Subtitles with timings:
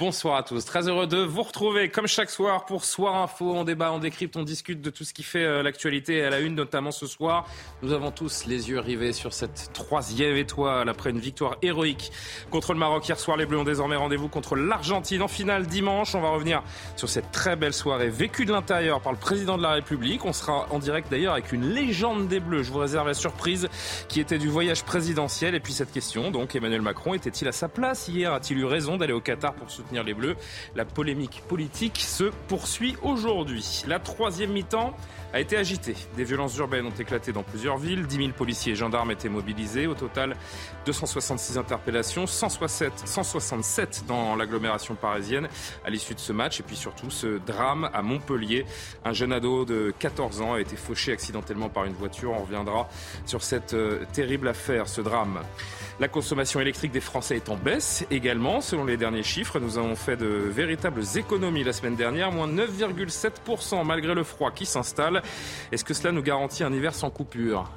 [0.00, 3.52] Bonsoir à tous, très heureux de vous retrouver comme chaque soir pour Soir Info.
[3.54, 6.40] On débat, on décrypte, on discute de tout ce qui fait euh, l'actualité à la
[6.40, 7.46] une, notamment ce soir.
[7.82, 12.12] Nous avons tous les yeux rivés sur cette troisième étoile après une victoire héroïque
[12.50, 13.36] contre le Maroc hier soir.
[13.36, 16.14] Les Bleus ont désormais rendez-vous contre l'Argentine en finale dimanche.
[16.14, 16.62] On va revenir
[16.96, 20.24] sur cette très belle soirée vécue de l'intérieur par le président de la République.
[20.24, 22.62] On sera en direct d'ailleurs avec une légende des Bleus.
[22.62, 23.68] Je vous réserve la surprise
[24.08, 25.54] qui était du voyage présidentiel.
[25.54, 28.32] Et puis cette question, donc Emmanuel Macron était-il à sa place hier?
[28.32, 30.36] A-t-il eu raison d'aller au Qatar pour soutenir les Bleus.
[30.74, 33.82] La polémique politique se poursuit aujourd'hui.
[33.86, 34.94] La troisième mi-temps
[35.32, 35.96] a été agitée.
[36.16, 38.06] Des violences urbaines ont éclaté dans plusieurs villes.
[38.06, 39.86] 10 000 policiers et gendarmes étaient mobilisés.
[39.86, 40.36] Au total,
[40.86, 45.48] 266 interpellations, 167, 167 dans l'agglomération parisienne
[45.84, 46.60] à l'issue de ce match.
[46.60, 48.66] Et puis surtout, ce drame à Montpellier.
[49.04, 52.32] Un jeune ado de 14 ans a été fauché accidentellement par une voiture.
[52.32, 52.88] On reviendra
[53.26, 55.40] sur cette euh, terrible affaire, ce drame.
[56.00, 58.62] La consommation électrique des Français est en baisse également.
[58.62, 63.84] Selon les derniers chiffres, nous avons fait de véritables économies la semaine dernière, moins 9,7%
[63.84, 65.19] malgré le froid qui s'installe.
[65.72, 67.70] Est-ce que cela nous garantit un hiver sans coupure?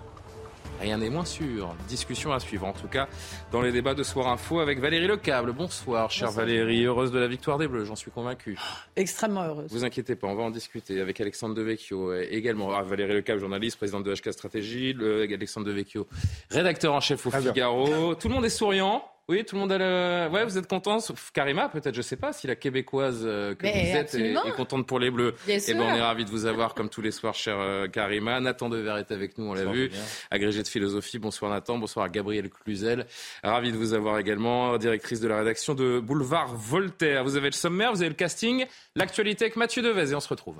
[0.83, 1.73] Rien n'est moins sûr.
[1.87, 3.07] Discussion à suivre, en tout cas,
[3.53, 5.53] dans les débats de Soir Info avec Valérie Lecable.
[5.53, 6.83] Bonsoir, chère Valérie.
[6.83, 8.57] Heureuse de la victoire des Bleus, j'en suis convaincu.
[8.97, 9.71] Extrêmement heureuse.
[9.71, 12.73] Vous inquiétez pas, on va en discuter avec Alexandre Devecchio euh, également.
[12.73, 14.93] Ah, Valérie Lecable, journaliste, présidente de HK Stratégie.
[14.93, 16.07] Le, Alexandre Devecchio,
[16.51, 18.15] rédacteur en chef au Figaro.
[18.15, 19.05] Tout le monde est souriant?
[19.29, 20.29] Oui, tout le monde a le.
[20.33, 23.63] Ouais, vous êtes content, sauf Karima, peut-être, je sais pas, si la québécoise euh, que
[23.63, 25.33] Mais vous êtes est, contente pour les Bleus.
[25.45, 25.77] Bien Eh sûr.
[25.77, 28.41] ben, on est ravis de vous avoir comme tous les soirs, chère euh, Karima.
[28.41, 29.91] Nathan Dever est avec nous, on l'a vu,
[30.29, 31.19] agrégé de philosophie.
[31.19, 33.07] Bonsoir Nathan, bonsoir à Gabriel Cluzel.
[33.43, 37.23] Ravi de vous avoir également, directrice de la rédaction de Boulevard Voltaire.
[37.23, 40.27] Vous avez le sommaire, vous avez le casting, l'actualité avec Mathieu Devez et on se
[40.27, 40.57] retrouve.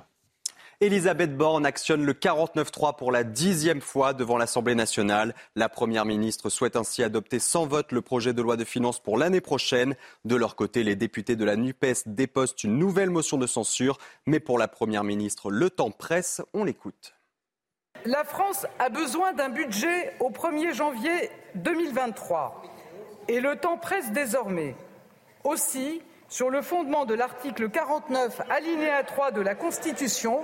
[0.84, 5.34] Elisabeth Borne actionne le 49-3 pour la dixième fois devant l'Assemblée nationale.
[5.56, 9.16] La Première ministre souhaite ainsi adopter sans vote le projet de loi de finances pour
[9.16, 9.94] l'année prochaine.
[10.26, 13.96] De leur côté, les députés de la NUPES dépostent une nouvelle motion de censure.
[14.26, 16.42] Mais pour la Première ministre, le temps presse.
[16.52, 17.14] On l'écoute.
[18.04, 22.62] La France a besoin d'un budget au 1er janvier 2023
[23.28, 24.76] et le temps presse désormais.
[25.44, 26.02] Aussi,
[26.34, 30.40] sur le fondement de l'article 49, alinéa 3 de la Constitution,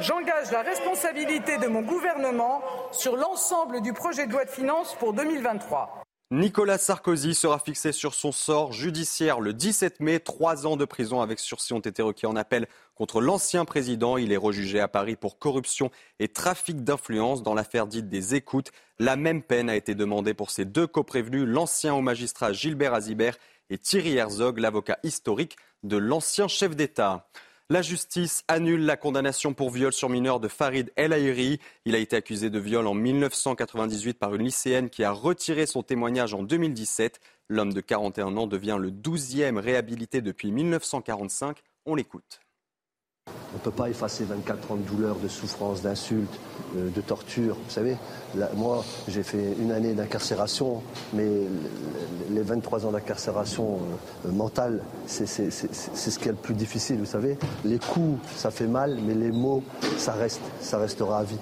[0.00, 2.60] j'engage la responsabilité de mon gouvernement
[2.90, 6.02] sur l'ensemble du projet de loi de finances pour 2023.
[6.32, 10.18] Nicolas Sarkozy sera fixé sur son sort judiciaire le 17 mai.
[10.18, 12.66] Trois ans de prison avec sursis ont été requis en appel
[12.96, 14.16] contre l'ancien président.
[14.16, 18.72] Il est rejugé à Paris pour corruption et trafic d'influence dans l'affaire dite des écoutes.
[18.98, 23.38] La même peine a été demandée pour ses deux coprévenus, l'ancien haut magistrat Gilbert Azibert
[23.70, 27.28] et Thierry Herzog, l'avocat historique de l'ancien chef d'État.
[27.70, 31.60] La justice annule la condamnation pour viol sur mineur de Farid El Aïri.
[31.84, 35.82] Il a été accusé de viol en 1998 par une lycéenne qui a retiré son
[35.82, 37.20] témoignage en 2017.
[37.48, 41.58] L'homme de 41 ans devient le 12e réhabilité depuis 1945.
[41.84, 42.40] On l'écoute.
[43.54, 46.38] On ne peut pas effacer 24 ans de douleur, de souffrance, d'insultes,
[46.76, 47.54] euh, de torture.
[47.54, 47.96] Vous savez,
[48.54, 50.82] moi, j'ai fait une année d'incarcération,
[51.14, 51.28] mais
[52.30, 53.78] les 23 ans d'incarcération
[54.26, 57.38] euh, mentale, c'est ce qui est le plus difficile, vous savez.
[57.64, 59.62] Les coups, ça fait mal, mais les mots,
[59.96, 61.38] ça reste, ça restera à vie.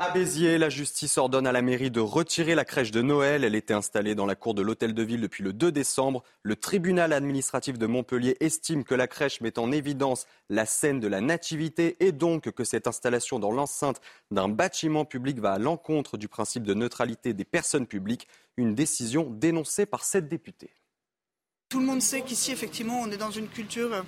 [0.00, 3.42] À Béziers, la justice ordonne à la mairie de retirer la crèche de Noël.
[3.42, 6.22] Elle était installée dans la cour de l'hôtel de ville depuis le 2 décembre.
[6.44, 11.08] Le tribunal administratif de Montpellier estime que la crèche met en évidence la scène de
[11.08, 14.00] la nativité et donc que cette installation dans l'enceinte
[14.30, 18.28] d'un bâtiment public va à l'encontre du principe de neutralité des personnes publiques.
[18.56, 20.70] Une décision dénoncée par sept députés.
[21.68, 24.04] Tout le monde sait qu'ici, effectivement, on est dans une culture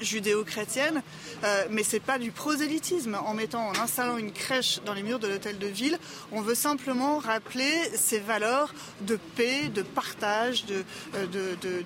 [0.00, 1.02] judéo-chrétienne,
[1.44, 3.14] euh, mais c'est pas du prosélytisme.
[3.14, 5.98] En mettant, en installant une crèche dans les murs de l'hôtel de ville,
[6.32, 10.84] on veut simplement rappeler ces valeurs de paix, de partage, de,
[11.14, 11.82] euh, de, de,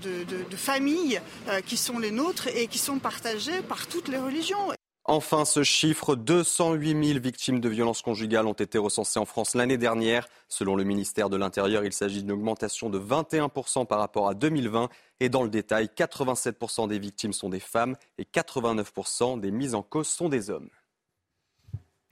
[0.50, 4.72] de- famille euh, qui sont les nôtres et qui sont partagées par toutes les religions.
[5.12, 9.76] Enfin, ce chiffre, 208 000 victimes de violences conjugales ont été recensées en France l'année
[9.76, 10.28] dernière.
[10.46, 14.88] Selon le ministère de l'Intérieur, il s'agit d'une augmentation de 21% par rapport à 2020.
[15.18, 19.82] Et dans le détail, 87% des victimes sont des femmes et 89% des mises en
[19.82, 20.70] cause sont des hommes.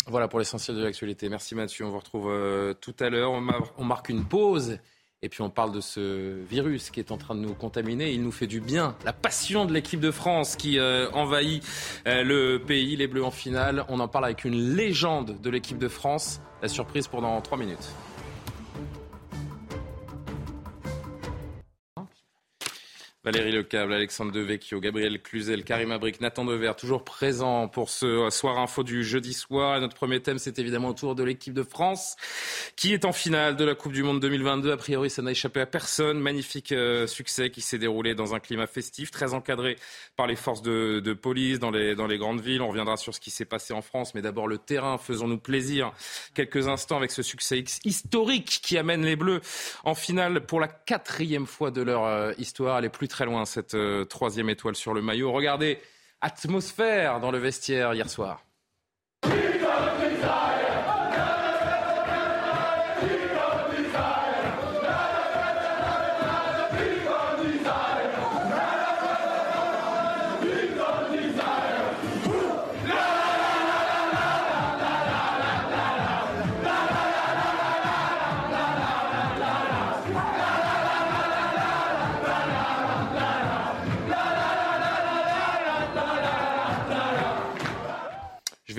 [0.08, 1.28] Voilà pour l'essentiel de l'actualité.
[1.28, 1.84] Merci Mathieu.
[1.84, 3.30] On vous retrouve euh, tout à l'heure.
[3.30, 4.80] On, marque une pause.
[5.20, 8.12] Et puis on parle de ce virus qui est en train de nous contaminer.
[8.12, 8.94] Il nous fait du bien.
[9.04, 11.64] La passion de l'équipe de France qui euh, envahit
[12.06, 13.84] euh, le pays, les Bleus en finale.
[13.88, 16.40] On en parle avec une légende de l'équipe de France.
[16.62, 17.88] La surprise pendant trois minutes.
[23.28, 28.58] Valérie Lecable, Alexandre Devecchio, Gabriel Cluzel, Karim Abrik, Nathan Dever, toujours présents pour ce soir
[28.58, 29.76] info du jeudi soir.
[29.76, 32.16] Et notre premier thème, c'est évidemment autour de l'équipe de France
[32.74, 34.72] qui est en finale de la Coupe du Monde 2022.
[34.72, 36.20] A priori, ça n'a échappé à personne.
[36.20, 39.76] Magnifique euh, succès qui s'est déroulé dans un climat festif, très encadré
[40.16, 42.62] par les forces de, police dans les, dans les grandes villes.
[42.62, 44.96] On reviendra sur ce qui s'est passé en France, mais d'abord le terrain.
[44.96, 45.92] Faisons-nous plaisir
[46.32, 49.42] quelques instants avec ce succès historique qui amène les Bleus
[49.84, 52.82] en finale pour la quatrième fois de leur euh, histoire.
[52.82, 55.32] Est plus très loin, cette euh, troisième étoile sur le maillot.
[55.32, 55.80] Regardez,
[56.20, 58.44] atmosphère dans le vestiaire hier soir.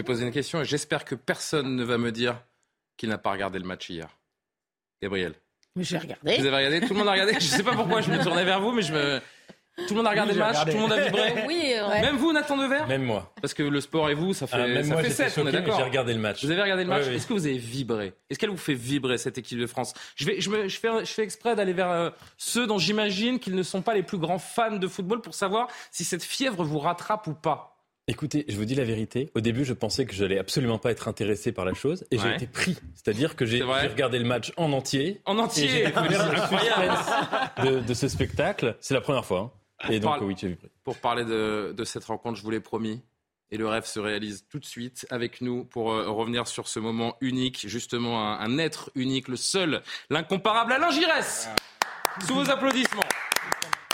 [0.09, 2.41] Poser une question et j'espère que personne ne va me dire
[2.97, 4.09] qu'il n'a pas regardé le match hier.
[5.03, 5.33] Gabriel.
[5.75, 6.37] Mais j'ai regardé.
[6.37, 6.81] Vous avez regardé?
[6.81, 7.33] Tout le monde a regardé?
[7.33, 9.21] Je ne sais pas pourquoi je me tournais vers vous, mais je me.
[9.77, 11.43] Tout le monde a regardé le match, tout le monde a vibré.
[11.47, 13.31] Oui, Même vous, Nathan Dever Même moi.
[13.39, 15.47] Parce que le sport et vous, ça fait, ah, même ça moi, fait 7, on
[15.47, 15.77] est d'accord.
[15.77, 16.43] J'ai regardé le match.
[16.43, 17.05] Vous avez regardé le match?
[17.05, 18.13] Est-ce que vous avez vibré?
[18.29, 19.93] Est-ce qu'elle vous fait vibrer cette équipe de France?
[20.15, 23.39] Je, vais, je, me, je, fais, je fais exprès d'aller vers euh, ceux dont j'imagine
[23.39, 26.63] qu'ils ne sont pas les plus grands fans de football pour savoir si cette fièvre
[26.63, 27.78] vous rattrape ou pas.
[28.09, 29.29] Écoutez, je vous dis la vérité.
[29.35, 32.17] Au début, je pensais que je n'allais absolument pas être intéressé par la chose, et
[32.17, 32.75] j'ai été pris.
[32.95, 35.21] C'est-à-dire que j'ai regardé le match en entier.
[35.25, 35.83] En entier.
[37.63, 38.75] de, de, ce spectacle.
[38.79, 39.53] C'est la première fois.
[39.83, 39.89] Hein.
[39.91, 40.57] Et donc, oui, j'ai vu.
[40.83, 42.99] Pour parler de, de, cette rencontre, je vous l'ai promis.
[43.51, 46.79] Et le rêve se réalise tout de suite avec nous pour euh, revenir sur ce
[46.79, 51.47] moment unique, justement un, un être unique, le seul, l'incomparable Alain Giresse.
[52.25, 53.03] Sous vos applaudissements.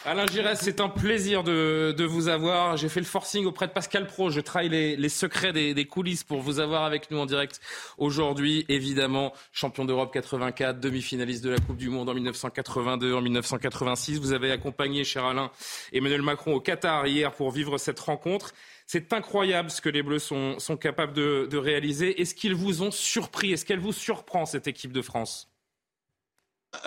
[0.07, 2.77] Alain Giresse, c'est un plaisir de, vous avoir.
[2.77, 4.29] J'ai fait le forcing auprès de Pascal Pro.
[4.29, 7.59] Je travaille les, secrets des, coulisses pour vous avoir avec nous en direct
[7.97, 8.65] aujourd'hui.
[8.69, 14.19] Évidemment, champion d'Europe 84, demi-finaliste de la Coupe du Monde en 1982, en 1986.
[14.19, 15.49] Vous avez accompagné, cher Alain,
[15.91, 18.53] Emmanuel Macron au Qatar hier pour vivre cette rencontre.
[18.85, 22.21] C'est incroyable ce que les Bleus sont, capables de, de réaliser.
[22.21, 23.53] Est-ce qu'ils vous ont surpris?
[23.53, 25.54] Est-ce qu'elle vous surprend, cette équipe de France?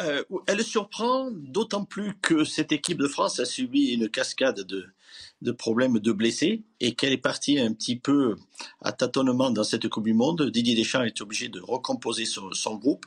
[0.00, 5.52] Euh, elle surprend d'autant plus que cette équipe de France a subi une cascade de,
[5.52, 8.36] problèmes de blessés et qu'elle est partie un petit peu
[8.82, 10.50] à tâtonnement dans cette Coupe du Monde.
[10.50, 13.06] Didier Deschamps est obligé de recomposer son, groupe.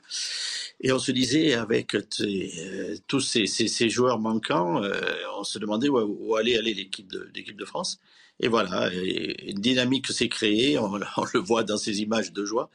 [0.81, 4.99] Et on se disait, avec euh, tous ces, joueurs manquants, euh,
[5.37, 7.99] on se demandait où, allait aller l'équipe de, France.
[8.39, 12.69] Et voilà, une dynamique s'est créée, on, le voit dans ces images de joie.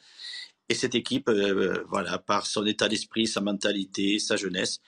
[0.68, 4.80] Et cette équipe, euh, voilà, par son état d'esprit, sa mentalité, sa jeunesse,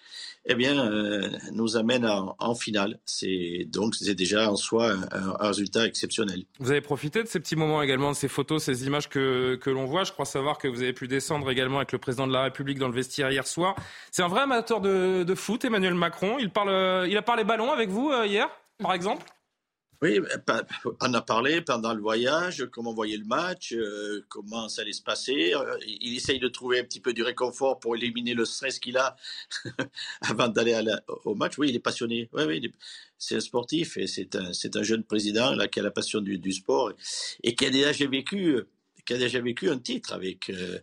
[0.44, 2.98] eh bien, euh, nous amène en, finale.
[3.04, 6.44] C'est donc c'est déjà en soi un, résultat exceptionnel.
[6.58, 9.70] Vous avez profité de ces petits moments également, de ces photos, ces images que, que
[9.70, 10.04] l'on voit.
[10.04, 12.78] Je crois savoir que vous avez pu descendre également avec le président de la République
[12.78, 13.76] dans le vestiaire hier soir.
[14.10, 16.38] C'est un vrai amateur de, de foot, Emmanuel Macron.
[16.40, 18.48] Il parle, il a parlé ballon avec vous euh, hier,
[18.79, 19.24] par exemple?
[20.00, 20.20] Oui,
[21.00, 24.93] on a parlé pendant le voyage, comment on voyait le match, euh, comment ça allait
[24.93, 25.55] se passer.
[25.55, 28.96] Euh, il essaye de trouver un petit peu du réconfort pour éliminer le stress qu'il
[28.96, 29.17] a
[30.20, 30.81] avant d'aller
[31.24, 31.58] au match.
[31.58, 32.28] Oui, il est passionné.
[32.32, 32.72] Oui, oui,
[33.19, 36.52] c'est un sportif et c'est un, jeune président là, qui a la passion du, du
[36.52, 36.93] sport
[37.43, 38.62] et qui a déjà vécu,
[39.05, 40.78] qui a déjà vécu un titre avec, euh,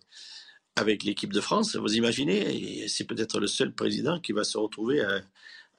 [0.76, 1.78] avec l'équipe de France.
[1.78, 5.22] Vous imaginez, c'est peut-être le seul président qui va se retrouver à,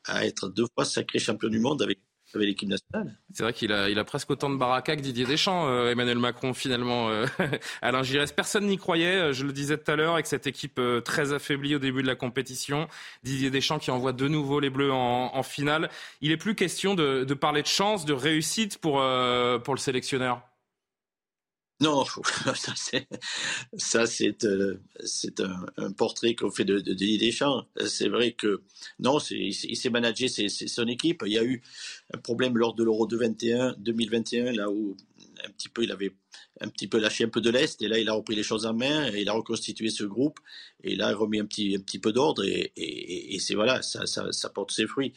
[0.07, 1.99] à être deux fois sacré champion du monde avec
[3.33, 6.55] C'est vrai qu'il a, a presque autant de baraka que Didier Deschamps, euh, Emmanuel Macron,
[6.55, 7.09] finalement.
[7.11, 7.26] Euh,
[7.83, 10.81] Alain Giresse, personne n'y croyait, euh, je le disais tout à l'heure, avec cette équipe
[11.05, 12.88] très affaiblie au début de la compétition.
[13.23, 15.90] Didier Deschamps qui envoie de nouveau les Bleus en, finale.
[16.21, 20.43] Il n'est plus question de, parler de chance, de réussite pour le sélectionneur.
[21.80, 22.04] Non,
[23.76, 24.78] ça c'est euh,
[25.76, 27.66] un, portrait qu'on fait de, de Deschamps.
[27.87, 28.62] C'est vrai que
[28.99, 31.23] non, il s'est managé c'est son équipe.
[31.26, 31.62] Il y a eu
[32.14, 34.97] un problème lors de l'Euro 2021, 2021 là où
[35.45, 36.12] un petit peu il avait
[36.62, 38.64] un petit peu lâché un peu de l'est et là il a repris les choses
[38.64, 40.40] en main il a reconstitué ce groupe
[40.83, 44.71] et il a remis un petit un petit peu d'ordre et, c'est voilà ça, porte
[44.71, 45.12] ses fruits.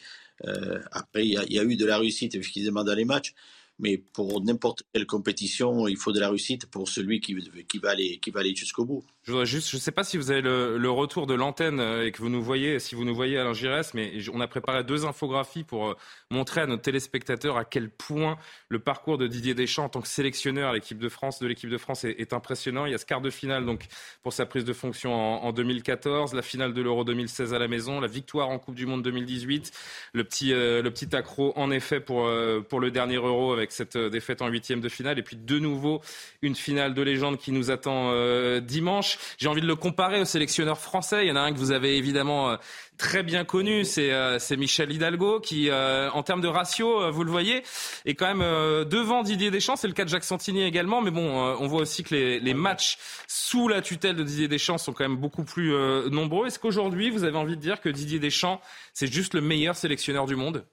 [0.46, 3.06] Euh, après il y, a, il y, a, eu de la réussite effectivement dans les
[3.06, 3.34] matchs
[3.80, 7.34] mais pour n'importe quelle compétition, il faut de la réussite pour celui qui,
[7.68, 7.90] qui va
[8.30, 9.04] va aller jusqu'au bout.
[9.30, 12.10] Je voudrais je ne sais pas si vous avez le, retour de l'antenne euh, et
[12.10, 15.06] que vous nous voyez, si vous nous voyez Alain Giresse, mais on a préparé deux
[15.06, 15.96] infographies pour euh,
[16.32, 20.08] montrer à nos téléspectateurs à quel point le parcours de Didier Deschamps en tant que
[20.08, 22.86] sélectionneur à l'équipe de France, de l'équipe de France est, impressionnant.
[22.86, 23.86] Il y a ce quart de finale donc
[24.24, 28.00] pour sa prise de fonction en, 2014, la finale de l'Euro 2016 à la maison,
[28.00, 29.70] la victoire en Coupe du Monde 2018,
[30.12, 32.28] le petit, euh, le petit accro en effet pour,
[32.68, 36.00] pour le dernier Euro avec cette défaite en huitième de finale et puis de nouveau
[36.42, 38.10] une finale de légende qui nous attend
[38.58, 39.19] dimanche.
[39.38, 41.24] J'ai envie de le comparer au sélectionneur français.
[41.24, 42.56] Il y en a un que vous avez évidemment euh,
[42.98, 47.30] très bien connu, c'est euh, Michel Hidalgo, qui, euh, en termes de ratio, vous le
[47.30, 47.62] voyez,
[48.04, 49.76] est quand même devant Didier Deschamps.
[49.76, 51.00] C'est le cas de Jacques Santini également.
[51.00, 54.78] Mais bon, on voit aussi que les, les, matchs sous la tutelle de Didier Deschamps
[54.78, 55.72] sont quand même beaucoup plus
[56.10, 56.46] nombreux.
[56.46, 58.60] Est-ce qu'aujourd'hui, vous avez envie de dire que Didier Deschamps,
[58.92, 60.64] c'est juste le meilleur sélectionneur du monde?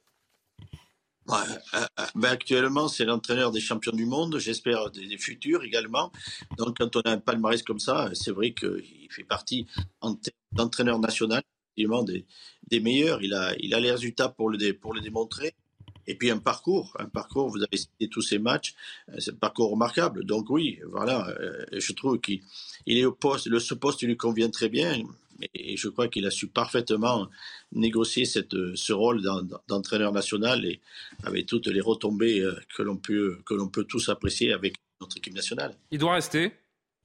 [1.27, 1.35] Ouais,
[1.73, 6.09] euh, euh, ben actuellement, c'est l'entraîneur des champions du monde, j'espère des, futurs également.
[6.57, 9.67] Donc, quand on a un palmarès comme ça, c'est vrai qu'il fait partie
[10.53, 11.43] d'entraîneur national,
[11.75, 12.25] des,
[12.69, 13.21] des meilleurs.
[13.21, 15.53] Il a, il a les résultats pour le, pour le démontrer.
[16.09, 18.73] Et puis un parcours, un parcours, vous avez cité tous ces matchs,
[19.09, 20.23] euh, c'est un parcours remarquable.
[20.23, 21.35] Donc oui, voilà,
[21.73, 22.41] je trouve qu'il
[22.85, 25.03] est au poste, le, ce poste lui convient très bien.
[25.53, 27.27] Et je crois qu'il a su parfaitement
[27.71, 29.21] négocier ce rôle
[29.67, 30.79] d'entraîneur national et
[31.23, 33.39] avec toutes les retombées euh, que l'on peut,
[33.71, 35.75] peut tous apprécier avec notre équipe nationale.
[35.91, 36.51] Il doit rester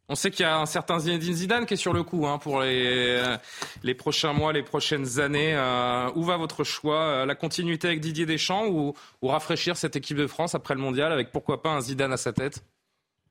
[0.09, 2.37] on sait qu'il y a un certain Zinedine Zidane qui est sur le coup hein,
[2.37, 3.37] pour les,
[3.83, 5.55] les prochains mois, les prochaines années.
[5.55, 10.27] Euh, où va votre choix La continuité avec Didier Deschamps ou rafraîchir cette équipe de
[10.27, 12.63] France après le mondial avec pourquoi pas un Zidane à sa tête?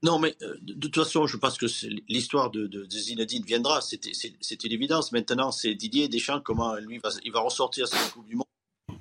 [0.03, 1.67] Non, mais euh, de toute façon, je pense que
[2.09, 3.81] l'histoire de, de, de, Zinedine viendra.
[3.81, 5.11] C'était une évidence.
[5.11, 8.45] Maintenant, c'est Didier Deschamps, comment lui va, il va ressortir cette Coupe du Monde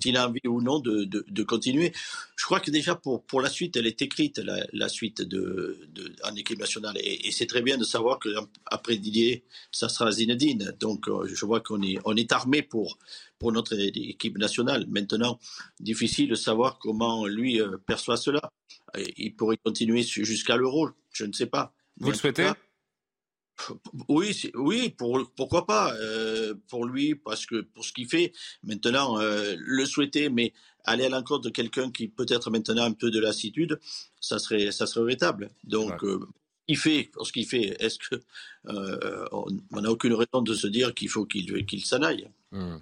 [0.02, 1.92] s'il a envie ou non de, de, de, continuer.
[2.36, 5.78] Je crois que déjà pour, pour la suite, elle est écrite, la, la suite de,
[5.94, 6.96] de, en équipe nationale.
[6.98, 10.74] Et, et c'est très bien de savoir qu'après Didier, ça sera Zinedine.
[10.80, 12.98] Donc euh, je vois qu'on est, on est armé pour,
[13.38, 14.86] pour notre équipe nationale.
[14.88, 15.38] Maintenant,
[15.80, 18.40] difficile de savoir comment lui euh, perçoit cela.
[19.16, 21.72] Il pourrait continuer jusqu'à l'euro, je ne sais pas.
[21.98, 22.50] Vous le souhaitez?
[24.08, 29.18] Oui, oui, pour, pourquoi pas euh, pour lui parce que pour ce qu'il fait maintenant
[29.20, 30.52] euh, le souhaiter, mais
[30.84, 33.78] aller à l'encontre de quelqu'un qui peut-être maintenant un peu de lassitude,
[34.20, 35.50] ça serait ça serait regrettable.
[35.64, 36.20] Donc euh,
[36.70, 38.22] il fait, pour ce qu'il fait, est-ce que
[38.68, 42.76] euh, on n'a aucune raison de se dire qu'il faut qu'il qu'il s'en aille hmm.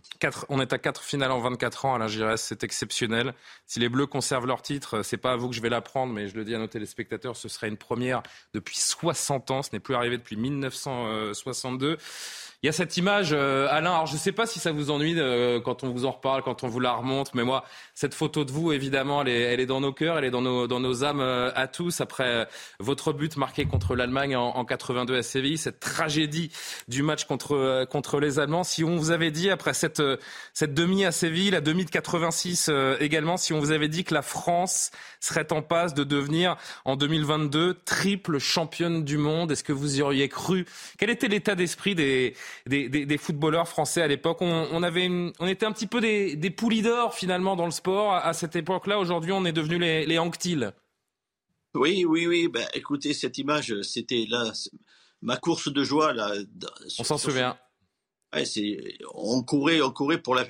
[0.51, 3.33] On est à quatre finales en 24 ans, Alain Giresse, c'est exceptionnel.
[3.67, 6.29] Si les Bleus conservent leur titre, c'est pas à vous que je vais l'apprendre, mais
[6.29, 9.63] je le dis à nos téléspectateurs, ce serait une première depuis 60 ans.
[9.63, 11.97] Ce n'est plus arrivé depuis 1962.
[12.65, 13.93] Il y a cette image, euh, Alain.
[13.93, 16.43] Alors je ne sais pas si ça vous ennuie euh, quand on vous en reparle,
[16.43, 19.61] quand on vous la remonte, mais moi, cette photo de vous, évidemment, elle est, elle
[19.61, 22.01] est dans nos cœurs, elle est dans nos, dans nos âmes euh, à tous.
[22.01, 22.49] Après
[22.81, 26.51] votre but marqué contre l'Allemagne en, en, 82 à Séville, cette tragédie
[26.89, 28.65] du match contre contre les Allemands.
[28.65, 30.03] Si on vous avait dit après cette
[30.53, 34.15] cette demi à Séville, la demi de 86 également, si on vous avait dit que
[34.15, 39.73] la France serait en passe de devenir en 2022 triple championne du monde, est-ce que
[39.73, 40.67] vous y auriez cru?
[40.99, 42.35] Quel était l'état d'esprit des
[42.67, 44.39] des, footballeurs français à l'époque.
[44.41, 48.15] On, avait on était un petit peu des, des poulies d'or finalement dans le sport
[48.15, 48.99] à, cette époque-là.
[48.99, 50.73] Aujourd'hui, on est devenus les, les Anctil.
[51.75, 52.49] Oui, oui, oui.
[52.49, 54.53] Ben, écoutez, cette image, c'était là
[55.23, 56.33] ma course de joie là.
[56.99, 57.57] On s'en souvient.
[58.35, 58.45] Ouais,
[59.15, 60.45] on courait, on courait pour, la,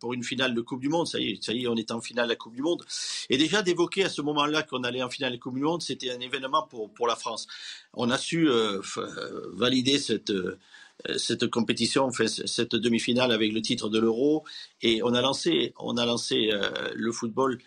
[0.00, 1.06] pour une finale de Coupe du Monde.
[1.06, 2.82] Ça y est, ça y est, on est en finale de la Coupe du Monde.
[3.28, 5.82] Et déjà d'évoquer à ce moment-là qu'on allait en finale de la Coupe du Monde,
[5.82, 7.46] c'était un événement pour, pour la France.
[7.92, 10.58] On a su euh, euh, valider cette, euh,
[11.16, 14.44] cette compétition, cette demi-finale avec le titre de l'Euro,
[14.82, 17.58] et on a lancé, on a lancé euh, le football.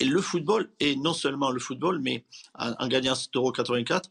[0.00, 4.08] Et le football, et non seulement le football, mais en, gagnant cet Euro 84,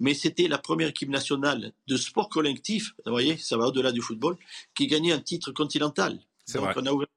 [0.00, 4.00] mais c'était la première équipe nationale de sport collectif, vous voyez, ça va au-delà du
[4.00, 4.36] football,
[4.74, 6.18] qui gagnait un titre continental.
[6.54, 7.08] Donc on a ouvert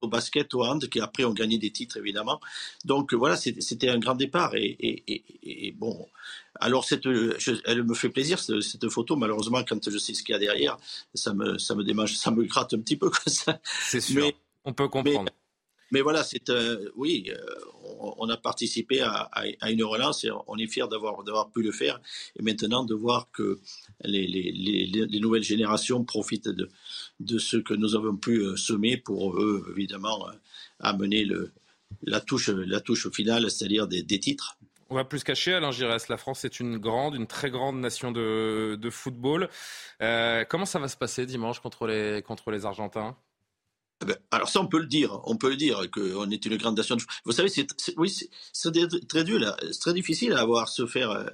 [0.00, 2.40] au basket, au hand, qui après ont gagné des titres évidemment.
[2.84, 4.54] Donc voilà, c'était un grand départ.
[4.54, 5.24] Et, et,
[5.66, 6.08] et, bon,
[6.56, 9.16] alors cette, elle me fait plaisir cette, photo.
[9.16, 10.76] Malheureusement, quand je sais ce qu'il y a derrière,
[11.14, 13.10] ça me ça me démange, ça me gratte un petit peu.
[13.64, 14.24] C'est sûr.
[14.24, 15.24] Mais, on peut comprendre.
[15.24, 15.37] Mais
[16.02, 19.30] voilà, c'est euh, oui, euh, on, a participé à,
[19.68, 22.00] une relance et on est fier d'avoir pu le faire.
[22.38, 23.60] Et maintenant de voir que
[24.04, 29.40] les, les, les, nouvelles générations profitent de ce que nous avons pu euh, semer pour
[29.40, 30.28] eux, évidemment,
[30.78, 31.26] amener
[32.02, 34.58] la touche la touche finale, c'est-à-dire des, titres.
[34.90, 36.08] On va plus cacher, Alain Giresse.
[36.08, 39.48] La France est une grande, une très grande nation de, football.
[40.00, 43.16] comment ça va se passer dimanche contre les, Argentins?
[44.30, 45.20] Alors ça, on peut le dire.
[45.24, 46.96] On peut le dire qu'on est une grande nation.
[47.24, 48.14] Vous savez, c'est oui,
[48.52, 48.72] c'est
[49.08, 51.26] très dur, c'est très difficile à avoir se faire euh,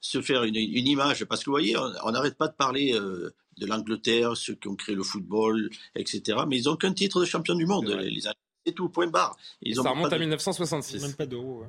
[0.00, 3.66] se faire une, image parce que vous voyez, on n'arrête pas de parler euh, de
[3.66, 6.38] l'Angleterre, ceux qui ont créé le football, etc.
[6.46, 7.88] Mais ils n'ont qu'un titre de champion du monde.
[7.88, 8.20] Les,
[8.66, 9.36] c'est tout, point barre.
[9.62, 11.02] Ils ça remonte à 1966.
[11.02, 11.64] Même pas d'euros.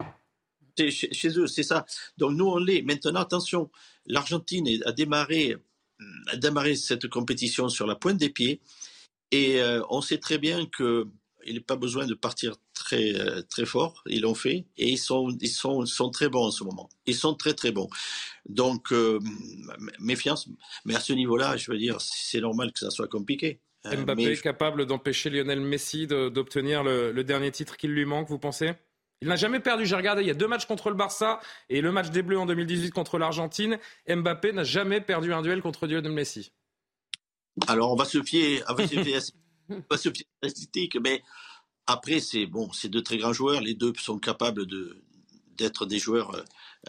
[0.77, 1.85] Chez, chez, eux, c'est ça.
[2.17, 2.81] Donc nous, on l'est.
[2.81, 3.69] Maintenant, attention,
[4.05, 5.55] l'Argentine a démarré,
[6.27, 8.61] a démarré cette compétition sur la pointe des pieds.
[9.35, 11.05] Et euh, on sait très bien qu'il
[11.45, 14.01] n'y a pas besoin de partir très, euh, très fort.
[14.05, 14.65] Ils l'ont fait.
[14.77, 16.89] Et ils, sont, ils sont, sont très bons en ce moment.
[17.05, 17.89] Ils sont très, très bons.
[18.47, 19.19] Donc, euh,
[19.99, 20.47] méfiance.
[20.85, 23.59] Mais à ce niveau-là, je veux dire, c'est normal que ça soit compliqué.
[23.83, 28.71] Mbappé est capable d'empêcher Lionel Messi d'obtenir le, dernier titre qu'il lui manque, vous pensez?
[29.21, 29.85] Il n'a jamais perdu.
[29.85, 31.39] J'ai regardé, il y a deux matchs contre le Barça
[31.69, 33.77] et le match des Bleus en 2018 contre l'Argentine.
[34.07, 36.53] Mbappé n'a jamais perdu un duel contre Lionel Messi.
[37.67, 39.21] Alors on va se fier, on va se fier,
[39.69, 41.23] on va se fier à la mais
[41.87, 43.61] après c'est bon, c'est deux très grands joueurs.
[43.61, 45.01] Les deux sont capables de
[45.57, 46.43] d'être des joueurs euh,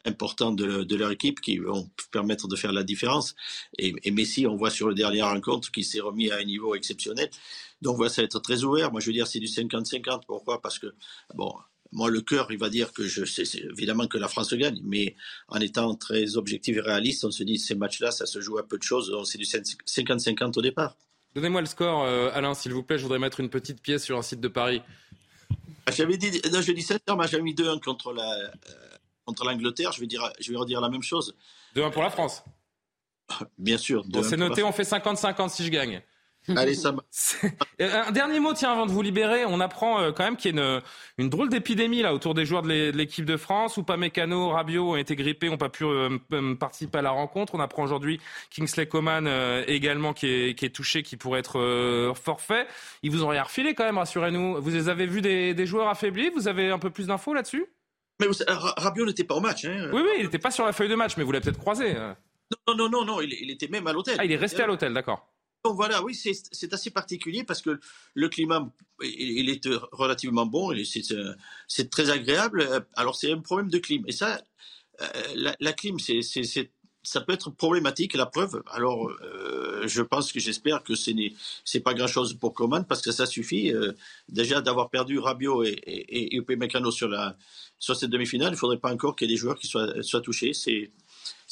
[0.05, 3.35] importants de, leur équipe qui vont permettre de faire la différence.
[3.79, 7.31] Et, Messi, on voit sur le dernier rencontre qu'il s'est remis à un niveau exceptionnel.
[7.83, 8.91] Donc voilà, ça va être très ouvert.
[8.91, 10.23] Moi, je veux dire, c'est du 50-50.
[10.27, 10.61] Pourquoi?
[10.61, 10.95] Parce que,
[11.35, 11.55] bon,
[11.97, 15.17] moi, le cœur, il va dire que je sais évidemment que la France gagne, mais
[15.49, 18.69] en étant très objectif et réaliste, on se dit ces matchs-là, ça se joue à
[18.69, 19.11] peu de choses.
[19.25, 20.95] C'est du 50-50 au départ.
[21.35, 22.99] Donnez-moi le score, euh, Alain, s'il vous plaît.
[22.99, 24.83] Je voudrais mettre une petite pièce sur un site de Paris.
[25.87, 28.49] Ah, j'avais dit, non, je dis 7 heures, mais j'avais mis 2-1 contre la, euh,
[29.25, 31.35] contre l'Angleterre, je vais, dire, je vais redire la même chose.
[31.77, 32.45] 2-1 pour la France
[33.57, 34.05] Bien sûr.
[34.23, 36.03] c'est noté, on fait 50-50 si je gagne.
[36.55, 36.95] Allez, ça
[37.81, 39.45] euh, Un dernier mot, tiens, avant de vous libérer.
[39.45, 40.83] On apprend euh, quand même qu'il y a
[41.19, 43.77] une, drôle d'épidémie là autour des joueurs de l'équipe de France.
[43.77, 47.55] Où Mécano, Rabiot ont été grippés, n'ont pas pu euh, participer à la rencontre.
[47.55, 49.29] On apprend aujourd'hui Kingsley Coman
[49.67, 52.67] également qui est, touché, qui pourrait être forfait.
[53.03, 54.61] Ils vous ont rien refilé quand même, rassurez-nous.
[54.61, 56.31] Vous les avez vus des, des joueurs affaiblis?
[56.31, 57.67] Vous avez un peu plus d'infos là-dessus?
[58.21, 59.65] Mais Rabiot n'était pas au match.
[59.65, 59.91] Hein.
[59.93, 61.95] Oui, oui, il n'était pas sur la feuille de match, mais vous l'avez peut-être croisé.
[61.97, 62.15] Euh.
[62.67, 64.17] Non, non, non, non, il, était même à l'hôtel.
[64.19, 65.29] Ah, il est resté à l'hôtel, d'accord.
[65.67, 67.81] Donc voilà, oui, c'est assez particulier parce que
[68.15, 68.71] le climat,
[69.03, 70.73] il, est relativement bon,
[71.67, 72.87] c'est très agréable.
[72.95, 74.05] Alors c'est un problème de clim.
[74.07, 74.41] Et ça,
[75.01, 76.23] euh, la, la clim, c'est
[77.03, 78.15] ça peut être problématique.
[78.15, 82.55] La preuve, alors euh, je pense que j'espère que ce n'est pas grand chose pour
[82.55, 83.93] Coman parce que ça suffit euh,
[84.29, 86.45] déjà d'avoir perdu Rabiot et, et, et
[87.79, 88.51] sur cette demi-finale.
[88.51, 90.53] Il ne faudrait pas encore qu'il y ait des joueurs qui soient touchés.
[90.53, 90.91] C'est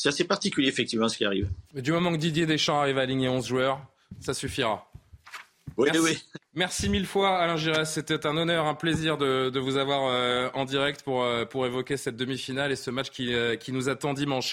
[0.05, 1.49] assez particulier effectivement ce qui arrive.
[1.75, 3.81] Du moment que Didier Deschamps arrive à aligner 11 joueurs,
[4.21, 4.91] ça suffira.
[5.77, 6.01] Oui, Merci.
[6.03, 6.23] oui.
[6.55, 7.93] Merci mille fois, Alain Giresse.
[7.93, 11.67] C'était un honneur, un plaisir de, de vous avoir euh, en direct pour, euh, pour
[11.67, 14.53] évoquer cette demi-finale et ce match qui, euh, qui nous attend dimanche.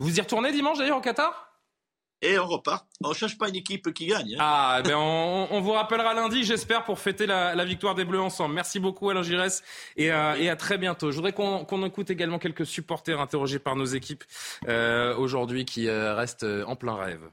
[0.00, 1.50] Vous y retournez dimanche d'ailleurs au Qatar?
[2.24, 2.86] Et on repart.
[3.02, 4.34] On ne cherche pas une équipe qui gagne.
[4.34, 4.38] Hein.
[4.40, 8.04] Ah, eh ben on, on, vous rappellera lundi, j'espère, pour fêter la, la, victoire des
[8.04, 8.54] Bleus ensemble.
[8.54, 9.64] Merci beaucoup, Alain Giresse,
[9.96, 11.10] et, et à très bientôt.
[11.10, 14.22] Je voudrais qu'on qu'on écoute également quelques supporters interrogés par nos équipes
[15.18, 17.28] aujourd'hui qui restent en plein rêve.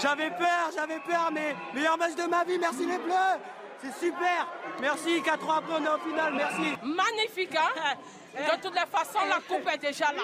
[0.00, 3.38] J'avais peur, j'avais peur, mais meilleur match de ma vie, merci les Bleus
[3.82, 4.48] C'est super
[4.80, 7.96] Merci, 4 ans après on est en finale, merci Magnifique, hein?
[8.38, 10.22] De toutes les façons, la coupe est déjà là.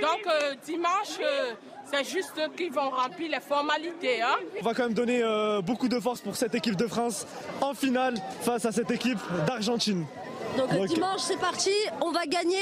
[0.00, 1.52] Donc euh, dimanche, euh,
[1.90, 4.20] c'est juste qu'ils vont remplir les formalités.
[4.20, 4.36] Hein?
[4.60, 7.26] On va quand même donner euh, beaucoup de force pour cette équipe de France
[7.62, 10.04] en finale face à cette équipe d'Argentine.
[10.58, 12.58] Donc, dimanche, c'est parti, on va gagner.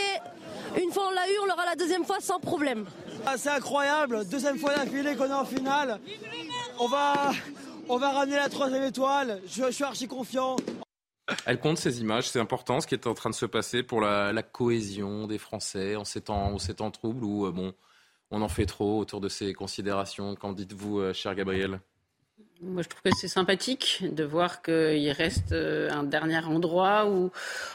[0.80, 2.84] Une fois on l'a eu, on l'aura la deuxième fois sans problème.
[3.26, 5.98] Ah, c'est incroyable, deuxième fois d'affilée qu'on est en finale.
[6.78, 7.32] On va,
[7.88, 10.56] on va ramener la troisième étoile, je, suis archi confiant.
[11.46, 14.00] Elle compte ces images, c'est important ce qui est en train de se passer pour
[14.00, 17.72] la, cohésion des Français en ces temps, en troubles où euh, bon,
[18.30, 20.34] on en fait trop autour de ces considérations.
[20.34, 21.80] Qu'en dites-vous, euh, cher Gabriel?
[22.62, 27.30] Moi, je trouve que c'est sympathique de voir qu'il reste euh, un dernier endroit où,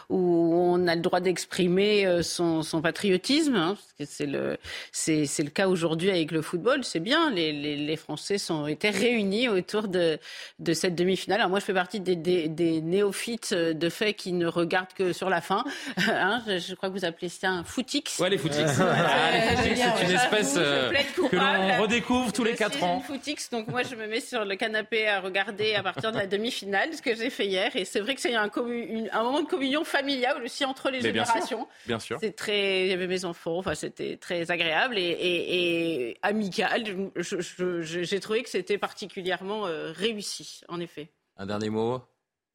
[0.09, 3.55] où on a le droit d'exprimer euh, son, son patriotisme.
[3.55, 4.57] Hein, c'est le,
[4.91, 6.83] c'est, c'est le cas aujourd'hui avec le football.
[6.83, 7.29] C'est bien.
[7.29, 10.17] Les, les, les, Français sont été réunis autour de,
[10.59, 11.41] de cette demi-finale.
[11.41, 15.11] Alors moi, je fais partie des, des, des, néophytes de fait qui ne regardent que
[15.11, 15.65] sur la fin.
[15.97, 18.17] hein, je, crois que vous appelez ça un footix.
[18.19, 18.63] Ouais, les footix.
[18.79, 20.91] Ah, les footix, c'est une espèce euh,
[21.29, 23.01] que l'on redécouvre tous les quatre ans.
[23.01, 26.27] Footix, donc moi, je me mets sur le canapé à regarder à partir de la
[26.27, 27.75] demi-finale, ce que j'ai fait hier.
[27.75, 31.67] Et c'est vrai que c'est un, un, moment de communion familiale aussi entre les générations.
[31.87, 32.17] Bien sûr.
[32.19, 36.83] C'est très, il y avait mes enfants, enfin c'était très agréable et, et, amical.
[37.15, 41.09] J'ai trouvé que c'était particulièrement euh, réussi, en effet.
[41.37, 42.01] Un dernier mot?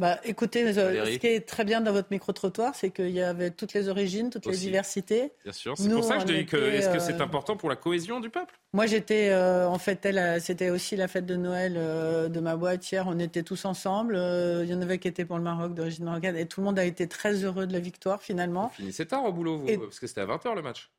[0.05, 3.51] Bah, écoutez, euh, ce qui est très bien dans votre micro-trottoir, c'est qu'il y avait
[3.51, 5.33] toutes les origines, toutes les diversités.
[5.45, 7.77] Bien sûr, c'est pour ça que je dis que est-ce que c'est important pour la
[7.77, 8.55] cohésion du peuple?
[8.75, 10.07] Moi, j'étais, en fait,
[10.41, 13.07] c'était aussi la fête de Noël de ma boîte hier.
[13.09, 14.15] On était tous ensemble.
[14.63, 16.79] Il y en avait qui étaient pour le Maroc, d'origine marocaine, et tout le monde
[16.79, 18.67] a été très heureux de la victoire finalement.
[18.67, 20.91] Vous finissez tard au boulot, vous, parce que c'était à 20h le match.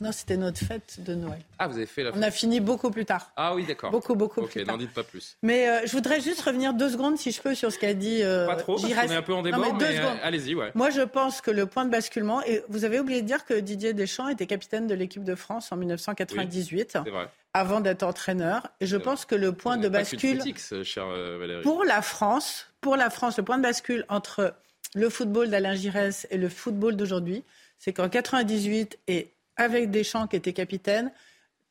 [0.00, 1.40] Non, c'était notre fête de Noël.
[1.58, 2.20] Ah, vous avez fait la fête.
[2.20, 3.30] On a fini beaucoup plus tard.
[3.36, 3.90] Ah oui, d'accord.
[3.90, 4.74] Beaucoup, beaucoup plus tard.
[4.74, 5.36] Ok, n'en dites pas plus.
[5.42, 8.22] Mais euh, je voudrais juste revenir deux secondes, si je peux, sur ce qu'a dit.
[8.22, 10.72] Euh, pas trop, parce qu'on est un peu en débat, mais, mais euh, allez-y, ouais.
[10.74, 13.54] Moi, je pense que le point de basculement, et vous avez oublié de dire que
[13.54, 16.98] Didier Deschamps était capitaine de l'équipe de France en 1998.
[17.04, 17.28] c'est vrai.
[17.56, 18.68] Avant d'être entraîneur.
[18.80, 20.38] Et je pense que le point de bascule.
[20.38, 21.62] Critique, cher Valérie.
[21.62, 24.54] Pour la France, pour la France, le point de bascule entre
[24.94, 27.44] le football d'Alain Giresse et le football d'aujourd'hui,
[27.78, 31.12] c'est qu'en 98 et avec Deschamps qui était capitaine,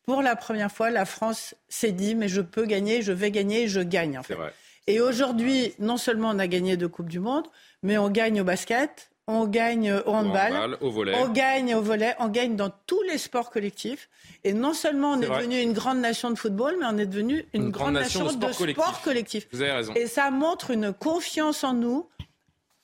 [0.06, 3.68] pour la première fois, la France s'est dit mais je peux gagner, je vais gagner,
[3.68, 4.38] je gagne en fait.
[4.88, 7.48] Et aujourd'hui, non seulement on a gagné deux coupes du monde,
[7.84, 11.14] mais on gagne au basket, on gagne au handball, au volet.
[11.16, 14.10] on gagne au volet, on gagne dans tous les sports collectifs.
[14.44, 17.46] Et non seulement on est, devenu une grande nation de football, mais on est devenu
[17.54, 19.48] une, grande, nation, de sport collectif.
[19.54, 19.94] Vous avez raison.
[19.94, 22.10] Et ça montre une confiance en nous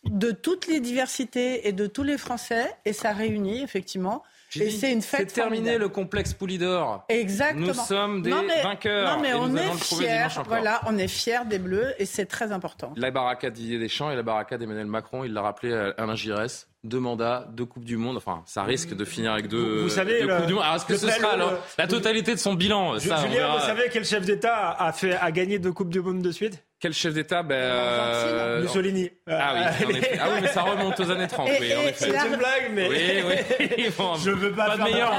[0.06, 4.24] de toutes les diversités et de tous les Français, et ça réunit effectivement
[4.56, 5.30] et c'est une fête.
[5.30, 7.06] C'est terminé le complexe Poulidor.
[7.10, 7.68] Exactement.
[7.68, 9.16] Nous sommes des vainqueurs.
[9.16, 10.28] Non, mais on est fiers.
[10.46, 12.94] Voilà, on est fiers des Bleus et c'est très important.
[12.96, 16.68] La baraka Didier Deschamps et la baraka d'Emmanuel Macron, il l'a rappelé à Alain Giresse
[16.84, 18.18] deux mandats, deux Coupes du Monde.
[18.18, 20.64] Enfin, ça risque de finir avec deux, vous, savez, Coupes du Monde.
[20.64, 23.90] Alors, est-ce que ce sera alors, la totalité de son bilan ça, Julien, vous savez
[23.92, 26.64] quel chef d'État a, fait, a gagné deux Coupes du Monde de suite?
[26.80, 28.62] Quel chef d'État ben, euh...
[28.62, 29.10] Mussolini.
[29.28, 30.20] Ah oui, en effet.
[30.22, 31.50] ah oui, mais ça remonte aux années 30.
[31.60, 31.94] oui, en effet.
[31.98, 32.88] C'est une blague, mais.
[32.88, 33.86] Oui, oui.
[34.24, 35.12] Je veux pas, pas de meilleur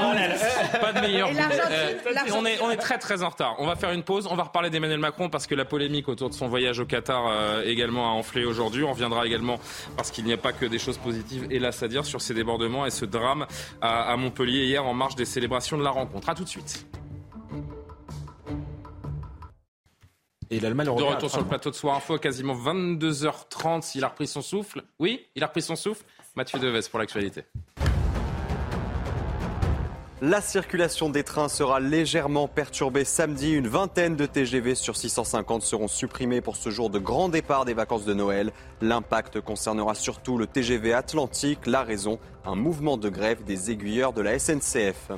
[0.81, 1.93] Pas de meilleur euh,
[2.33, 3.55] on, est, on est très très en retard.
[3.59, 4.27] On va faire une pause.
[4.29, 7.27] On va reparler d'Emmanuel Macron parce que la polémique autour de son voyage au Qatar
[7.27, 8.83] euh, également a enflé aujourd'hui.
[8.83, 9.59] On reviendra également
[9.95, 12.87] parce qu'il n'y a pas que des choses positives, hélas à dire, sur ces débordements
[12.87, 13.45] et ce drame
[13.81, 16.27] à, à Montpellier hier en marge des célébrations de la rencontre.
[16.29, 16.87] A tout de suite.
[20.53, 23.93] Et l'Allemagne De retour sur le plateau de Soir Info, quasiment 22h30.
[23.95, 24.83] Il a repris son souffle.
[24.99, 26.03] Oui, il a repris son souffle.
[26.35, 27.45] Mathieu Deves pour l'actualité.
[30.19, 33.53] La circulation des trains sera légèrement perturbée samedi.
[33.53, 37.73] Une vingtaine de TGV sur 650 seront supprimés pour ce jour de grand départ des
[37.73, 38.51] vacances de Noël.
[38.81, 41.65] L'impact concernera surtout le TGV Atlantique.
[41.65, 45.11] La raison, un mouvement de grève des aiguilleurs de la SNCF.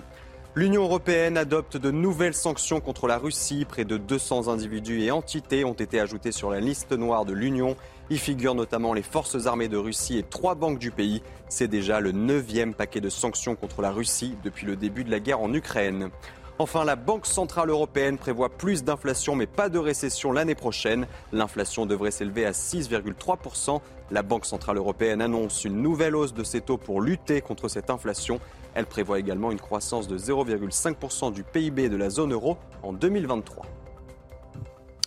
[0.56, 3.66] L'Union européenne adopte de nouvelles sanctions contre la Russie.
[3.66, 7.76] Près de 200 individus et entités ont été ajoutés sur la liste noire de l'Union.
[8.12, 11.24] Y figurent notamment les forces armées de Russie et trois banques du pays.
[11.50, 15.20] C'est déjà le neuvième paquet de sanctions contre la Russie depuis le début de la
[15.20, 16.12] guerre en Ukraine.
[16.60, 21.08] Enfin, la Banque Centrale Européenne prévoit plus d'inflation mais pas de récession l'année prochaine.
[21.32, 23.82] L'inflation devrait s'élever à 6,3%.
[24.12, 27.90] La Banque Centrale Européenne annonce une nouvelle hausse de ses taux pour lutter contre cette
[27.90, 28.40] inflation.
[28.76, 33.66] Elle prévoit également une croissance de 0,5% du PIB de la zone euro en 2023.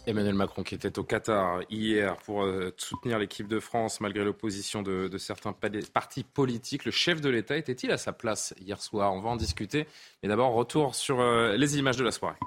[0.07, 4.83] Emmanuel Macron qui était au Qatar hier pour euh, soutenir l'équipe de France malgré l'opposition
[4.83, 5.55] de, certains
[5.93, 6.85] partis politiques.
[6.85, 9.13] Le chef de l'État était-il à sa place hier soir?
[9.13, 9.87] On va en discuter.
[10.23, 12.39] Mais d'abord, retour sur euh, les images de la soirée.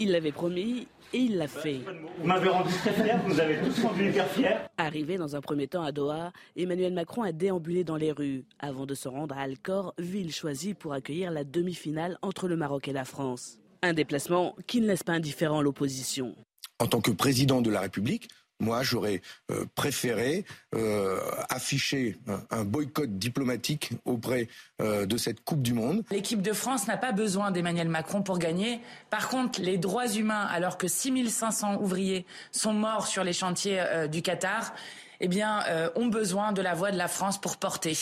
[0.00, 1.80] Il l'avait promis, et il l'a fait.
[2.18, 4.68] Vous m'avez rendu très fier, vous avez tous rendu hyper fier.
[4.76, 8.84] Arrivé dans un premier temps à Doha, Emmanuel Macron a déambulé dans les rues avant
[8.84, 12.92] de se rendre à Alcor, ville choisie pour accueillir la demi-finale entre le Maroc et
[12.92, 13.60] la France.
[13.84, 16.34] Un déplacement qui ne laisse pas indifférent l'opposition.
[16.78, 18.28] En tant que président de la République,
[18.60, 19.20] moi, j'aurais
[19.50, 21.20] euh, préféré euh,
[21.50, 22.16] afficher
[22.50, 24.48] un, boycott diplomatique auprès
[24.80, 26.02] euh, de cette Coupe du Monde.
[26.10, 28.80] L'équipe de France n'a pas besoin d'Emmanuel Macron pour gagner.
[29.10, 34.22] Par contre, les droits humains, alors que 6500 ouvriers sont morts sur les chantiers du
[34.22, 34.72] Qatar,
[35.20, 35.62] eh bien,
[35.94, 37.96] ont besoin de la voix de la France pour porter.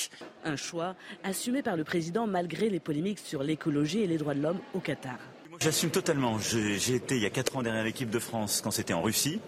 [0.45, 4.43] Un choix assumé par le président malgré les polémiques sur l'écologie et les droits de
[4.43, 5.19] l'homme au Qatar.
[5.63, 6.39] J'assume totalement.
[6.41, 9.39] J'ai été il y a 4 ans derrière l'équipe de France quand c'était en Russie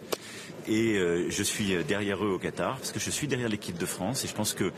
[0.69, 3.85] et euh, je suis derrière eux au Qatar parce que je suis derrière l'équipe de
[3.85, 4.71] France et je pense que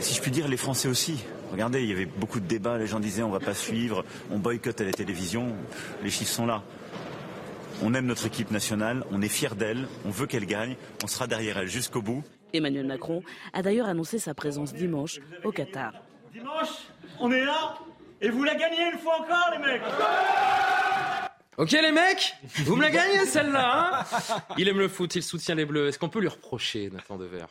[0.00, 1.24] si je puis dire les Français aussi.
[1.50, 4.38] Regardez, il y avait beaucoup de débats, les gens disaient on va pas suivre, on
[4.38, 5.54] boycotte à la télévision,
[6.02, 6.62] les chiffres sont là.
[7.82, 11.26] On aime notre équipe nationale, on est fier d'elle, on veut qu'elle gagne, on sera
[11.26, 12.22] derrière elle jusqu'au bout.
[12.52, 13.22] Emmanuel Macron
[13.54, 15.94] a d'ailleurs annoncé sa présence dimanche au Qatar.
[16.34, 16.68] Dimanche,
[17.18, 17.78] on est là
[18.20, 19.82] et vous la gagnez une fois encore les mecs
[21.56, 24.04] Ok les mecs, vous me la gagnez celle-là.
[24.08, 25.88] Hein il aime le foot, il soutient les Bleus.
[25.88, 27.46] Est-ce qu'on peut lui reprocher Nathan Dever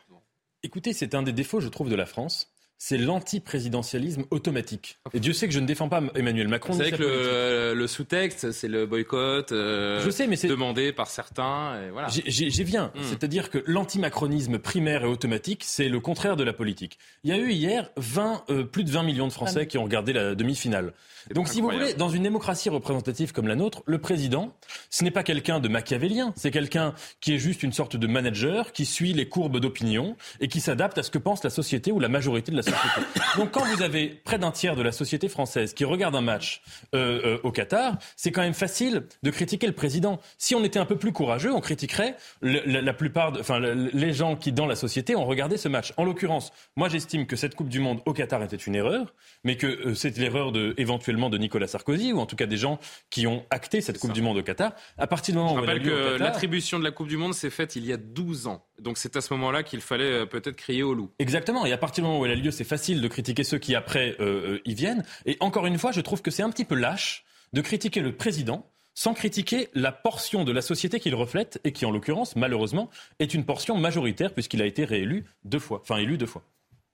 [0.63, 2.49] Écoutez, c'est un des défauts, je trouve, de la France.
[2.77, 4.97] C'est l'anti-présidentialisme automatique.
[5.13, 6.73] Et Dieu sait que je ne défends pas Emmanuel Macron.
[6.73, 10.91] Vous savez que le, le sous-texte, c'est le boycott euh, je sais, mais c'est demandé
[10.91, 11.81] par certains.
[11.81, 12.07] Et voilà.
[12.09, 12.91] J'y viens.
[12.95, 13.03] Hmm.
[13.03, 16.97] C'est-à-dire que l'anti-macronisme primaire et automatique, c'est le contraire de la politique.
[17.23, 19.83] Il y a eu hier 20, euh, plus de 20 millions de Français qui ont
[19.83, 20.93] regardé la demi-finale.
[21.33, 24.55] Donc, si vous voulez, dans une démocratie représentative comme la nôtre, le président,
[24.89, 28.71] ce n'est pas quelqu'un de machiavélien, c'est quelqu'un qui est juste une sorte de manager
[28.71, 31.99] qui suit les courbes d'opinion et qui s'adapte à ce que pense la société ou
[31.99, 33.01] la majorité de la société.
[33.37, 36.61] Donc, quand vous avez près d'un tiers de la société française qui regarde un match
[36.93, 40.19] euh, euh, au Qatar, c'est quand même facile de critiquer le président.
[40.37, 43.59] Si on était un peu plus courageux, on critiquerait le, la, la, plupart, de, enfin,
[43.59, 45.93] le, les gens qui dans la société ont regardé ce match.
[45.97, 49.57] En l'occurrence, moi, j'estime que cette Coupe du Monde au Qatar était une erreur, mais
[49.57, 52.79] que euh, c'est l'erreur de éventuellement de Nicolas Sarkozy, ou en tout cas des gens
[53.09, 54.73] qui ont acté cette Coupe du Monde au Qatar.
[54.97, 57.49] À partir du moment Je où rappelle que l'attribution de la Coupe du Monde s'est
[57.49, 58.66] faite il y a 12 ans.
[58.79, 61.09] Donc c'est à ce moment-là qu'il fallait euh, peut-être crier au loup.
[61.19, 61.65] Exactement.
[61.65, 63.75] Et à partir du moment où elle a lieu, c'est facile de critiquer ceux qui
[63.75, 65.03] après euh, euh, y viennent.
[65.25, 68.15] Et encore une fois, je trouve que c'est un petit peu lâche de critiquer le
[68.15, 72.89] président sans critiquer la portion de la société qu'il reflète et qui, en l'occurrence, malheureusement,
[73.19, 76.43] est une portion majoritaire puisqu'il a été réélu deux fois, enfin élu deux fois.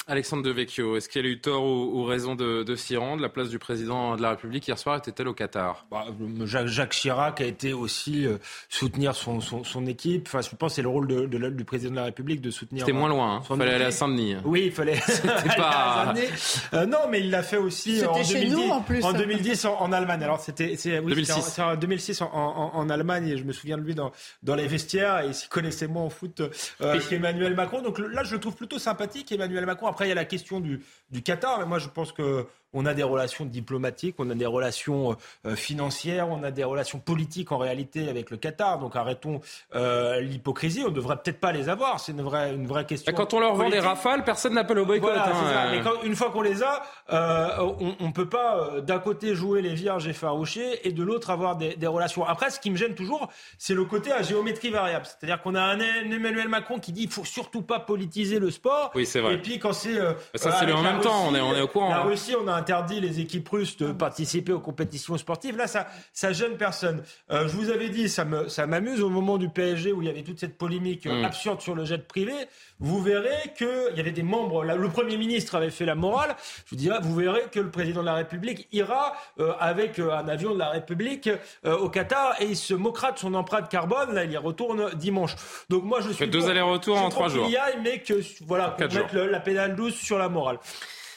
[0.07, 3.21] Alexandre Devecchio, est-ce qu'il a eu tort ou, ou raison de, de s'y rendre?
[3.21, 5.85] La place du président de la République hier soir était-elle au Qatar?
[5.89, 6.05] Bah,
[6.43, 8.37] Jacques, Jacques Chirac a été aussi euh,
[8.69, 10.27] soutenir son, son, son équipe.
[10.27, 12.51] Enfin, je pense que c'est le rôle de, de, du président de la République de
[12.51, 12.85] soutenir.
[12.85, 13.39] C'était moins loin.
[13.43, 13.91] Il son fallait aller à.
[13.91, 14.35] Saint-Denis.
[14.43, 14.95] Oui, il fallait.
[15.07, 16.27] C'était aller pas- à Saint-Denis.
[16.73, 18.51] Euh, non, mais il l'a fait aussi C'était en chez 2010.
[18.55, 19.03] nous, en plus.
[19.05, 20.21] En 2010 en, en Allemagne.
[20.23, 21.31] Alors c'était c'est oui, 2006.
[21.31, 23.95] c'était en- c'est en 2006 en, en, en Allemagne et je me souviens de lui
[23.95, 24.11] dans
[24.41, 26.41] dans les vestiaires et il s'y connaissait moins en foot
[26.81, 27.81] euh, qu'Emmanuel Macron.
[27.81, 29.87] Donc là, je le trouve plutôt sympathique Emmanuel Macron.
[29.93, 30.81] Après, il y a la question du
[31.23, 35.15] Qatar, mais moi je pense que on a des relations diplomatiques, on a des relations
[35.45, 38.79] euh, financières, on a des relations politiques en réalité avec le Qatar.
[38.79, 39.41] Donc arrêtons
[39.75, 40.83] euh, l'hypocrisie.
[40.85, 41.99] On ne devrait peut-être pas les avoir.
[41.99, 43.11] C'est une vraie, une vraie question.
[43.11, 45.09] Et quand on leur vend des rafales, personne n'appelle au boycott.
[45.09, 45.63] Voilà, hein, c'est ça.
[45.71, 45.81] euh.
[45.83, 46.81] Quand- une fois qu'on les a,
[47.11, 51.29] euh, on, on peut pas euh, d'un côté jouer les vierges effarouchées et de l'autre
[51.29, 52.25] avoir des, des relations.
[52.25, 55.05] Après, ce qui me gêne toujours, c'est le côté à géométrie variable.
[55.05, 58.91] C'est-à-dire qu'on a un, Emmanuel Macron qui dit il faut surtout pas politiser le sport.
[58.95, 59.35] Oui, c'est vrai.
[59.35, 61.61] Et puis quand c'est euh, Ça, euh, c'est en même temps, on est- on est
[61.61, 62.03] au courant, La hein.
[62.03, 65.57] Russie, on a interdit les équipes russes de participer aux compétitions sportives.
[65.57, 67.03] Là, ça, ça gêne personne.
[67.29, 70.07] Euh, je vous avais dit, ça me, ça m'amuse au moment du PSG où il
[70.07, 71.25] y avait toute cette polémique euh, Mm.
[71.25, 72.33] absurde sur le jet privé.
[72.79, 74.63] Vous verrez que il y avait des membres.
[74.63, 76.35] là, le premier ministre avait fait la morale.
[76.65, 80.27] Je vous dirais, vous verrez que le président de la République ira euh, avec un
[80.27, 81.29] avion de la République
[81.65, 84.13] euh, au Qatar et il se moquera de son empreinte carbone.
[84.13, 85.35] Là, il y retourne dimanche.
[85.69, 87.47] Donc moi, je suis deux allers-retours en trois jours.
[87.49, 88.13] y aille, mais que
[88.45, 90.57] voilà, qu'on mette le- la pédale douce sur la morale.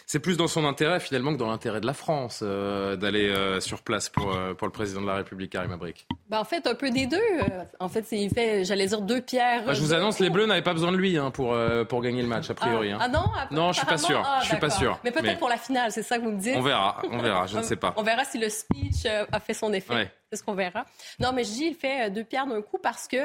[0.08, 3.60] C'est plus dans son intérêt finalement que dans l'intérêt de la France euh, d'aller euh,
[3.60, 6.06] sur place pour, euh, pour le président de la République, Karim Abric.
[6.28, 7.20] Ben, en fait, un peu des deux.
[7.80, 9.64] En fait, il fait, j'allais dire, deux pierres.
[9.64, 11.56] Bah, je vous annonce, les Bleus n'avaient pas besoin de lui hein, pour,
[11.88, 12.92] pour gagner le match, a priori.
[12.92, 12.98] hein.
[13.00, 14.22] Ah non ah, Non, je suis pas sûr.
[14.24, 14.78] ah, Je suis pas d'accord.
[14.78, 15.00] sûr.
[15.02, 16.54] Mais peut-être Mais- pour la finale, c'est ça que vous me dites?
[16.56, 17.92] On verra, on verra, je ne sais pas.
[17.96, 19.92] On verra si le speech a fait son effet.
[19.92, 20.12] Ouais.
[20.30, 20.84] C'est ce qu'on verra.
[21.20, 23.16] Non, mais je dis, il fait deux pierres d'un coup parce que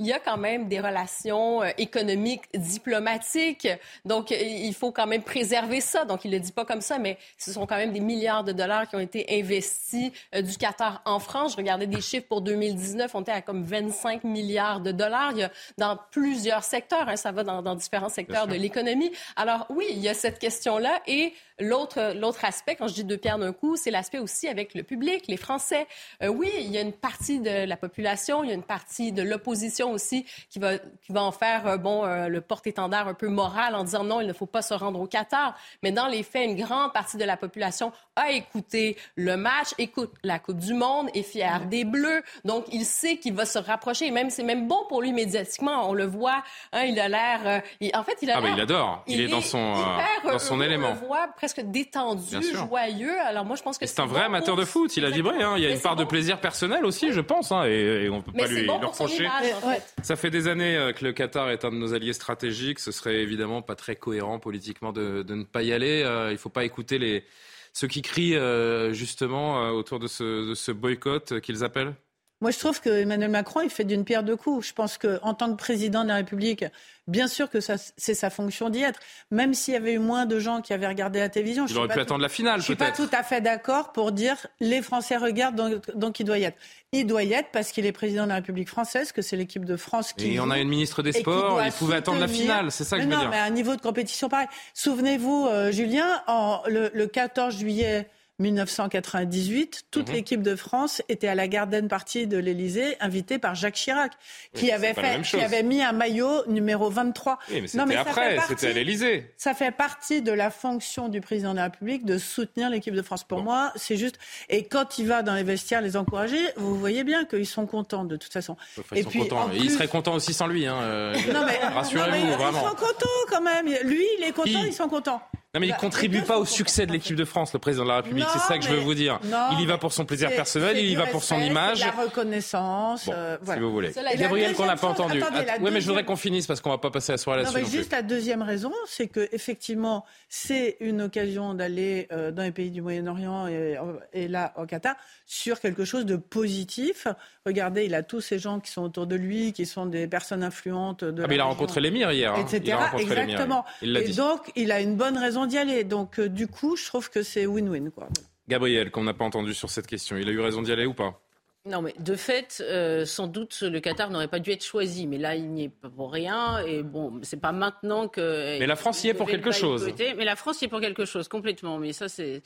[0.00, 3.68] il y a quand même des relations euh, économiques, diplomatiques.
[4.06, 6.06] Donc, euh, il faut quand même préserver ça.
[6.06, 8.52] Donc, il le dit pas comme ça, mais ce sont quand même des milliards de
[8.52, 11.52] dollars qui ont été investis euh, du Qatar en France.
[11.52, 15.32] Je regardais des chiffres pour 2019, on était à comme 25 milliards de dollars.
[15.32, 19.12] Il y a dans plusieurs secteurs, hein, ça va dans, dans différents secteurs de l'économie.
[19.36, 23.16] Alors, oui, il y a cette question-là et L'autre, l'autre aspect, quand je dis deux
[23.18, 25.86] pierres d'un coup, c'est l'aspect aussi avec le public, les Français.
[26.22, 29.12] Euh, oui, il y a une partie de la population, il y a une partie
[29.12, 33.14] de l'opposition aussi qui va, qui va en faire euh, bon euh, le porte-étendard un
[33.14, 35.56] peu moral en disant non, il ne faut pas se rendre au Qatar.
[35.82, 40.12] Mais dans les faits, une grande partie de la population a écouté le match, écoute
[40.22, 42.22] la Coupe du Monde, est fier des Bleus.
[42.44, 44.06] Donc, il sait qu'il va se rapprocher.
[44.06, 45.88] Et même, c'est même bon pour lui médiatiquement.
[45.88, 46.42] On le voit,
[46.72, 47.40] hein, il a l'air...
[47.46, 49.02] euh, il- en fait, il a Ah, l'air- il adore.
[49.06, 49.80] Il est dans son, euh,
[50.22, 50.88] hyper dans son élément.
[50.90, 52.66] On le voit presque détendu, Bien sûr.
[52.68, 53.18] joyeux.
[53.26, 55.42] Alors moi, je pense que C'est un vrai amateur de foot, il a vibré.
[55.42, 55.54] Hein.
[55.56, 58.22] Il y a une part de plaisir personnel aussi, je pense, hein, et, et on
[58.22, 59.24] peut Mais pas lui bon reprocher.
[59.24, 59.94] image, en fait.
[60.02, 62.78] Ça fait des années euh, que le Qatar est un de nos alliés stratégiques.
[62.78, 66.02] Ce serait évidemment pas très cohérent politiquement de, de ne pas y aller.
[66.04, 67.24] Euh, il faut pas écouter les
[67.72, 71.94] ceux qui crient euh, justement euh, autour de ce, de ce boycott euh, qu'ils appellent?
[72.42, 74.66] Moi, je trouve que Emmanuel Macron, il fait d'une pierre deux coups.
[74.68, 76.64] Je pense qu'en tant que président de la République,
[77.06, 78.98] bien sûr que ça, c'est sa fonction d'y être.
[79.30, 81.66] Même s'il y avait eu moins de gens qui avaient regardé la télévision.
[81.66, 83.22] je Il suis aurait pas pu tout- attendre la finale, Je suis pas tout à
[83.22, 86.56] fait d'accord pour dire les Français regardent, donc, donc il doit y être.
[86.92, 89.66] Il doit y être parce qu'il est président de la République française, que c'est l'équipe
[89.66, 90.32] de France qui.
[90.34, 93.02] Et on a une ministre des Sports, il pouvait attendre la finale, c'est ça que
[93.02, 93.30] mais je veux non, dire.
[93.30, 94.48] mais à un niveau de compétition pareil.
[94.72, 98.08] Souvenez-vous, euh, Julien, en, le, le 14 juillet
[98.40, 100.14] 1998, toute Mhm.
[100.14, 104.12] l'équipe de France était à la garden party de l'Elysée, invitée par Jacques Chirac,
[104.54, 107.38] qui, Oui, avait, fait, qui avait mis un maillot numéro 23.
[107.50, 109.32] Oui, mais Non, après, c'était à l'Elysée.
[109.36, 113.02] Ça fait partie de la fonction du président de la République de soutenir l'équipe de
[113.02, 113.24] France.
[113.24, 114.18] Pour moi, c'est juste.
[114.48, 118.04] Et quand il va dans les vestiaires les encourager, vous voyez bien qu'ils sont contents
[118.04, 118.56] de toute façon.
[118.78, 119.50] Enfin, Et ils sont puis, contents.
[119.54, 120.66] Ils seraient contents aussi sans lui.
[120.66, 120.78] Hein.
[120.82, 122.60] euh, Non, mais- Rassurez-vous, vraiment.
[122.62, 123.66] Ils sont contents quand même.
[123.84, 125.20] Lui, il est content, Qui ils sont contents.
[125.52, 127.88] Non mais il Bah, contribue pas au succès de l'équipe de France, le président de
[127.88, 128.24] la République.
[128.32, 129.18] C'est ça que je veux vous dire.
[129.24, 131.80] non, il y va pour son plaisir personnel, il y va pour son image.
[131.80, 133.06] la reconnaissance.
[133.06, 133.60] Bon, euh, si voilà.
[133.60, 133.90] vous voulez.
[133.98, 135.20] Et la Gabriel qu'on n'a pas chose- entendu.
[135.20, 137.66] attendez, ouais, mais je voudrais qu'on finisse parce qu'on va pas passer la soirée là-dessus.
[137.68, 142.70] juste la deuxième raison, c'est que effectivement, c'est une occasion d'aller euh, dans les pays
[142.70, 143.80] du Moyen-Orient et, euh,
[144.12, 144.94] et là au Qatar
[145.26, 147.08] sur quelque chose de positif.
[147.44, 150.44] Regardez, il a tous ces gens qui sont autour de lui, qui sont des personnes
[150.44, 152.34] influentes de Ah, mais il a rencontré l'émir hier.
[152.34, 152.40] hein.
[152.40, 152.60] etc.
[152.66, 153.64] Il a rencontré Exactement.
[153.82, 155.84] Et donc, il a une bonne raison d'y aller.
[155.84, 157.90] Donc, euh, du coup, je trouve que c'est win-win.
[157.90, 158.08] quoi.
[158.48, 160.94] Gabriel, qu'on n'a pas entendu sur cette question, il a eu raison d'y aller ou
[160.94, 161.20] pas?
[161.66, 165.06] Non, mais de fait, euh, sans doute, le Qatar n'aurait pas dû être choisi.
[165.06, 166.58] Mais là, il n'y est pas pour rien.
[166.64, 168.58] Et bon, c'est pas maintenant que.
[168.58, 169.92] Mais la France y est pour quelque chose.
[170.16, 171.78] Mais la France y est pour quelque chose, complètement.
[171.78, 172.42] Mais ça, c'est.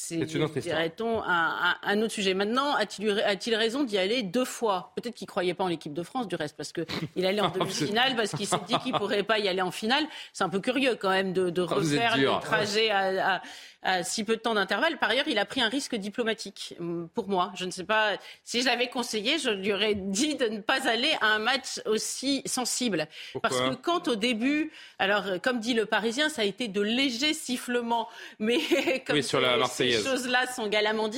[0.00, 0.16] C'est
[0.60, 2.32] dirait-on, un, un- un autre sujet.
[2.32, 4.92] Maintenant, a-t-il raison d'y aller deux fois?
[4.94, 7.58] Peut-être qu'il croyait pas en l'équipe de France, du reste, parce qu'il allait en c'est-
[7.58, 10.04] demi-finale, parce qu'il s'est dit qu'il pourrait pas y aller en finale.
[10.32, 13.42] C'est un peu curieux, quand même, de, de êtes refaire le trajet à, à-
[13.82, 14.98] à si peu de temps d'intervalle.
[14.98, 16.74] Par ailleurs, il a pris un risque diplomatique.
[16.80, 18.12] hum, Pour moi, je ne sais pas
[18.44, 21.80] si je l'avais conseillé, je lui aurais dit de ne pas aller à un match
[21.86, 23.06] aussi sensible.
[23.32, 23.50] Pourquoi?
[23.50, 26.80] Parce que quand au début, alors euh, comme dit le Parisien, ça a été de
[26.80, 28.08] légers sifflements,
[28.40, 28.58] mais
[29.06, 30.02] comme Oui, sur la ces- Marseillaise.
[30.04, 31.08] ces choses-là sont galamment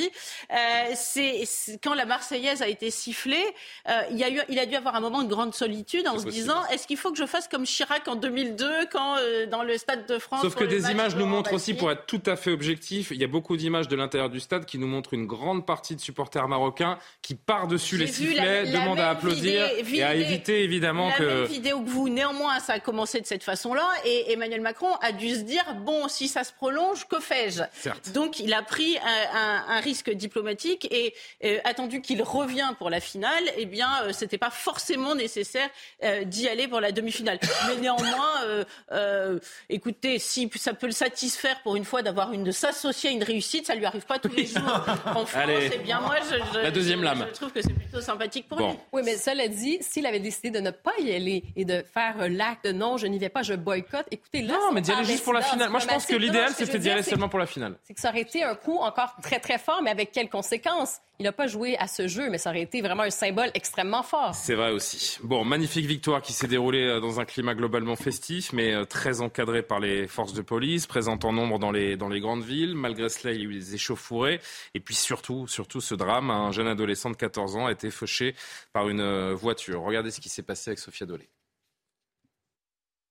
[0.53, 0.55] euh,
[0.95, 3.45] c'est c'est- quand la Marseillaise a été sifflée,
[3.89, 6.13] euh, il, y a eu, il a dû avoir un moment de grande solitude en
[6.19, 6.33] se possible.
[6.33, 9.77] disant est-ce qu'il faut que je fasse comme Chirac en 2002 quand euh, dans le
[9.79, 12.51] Stade de France Sauf que des images nous montrent aussi, pour être tout à fait
[12.51, 15.67] objectif, il y a beaucoup d'images de l'intérieur du stade qui nous montrent une grande
[15.67, 20.03] partie de supporters marocains qui par-dessus les sifflets la- la demandent à applaudir vidéo- et
[20.03, 21.23] à vidéo- éviter évidemment la que...
[21.25, 25.13] même vidéo que vous, néanmoins, ça a commencé de cette façon-là, et Emmanuel Macron a
[25.13, 27.63] dû se dire bon, si ça se prolonge, que fais-je?
[28.13, 32.91] Donc, il a pris un, un- un risque diplomatique et euh, attendu qu'il revient pour
[32.91, 35.69] la finale, eh bien, euh, c'était pas forcément nécessaire
[36.05, 37.39] euh, d'y aller pour la demi-finale.
[37.69, 42.45] Mais néanmoins, euh, euh, écoutez, si ça peut le satisfaire pour une fois d'avoir une
[42.45, 44.63] de s'associer à une réussite, ça lui arrive pas tous les jours
[45.07, 45.31] en France.
[45.35, 45.71] Allez.
[45.75, 47.27] Eh bien, moi, je, je- La deuxième je- lame.
[47.29, 48.71] Je trouve que c'est plutôt sympathique pour Bon.
[48.71, 48.79] lui.
[48.93, 52.15] Oui, mais cela dit, s'il avait décidé de ne pas y aller et de faire
[52.29, 55.05] l'acte de non, je n'y vais pas, je boycotte, écoutez, là, Non, mais d'y aller
[55.05, 55.71] juste pour la finale.
[55.71, 57.77] Moi, je pense que l'idéal, c'était d'y aller seulement pour la finale.
[57.85, 60.99] C'est que ça aurait été un coup encore très, très fort, mais avec quelles conséquences?
[61.19, 64.03] Il n'a pas joué à ce jeu, mais ça aurait été vraiment un symbole extrêmement
[64.03, 64.35] fort.
[64.35, 65.19] C'est vrai aussi.
[65.23, 69.21] Bon, magnifique victoire qui s'est déroulée euh, dans un climat globalement festif, mais euh, très
[69.21, 72.75] encadré par les forces de police, présentes en nombre dans les, dans les grandes villes.
[72.75, 74.41] Malgré cela, il y a eu des échauffourées.
[74.75, 78.35] Et puis surtout, surtout ce drame, un jeune adolescent de 14 ans a été fauché
[78.73, 79.83] par une euh, voiture.
[79.83, 81.29] Regardez ce qui s'est passé avec Sophia Dolé.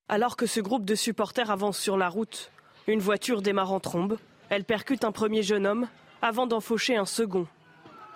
[0.08, 2.50] Alors que ce groupe de supporters avance sur la route,
[2.88, 4.18] une voiture démarre en trombe.
[4.50, 5.88] Elle percute un premier jeune homme
[6.22, 7.48] avant d'en faucher un second.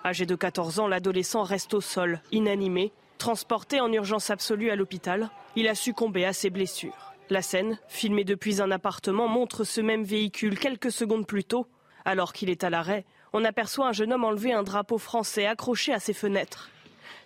[0.03, 2.91] Âgé de 14 ans, l'adolescent reste au sol, inanimé.
[3.19, 7.13] Transporté en urgence absolue à l'hôpital, il a succombé à ses blessures.
[7.29, 11.67] La scène, filmée depuis un appartement, montre ce même véhicule quelques secondes plus tôt.
[12.03, 15.93] Alors qu'il est à l'arrêt, on aperçoit un jeune homme enlever un drapeau français accroché
[15.93, 16.69] à ses fenêtres.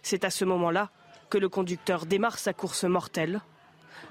[0.03, 0.91] C'est à ce moment-là
[1.29, 3.41] que le conducteur démarre sa course mortelle.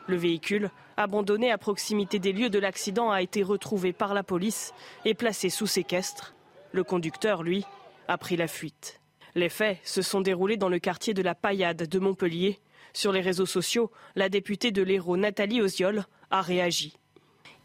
[0.08, 4.72] Le véhicule, abandonné à proximité des lieux de l'accident, a été retrouvé par la police
[5.04, 6.34] et placé sous séquestre.
[6.72, 7.64] Le conducteur, lui,
[8.06, 9.00] a pris la fuite.
[9.34, 12.60] Les faits se sont déroulés dans le quartier de la Paillade de Montpellier.
[12.92, 16.96] Sur les réseaux sociaux, la députée de l'Hérault, Nathalie Oziol, a réagi.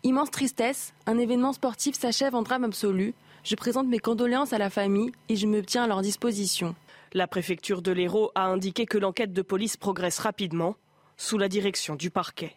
[0.03, 3.13] Immense tristesse, un événement sportif s'achève en drame absolu.
[3.43, 6.75] Je présente mes condoléances à la famille et je me tiens à leur disposition.
[7.13, 10.75] La préfecture de l'Hérault a indiqué que l'enquête de police progresse rapidement,
[11.21, 12.55] sous la direction du parquet.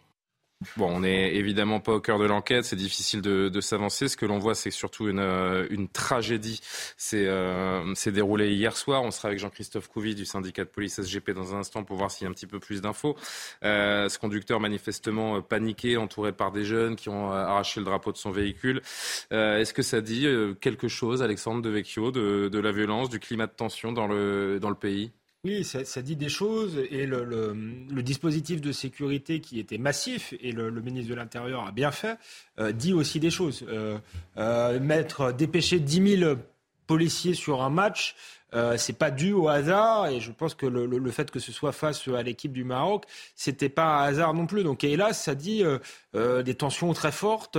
[0.77, 4.07] Bon, on n'est évidemment pas au cœur de l'enquête, c'est difficile de, s'avancer.
[4.07, 6.61] Ce que l'on voit, c'est surtout une, euh, tragédie.
[6.97, 9.03] C'est euh, déroulé hier soir.
[9.03, 12.09] On sera avec Jean-Christophe Couvi du syndicat de police SGP dans un instant pour voir
[12.09, 13.15] s'il y a un petit peu plus d'infos.
[13.63, 18.17] Euh, ce conducteur manifestement paniqué, entouré par des jeunes qui ont arraché le drapeau de
[18.17, 18.81] son véhicule.
[19.29, 20.25] Est-ce que ça dit
[20.59, 24.59] quelque chose, Alexandre de Vecchio, de, de la violence, du climat de tension dans le,
[24.59, 25.11] dans le pays?
[25.45, 27.53] Oui, ça, dit des choses et le,
[28.01, 32.17] dispositif de sécurité qui était massif et le, le ministre de l'Intérieur a bien fait,
[32.57, 33.63] euh, dit aussi des choses.
[33.69, 33.99] Euh,
[34.37, 36.35] euh, mettre, dépêcher 10 000
[36.87, 38.15] policiers sur un match,
[38.53, 41.51] Euh, c'est pas dû au hasard et je pense que le, le, fait que ce
[41.51, 43.05] soit face à l'équipe du Maroc,
[43.35, 44.63] c'était pas un hasard non plus.
[44.63, 45.79] Donc hélas, ça dit euh,
[46.15, 47.57] euh des tensions très fortes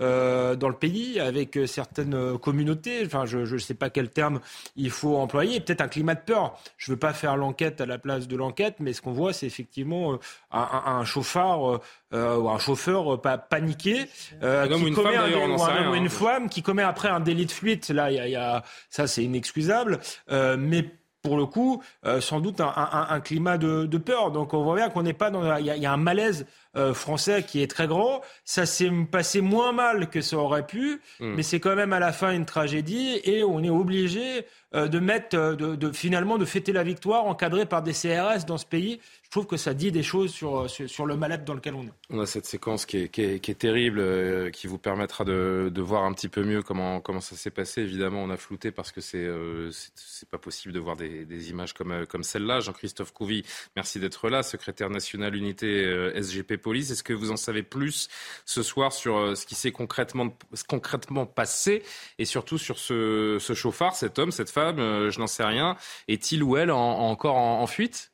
[0.00, 3.02] euh, dans le pays avec certaines communautés.
[3.04, 4.40] Enfin, je ne sais pas quel terme
[4.74, 5.60] il faut employer.
[5.60, 6.58] Peut-être un climat de peur.
[6.76, 9.46] Je veux pas faire l'enquête à la place de l'enquête, mais ce qu'on voit, c'est
[9.46, 10.18] effectivement
[10.50, 11.80] un, un, chauffard
[12.12, 14.08] ou un chauffeur paniqué
[14.40, 17.90] un une femme, un, une femme qui commet après un délit de fuite.
[17.90, 20.00] Là, il y a, y a, ça, c'est inexcusable.
[20.30, 20.84] Euh, mais
[21.22, 24.32] pour le coup, euh, sans doute un, climat de, peur.
[24.32, 25.56] Donc on voit bien qu'on n'est pas dans...
[25.56, 26.46] Il y, a un malaise
[26.76, 28.22] euh, français qui est très grand.
[28.44, 31.34] Ça s'est passé moins mal que ça aurait pu, hmm.
[31.34, 35.36] mais c'est quand même à la fin une tragédie et on est obligé de mettre,
[35.36, 39.00] de, finalement, de fêter la victoire encadrée par des CRS dans ce pays
[39.32, 41.92] je trouve que ça dit des choses sur, sur, le mal-être dans lequel on est.
[42.10, 45.80] On a cette séquence qui est, qui est, terrible, euh, qui vous permettra de, de,
[45.80, 47.80] voir un petit peu mieux comment, comment ça s'est passé.
[47.80, 51.48] Évidemment, on a flouté parce que c'est euh, c'est pas possible de voir des, des
[51.48, 52.60] images comme, euh, comme celle-là.
[52.60, 53.42] Jean-Christophe Couvi,
[53.74, 56.90] merci d'être là, secrétaire national unité SGP Police.
[56.90, 58.08] Est-ce que vous en savez plus
[58.46, 60.28] ce soir sur ce qui s'est concrètement,
[60.68, 61.82] concrètement passé
[62.18, 65.76] et surtout sur ce, ce chauffard, cet homme, cette femme, je n'en sais rien.
[66.08, 68.12] Est-il ou elle encore en fuite?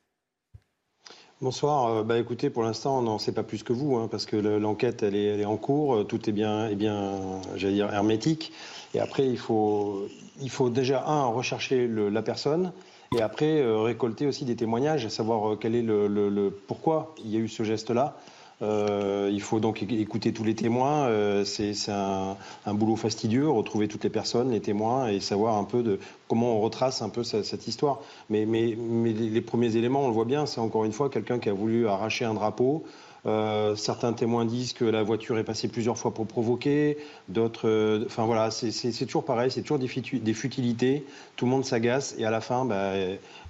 [1.41, 1.87] Bonsoir.
[1.87, 4.35] Euh, bah, écoutez, pour l'instant, on n'en sait pas plus que vous, hein, parce que
[4.35, 5.95] l'enquête, elle est, elle est, en cours.
[5.95, 8.51] Euh, tout est bien, est bien j'allais dire, hermétique.
[8.93, 10.09] Et après, il faut,
[10.41, 12.73] il faut déjà, un, rechercher la personne,
[13.15, 17.37] et après, euh, récolter aussi des témoignages, savoir quel est le, le pourquoi il y
[17.37, 18.17] a eu ce geste-là.
[18.61, 21.05] Euh, il faut donc écouter tous les témoins.
[21.05, 22.35] Euh, c'est un,
[22.73, 27.01] boulot fastidieux, retrouver toutes les personnes, les témoins, et savoir un peu comment on retrace
[27.01, 27.99] un peu cette, histoire.
[28.29, 31.53] Mais, les premiers éléments, on le voit bien, c'est encore une fois quelqu'un qui a
[31.53, 32.83] voulu arracher un drapeau.
[33.25, 36.97] Euh, certains témoins disent que la voiture est passée plusieurs fois pour provoquer,
[37.27, 38.03] d'autres.
[38.05, 39.87] Enfin voilà, c'est toujours pareil, c'est toujours des,
[40.33, 41.05] futilités.
[41.35, 42.93] Tout le monde s'agace et à la fin, bah,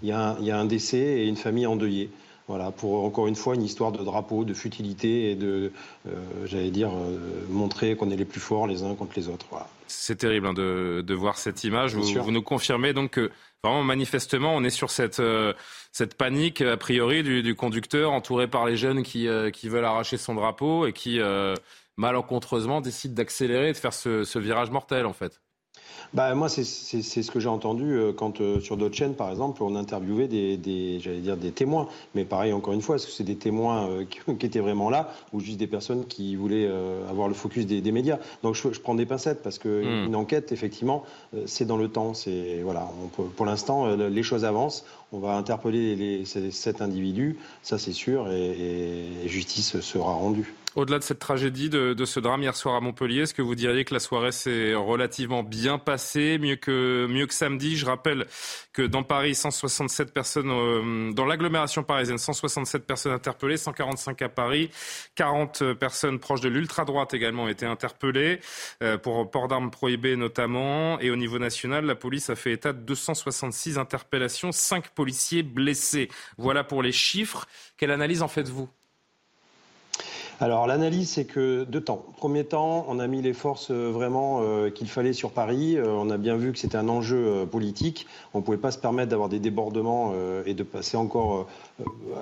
[0.01, 2.10] il y, a un décès et une famille endeuillée.
[2.50, 5.72] Voilà, pour encore une fois une histoire de drapeau, de futilité et de,
[6.08, 6.12] euh,
[6.45, 9.45] j'allais dire, euh, montrer qu'on est les plus forts les uns contre les autres.
[9.52, 9.68] Voilà.
[9.86, 11.93] C'est terrible hein, de, de, voir cette image.
[11.93, 13.30] Vous, vous, nous confirmez donc que
[13.64, 15.54] vraiment manifestement on est sur cette, euh,
[15.91, 20.18] cette panique a priori du, du, conducteur entouré par les jeunes qui, qui veulent arracher
[20.18, 21.20] son drapeau et qui
[21.97, 25.39] malencontreusement décident d'accélérer et de faire ce, ce virage mortel en fait.
[26.13, 29.61] Bah, moi, c'est ce que j'ai entendu euh, quand, euh, sur d'autres chaînes, par exemple,
[29.61, 31.87] on interviewait des, des j'allais dire, des témoins.
[32.15, 34.89] Mais pareil, encore une fois, est-ce que c'est des témoins euh, qui, qui, étaient vraiment
[34.89, 36.69] là ou juste des personnes qui voulaient
[37.09, 40.07] avoir le focus des, des médias Donc, je, je, prends des pincettes parce que hmm.
[40.07, 41.03] une enquête, effectivement,
[41.45, 42.13] c'est dans le temps.
[42.13, 44.85] C'est voilà, on pour l'instant, les choses avancent.
[45.11, 50.53] On va interpeller les, ces sept individus, ça c'est sûr, et, et justice sera rendue.
[50.76, 53.86] Au-delà de cette tragédie, de, ce drame hier soir à Montpellier, est-ce que vous diriez
[53.86, 57.76] que la soirée s'est relativement bien passée, mieux que, mieux que samedi?
[57.76, 58.28] Je rappelle
[58.72, 64.70] que dans Paris, 167 personnes, euh, dans l'agglomération parisienne, 167 personnes interpellées, 145 à Paris,
[65.15, 68.39] 40 personnes proches de l'ultra-droite également ont été interpellées
[68.84, 70.99] euh, pour port d'armes prohibées notamment.
[70.99, 76.09] Et au niveau national, la police a fait état de 266 interpellations, 5 policiers blessés.
[76.38, 77.47] Voilà pour les chiffres.
[77.76, 78.70] Quelle analyse en faites-vous?
[80.41, 82.05] Alors l'analyse, c'est que deux temps.
[82.15, 85.75] Premier temps, on a mis les forces euh, vraiment euh, qu'il fallait sur Paris.
[85.75, 88.07] Euh, on a bien vu que c'était un enjeu politique.
[88.33, 90.13] On ne pouvait pas se permettre d'avoir des débordements
[90.45, 91.47] et de passer encore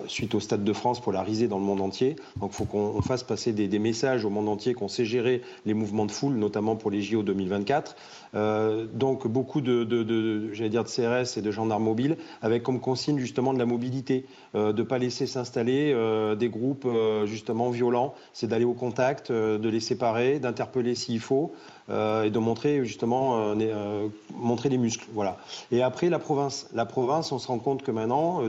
[0.07, 2.15] suite au Stade de France polariser dans le monde entier.
[2.39, 5.74] Donc il faut qu'on fasse passer des, messages au monde entier qu'on sait gérer les
[5.74, 7.95] mouvements de foule, notamment pour les JO 2024.
[8.34, 13.18] Donc beaucoup de, de, j'allais dire de CRS et de gendarmes mobiles, avec comme consigne
[13.20, 15.96] justement de la mobilité, de ne pas laisser s'installer
[16.38, 16.88] des groupes
[17.26, 21.54] justement violents c'est d'aller au contact, euh, de les séparer, d'interpeller s'il faut,
[21.90, 25.08] euh, et de montrer justement euh, montrer les muscles.
[25.14, 25.38] Voilà.
[25.72, 28.42] Et après la province, la province, on se rend compte que maintenant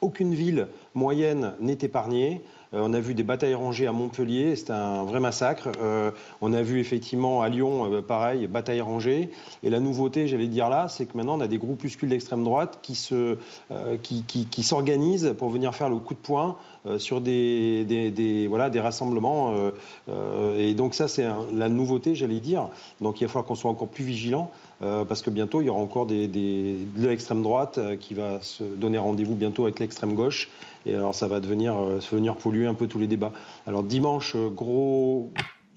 [0.00, 2.42] aucune ville moyenne n'est épargnée.
[2.74, 5.68] Euh, on a vu des batailles rangées à Montpellier, c'était un vrai massacre.
[5.80, 6.10] Euh,
[6.40, 9.30] on a vu effectivement à Lyon, euh, pareil, batailles rangées.
[9.62, 12.78] Et la nouveauté, j'allais dire là, c'est que maintenant on a des groupuscules d'extrême droite
[12.82, 12.98] qui
[14.02, 16.56] qui, qui, s'organisent pour venir faire le coup de poing
[16.98, 19.54] sur des, des, voilà, des rassemblements.
[20.56, 22.68] et donc ça, c'est la nouveauté, j'allais dire.
[23.00, 24.50] Donc il va falloir qu'on soit encore plus vigilant.
[24.80, 28.98] Parce que bientôt il y aura encore des, de l'extrême droite qui va se donner
[28.98, 30.48] rendez-vous bientôt avec l'extrême gauche
[30.88, 33.32] et alors ça va devenir, euh, venir polluer un peu tous les débats.
[33.66, 35.30] Alors dimanche, euh, gros,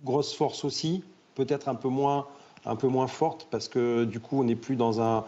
[0.04, 1.04] grosse force aussi,
[1.36, 2.28] peut-être un peu moins
[2.66, 5.26] un peu moins forte parce que du coup on n'est plus dans un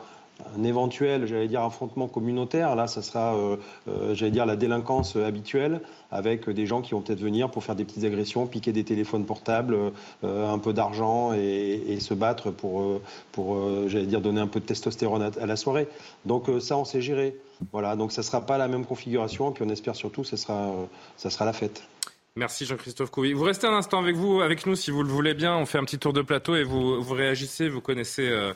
[0.55, 2.75] un éventuel, j'allais dire, affrontement communautaire.
[2.75, 3.57] Là, ça sera, euh,
[3.87, 5.81] euh, j'allais dire, la délinquance habituelle,
[6.11, 9.25] avec des gens qui vont peut-être venir pour faire des petites agressions, piquer des téléphones
[9.25, 9.77] portables,
[10.23, 12.99] euh, un peu d'argent et, se battre pour,
[13.31, 13.57] pour
[13.87, 15.87] j'allais dire, donner un peu de testostérone à, la soirée.
[16.25, 17.37] Donc ça, on sait gérer.
[17.71, 20.27] Voilà, donc ça ne sera pas la même configuration, et puis on espère surtout que
[20.27, 20.73] ça sera,
[21.15, 21.83] ça sera la fête.
[22.35, 23.33] Merci Jean-Christophe Couvi.
[23.33, 25.55] Vous restez un instant avec vous, avec nous, si vous le voulez bien.
[25.55, 27.69] On fait un petit tour de plateau et vous, réagissez.
[27.69, 28.55] Vous connaissez euh,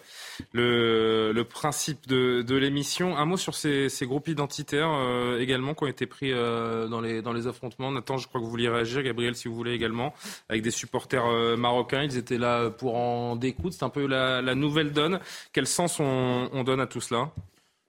[0.51, 3.15] le, principe de, l'émission.
[3.15, 7.47] Un mot sur ces, groupes identitaires euh, également qui ont été pris euh, dans, les,
[7.47, 7.91] affrontements.
[7.91, 9.03] Nathan, je crois que vous vouliez réagir.
[9.03, 10.15] Gabriel, si vous voulez également,
[10.49, 12.01] avec des supporters marocains.
[12.01, 13.75] Ils étaient là pour en découdre.
[13.77, 15.19] C'est un peu la, nouvelle donne.
[15.53, 17.29] Quel sens on donne à tout cela?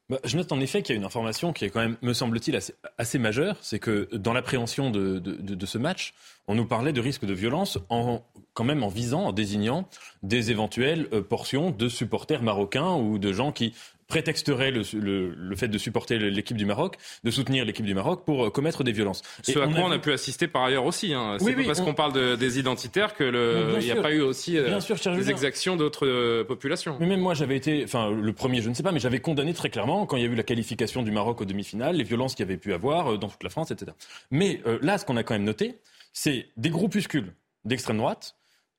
[0.08, 2.14] Bah, je note en effet qu'il y a une information qui est quand même, me
[2.14, 2.58] semble-t-il,
[2.96, 3.56] assez, majeure.
[3.60, 6.14] C'est que dans l'appréhension de, ce match,
[6.46, 8.22] on nous parlait de risque de violence en,
[8.54, 9.86] quand même en visant, en désignant
[10.22, 13.74] des éventuelles euh, portions de supporters marocains ou de gens qui
[14.08, 18.24] prétexterait le, le, le fait de supporter l'équipe du Maroc, de soutenir l'équipe du Maroc
[18.24, 19.22] pour euh, commettre des violences.
[19.42, 21.12] Ce à quoi on a pu assister par ailleurs aussi.
[21.12, 21.36] Hein.
[21.38, 24.56] C'est pas parce qu'on parle de, des identitaires que le, n'y a pas eu aussi
[24.56, 24.80] euh,
[25.14, 26.96] des exactions d'autres euh, populations.
[27.00, 29.52] Mais même moi, j'avais été, enfin le premier, je ne sais pas, mais j'avais condamné
[29.52, 32.34] très clairement quand il y a eu la qualification du Maroc aux demi-finales, les violences
[32.34, 33.92] qu'il y avait pu avoir dans toute la France, etc.
[34.30, 35.74] Mais là, ce qu'on a quand même noté,
[36.14, 37.34] c'est des groupuscules
[37.66, 38.36] d'extrême droite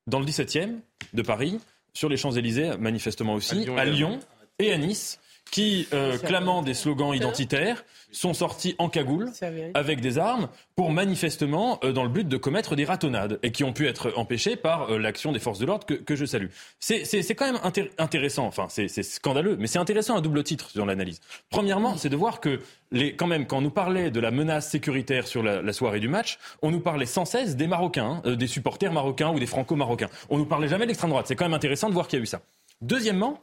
[0.08, 0.80] dans le 17e
[1.14, 1.60] de Paris,
[1.92, 4.18] sur les Champs-Élysées, manifestement aussi, à Lyon
[4.60, 5.18] et à Nice
[5.50, 9.30] qui, euh, clamant des slogans identitaires, sont sortis en cagoule
[9.74, 13.62] avec des armes pour manifestement euh, dans le but de commettre des ratonnades et qui
[13.62, 16.48] ont pu être empêchés par euh, l'action des forces de l'ordre que, que, je salue.
[16.78, 17.60] C'est quand même
[17.98, 21.20] intéressant, enfin c'est scandaleux, mais c'est intéressant à double titre dans l'analyse.
[21.50, 24.70] Premièrement, c'est de voir que les, quand même, quand on nous parlait de la menace
[24.70, 28.46] sécuritaire sur la, la soirée du match, on nous parlait sans cesse des Marocains, des
[28.48, 30.10] supporters marocains ou des Franco-marocains.
[30.28, 31.26] On nous parlait jamais de l'extrême droite.
[31.28, 32.40] C'est quand même intéressant de voir qu'il y a eu ça.
[32.82, 33.42] Deuxièmement,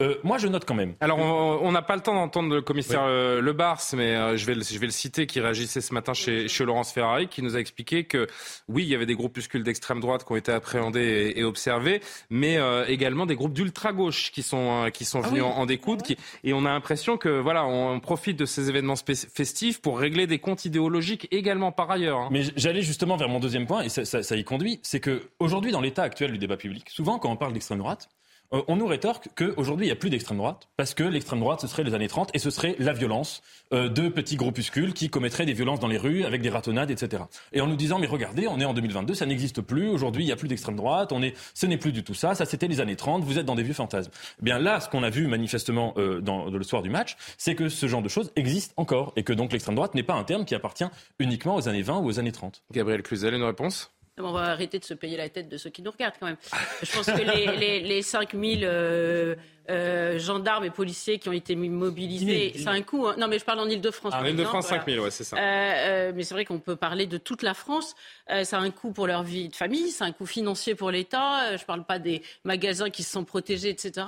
[0.00, 0.94] euh, moi, je note quand même.
[1.00, 4.46] Alors, on n'a pas le temps d'entendre le commissaire euh, Le Bars, mais euh, je,
[4.46, 7.42] vais le, je vais le citer, qui réagissait ce matin chez, chez Laurence Ferrari, qui
[7.42, 8.28] nous a expliqué que
[8.68, 12.58] oui, il y avait des groupuscules d'extrême droite qui ont été appréhendés et, observés, mais
[12.88, 16.02] également des groupes d'ultra gauche qui sont qui sont ah venus en, découdre.
[16.02, 20.26] Qui, et on a l'impression que voilà, on, profite de ces événements festifs pour régler
[20.26, 22.18] des comptes idéologiques également par ailleurs.
[22.18, 22.28] Hein.
[22.30, 25.22] Mais j'allais justement vers mon deuxième point, et ça, ça, ça y conduit, c'est que
[25.38, 28.08] aujourd'hui, dans l'état actuel du débat public, souvent quand on parle d'extrême droite,
[28.52, 31.60] euh, on nous rétorque qu'aujourd'hui, il n'y a plus d'extrême droite, parce que l'extrême droite,
[31.60, 33.42] ce serait les années 30, et ce serait la violence
[33.72, 37.24] euh, de petits groupuscules qui commettraient des violences dans les rues avec des ratonnades, etc.
[37.52, 40.26] Et en nous disant, mais regardez, on est en 2022, ça n'existe plus, aujourd'hui, il
[40.26, 42.68] n'y a plus d'extrême droite, on est, ce n'est plus du tout ça, ça c'était
[42.68, 44.10] les années 30, vous êtes dans des vieux fantasmes.
[44.40, 47.54] Eh bien là, ce qu'on a vu manifestement euh, dans, le soir du match, c'est
[47.54, 50.24] que ce genre de choses existe encore, et que donc l'extrême droite n'est pas un
[50.24, 50.88] terme qui appartient
[51.18, 52.62] uniquement aux années 20 ou aux années 30.
[52.72, 53.92] Gabriel Cluzel, une réponse?
[54.20, 56.36] On va arrêter de se payer la tête de ceux qui nous regardent quand même.
[56.82, 59.34] Je pense que les, les, les 5000 euh,
[59.70, 62.52] euh, gendarmes et policiers qui ont été mobilisés.
[62.56, 63.06] C'est un coût.
[63.06, 63.16] Hein.
[63.18, 64.14] Non, mais je parle en Ile-de-France.
[64.14, 65.36] En Ile-de-France, 5 000, ouais, c'est ça.
[65.36, 67.94] Euh, euh, mais c'est vrai qu'on peut parler de toute la France.
[68.30, 70.90] Euh, ça a un coût pour leur vie de famille, c'est un coût financier pour
[70.90, 71.56] l'État.
[71.56, 74.06] je ne parle pas des magasins qui se sont protégés, etc.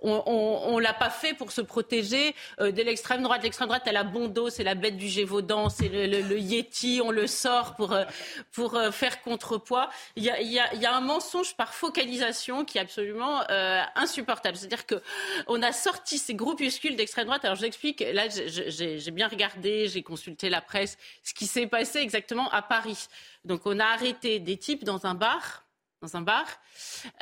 [0.00, 3.42] On ne l'a pas fait pour se protéger de l'extrême droite.
[3.42, 7.00] L'extrême droite, elle a bon dos, c'est la bête du Gévaudan, c'est le, le, Yeti,
[7.04, 7.96] on le sort pour,
[8.52, 9.90] pour faire contrepoids.
[10.16, 13.42] Il y a, y, a, y a, un mensonge par focalisation qui est absolument
[13.96, 14.56] insupportable.
[14.56, 15.01] C'est-à-dire que
[15.46, 17.44] on a sorti ces groupuscules d'extrême droite.
[17.44, 17.66] Alors je
[18.12, 23.06] là j'ai bien regardé, j'ai consulté la presse, ce qui s'est passé exactement à Paris.
[23.44, 25.61] Donc on a arrêté des types dans un bar
[26.02, 26.44] dans un bar.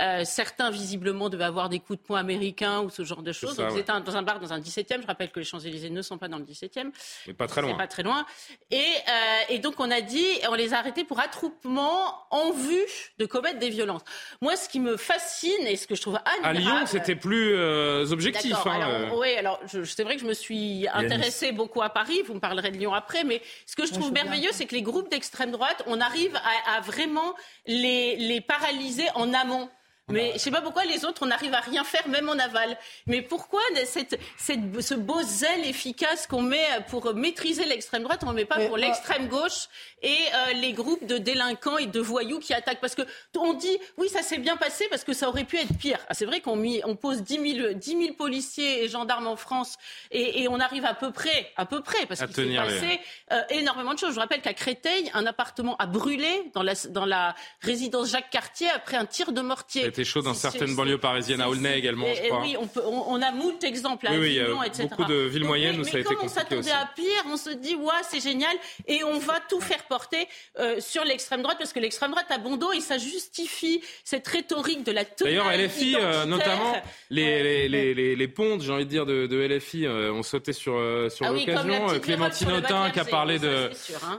[0.01, 3.61] Euh, certains, visiblement, devaient avoir des coups de poing américains ou ce genre de choses.
[3.73, 5.03] ils étaient dans un bar dans un 17e.
[5.03, 6.91] Je rappelle que les Champs-Élysées ne sont pas dans le 17e.
[7.27, 7.75] Mais pas très loin.
[7.75, 8.27] pas très loin.
[8.71, 9.13] Et, euh,
[9.51, 12.85] et, donc, on a dit, on les a arrêtés pour attroupement en vue
[13.19, 14.03] de commettre des violences.
[14.41, 16.47] Moi, ce qui me fascine et ce que je trouve admirable...
[16.47, 18.55] À Lyon, c'était plus euh, objectif.
[18.65, 22.23] Hein, alors, oui, alors c'est vrai que je me suis intéressée beaucoup à Paris.
[22.27, 23.25] Vous me parlerez de Lyon après.
[23.25, 26.77] Mais ce que je trouve merveilleux, c'est que les groupes d'extrême droite, on arrive à,
[26.77, 27.35] à vraiment
[27.67, 29.69] les, les paralyser en amont.
[30.11, 32.77] Mais je sais pas pourquoi les autres, on n'arrive à rien faire, même en aval.
[33.07, 38.31] Mais pourquoi cette, cette, ce beau zèle efficace qu'on met pour maîtriser l'extrême droite, on
[38.31, 39.69] ne met pas pour l'extrême gauche
[40.03, 42.81] et euh, les groupes de délinquants et de voyous qui attaquent?
[42.81, 43.03] Parce que
[43.37, 45.99] on dit, oui, ça s'est bien passé parce que ça aurait pu être pire.
[46.09, 49.77] Ah, c'est vrai qu'on on pose 10 000, 10 000, policiers et gendarmes en France
[50.11, 53.01] et, et, on arrive à peu près, à peu près, parce qu'il s'est passé
[53.33, 54.11] euh, énormément de choses.
[54.11, 58.31] Je vous rappelle qu'à Créteil, un appartement a brûlé dans la, dans la résidence Jacques
[58.31, 62.23] Cartier après un tir de mortier chaud dans certaines banlieues parisiennes, à Aulnay également, je
[62.23, 62.41] crois.
[62.43, 64.89] Oui, on, peut, on, a moult exemples à oui, oui, Avignon, etc.
[64.89, 67.51] Beaucoup de villes moyennes où ça a été compliqué on s'attendait à pire, on se
[67.51, 68.55] dit, ouais, c'est génial,
[68.87, 70.29] et on va tout faire porter
[70.59, 74.27] euh, sur l'extrême droite, parce que l'extrême droite a bon dos, et ça justifie cette
[74.27, 76.75] rhétorique de la D'ailleurs, LFI, euh, notamment,
[77.11, 80.53] les, les, les, les, pontes, j'ai envie de dire, de, de LFI euh, ont sauté
[80.53, 80.73] sur,
[81.11, 82.01] sur ah l'occasion.
[82.01, 83.71] Clémentine Autain qui a parlé de,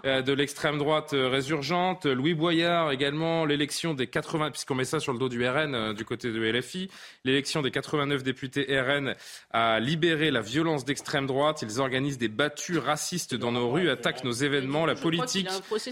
[0.04, 0.22] hein.
[0.22, 5.20] de l'extrême droite résurgente, Louis Boyard également, l'élection des 80, puisqu'on met ça sur le
[5.20, 6.90] dos du RN du côté de LFI,
[7.24, 9.16] l'élection des 89 députés RN
[9.52, 11.62] a libéré la violence d'extrême droite.
[11.62, 15.50] Ils organisent des battues racistes dans nos rues, attaquent nos événements, la politique,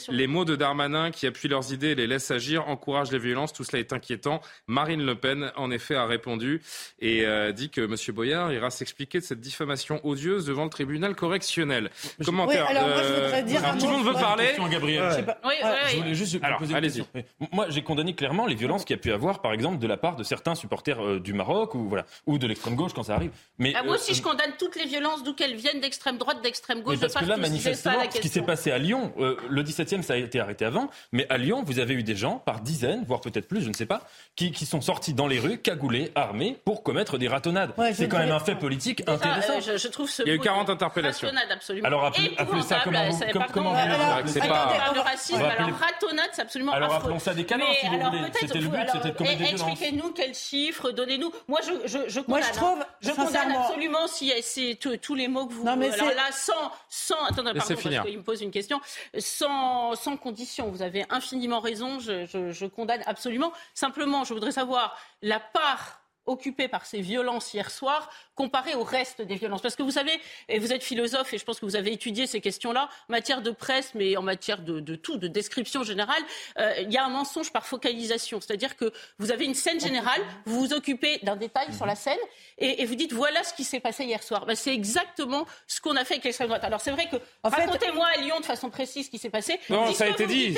[0.10, 3.54] les mots de Darmanin qui appuient leurs idées et les laissent agir, encouragent les violences.
[3.54, 4.42] Tout cela est inquiétant.
[4.68, 6.62] Marine Le Pen, en effet, a répondu
[7.00, 7.96] et euh, dit que M.
[8.14, 11.90] Boyard ira s'expliquer de cette diffamation odieuse devant le tribunal correctionnel.
[12.24, 12.68] Commentaire.
[12.70, 14.48] Oui, alors, moi, je voudrais dire tout le monde veut parler.
[14.70, 15.26] Gabriel.
[15.46, 15.54] Oui,
[15.92, 17.04] je voulais juste alors, allez-y.
[17.52, 19.98] Moi, j'ai condamné clairement les violences qu'il y a pu avoir, par exemple, de la
[19.98, 23.16] part de certains supporters euh, du Maroc ou voilà, ou de l'extrême gauche quand ça
[23.16, 23.32] arrive.
[23.58, 26.42] Mais ah, moi aussi, euh, je condamne toutes les violences d'où qu'elles viennent, d'extrême droite,
[26.42, 26.98] d'extrême gauche.
[27.02, 30.14] Mais parce que là, manifestement, ce qui s'est passé à Lyon, euh, le 17e, ça
[30.14, 33.22] a été arrêté avant, mais à Lyon, vous avez eu des gens, par dizaines, voire
[33.22, 34.02] peut-être plus, je ne sais pas,
[34.36, 37.74] qui, qui, sont sortis dans les rues, cagoulés, armés, pour commettre des ratonnades.
[37.94, 39.54] c'est quand même un fait politique intéressant.
[39.68, 41.28] Euh, je, trouve ce Il y a eu 40 interpellations.
[41.28, 41.88] Ratonnade, absolument.
[41.88, 45.42] Alors, appelez, ça comment vous, comme, comment vous C'est pas le racisme.
[45.42, 48.20] Alors, ratonnade, c'est absolument Alors, appelons ça des canons, si vous voulez.
[48.40, 49.49] C'était le but, c'était de commettre des.
[49.52, 51.32] Expliquez-nous quels chiffres, donnez-nous.
[51.48, 52.86] Moi, je condamne.
[53.02, 55.64] Je condamne absolument si c'est tous les mots que vous.
[55.64, 58.82] Non, mais alors là, sans, sans, attendez, pardon, parce qu'il me pose une question,
[59.18, 60.70] sans, sans condition.
[60.70, 62.00] Vous avez infiniment raison.
[62.00, 63.52] Je, je, je condamne absolument.
[63.74, 68.10] Simplement, je voudrais savoir la part occupée par ces violences hier soir
[68.40, 70.18] comparé au reste des violences Parce que vous savez,
[70.48, 73.42] et vous êtes philosophe, et je pense que vous avez étudié ces questions-là, en matière
[73.42, 76.24] de presse, mais en matière de, de tout, de description générale,
[76.58, 78.40] euh, il y a un mensonge par focalisation.
[78.40, 82.18] C'est-à-dire que vous avez une scène générale, vous vous occupez d'un détail sur la scène,
[82.58, 84.46] et, et, vous dites voilà ce qui s'est passé hier soir.
[84.46, 86.64] Ben, c'est exactement ce qu'on a fait avec l'extrême droite.
[86.64, 89.60] Alors c'est vrai que racontez-moi à Lyon de façon précise ce qui s'est passé.
[89.70, 90.56] Non, ça a été dit.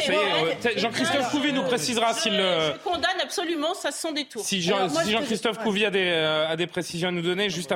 [0.76, 2.34] Jean-Christophe Couvi nous précisera s'il.
[2.34, 4.44] Je, je condamne absolument ça sans détour.
[4.46, 7.71] Si Jean-Christophe Jean Couvi a des, euh, a des précisions à nous donner, juste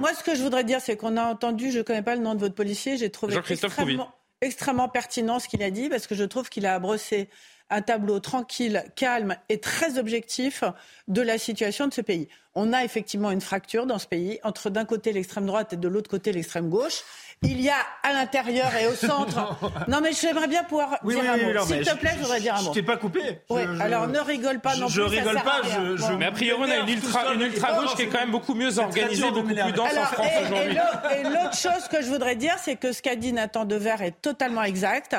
[0.00, 2.22] moi, ce que je voudrais dire, c'est qu'on a entendu, je ne connais pas le
[2.22, 6.14] nom de votre policier, j'ai trouvé extrêmement, extrêmement pertinent ce qu'il a dit, parce que
[6.14, 7.28] je trouve qu'il a brossé
[7.68, 10.62] un tableau tranquille, calme et très objectif
[11.08, 12.28] de la situation de ce pays.
[12.54, 15.88] On a effectivement une fracture dans ce pays entre d'un côté l'extrême droite et de
[15.88, 17.02] l'autre côté l'extrême gauche.
[17.42, 19.58] Il y a à l'intérieur et au centre.
[19.88, 21.66] non, mais j'aimerais bien pouvoir dire un mot.
[21.66, 22.68] S'il te plaît, je voudrais dire un mot.
[22.70, 23.40] Je t'ai pas coupé.
[23.50, 25.16] Oui, alors ne rigole pas non je, plus.
[25.16, 25.60] Je rigole pas.
[25.64, 28.30] Je, Mais a priori, on a une ultra, une ultra gauche qui est quand même
[28.30, 30.78] beaucoup mieux organisée, beaucoup plus dense en France aujourd'hui.
[31.14, 34.22] Et l'autre chose que je voudrais dire, c'est que ce qu'a dit Nathan Dever est
[34.22, 35.16] totalement exact.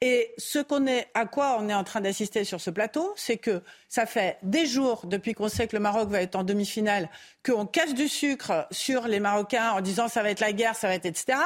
[0.00, 3.38] Et ce qu'on est, à quoi on est en train d'assister sur ce plateau, c'est
[3.38, 7.08] que ça fait des jours depuis qu'on sait que le Maroc va être en demi-finale
[7.44, 10.88] qu'on casse du sucre sur les Marocains en disant ça va être la guerre, ça
[10.88, 11.38] va être etc.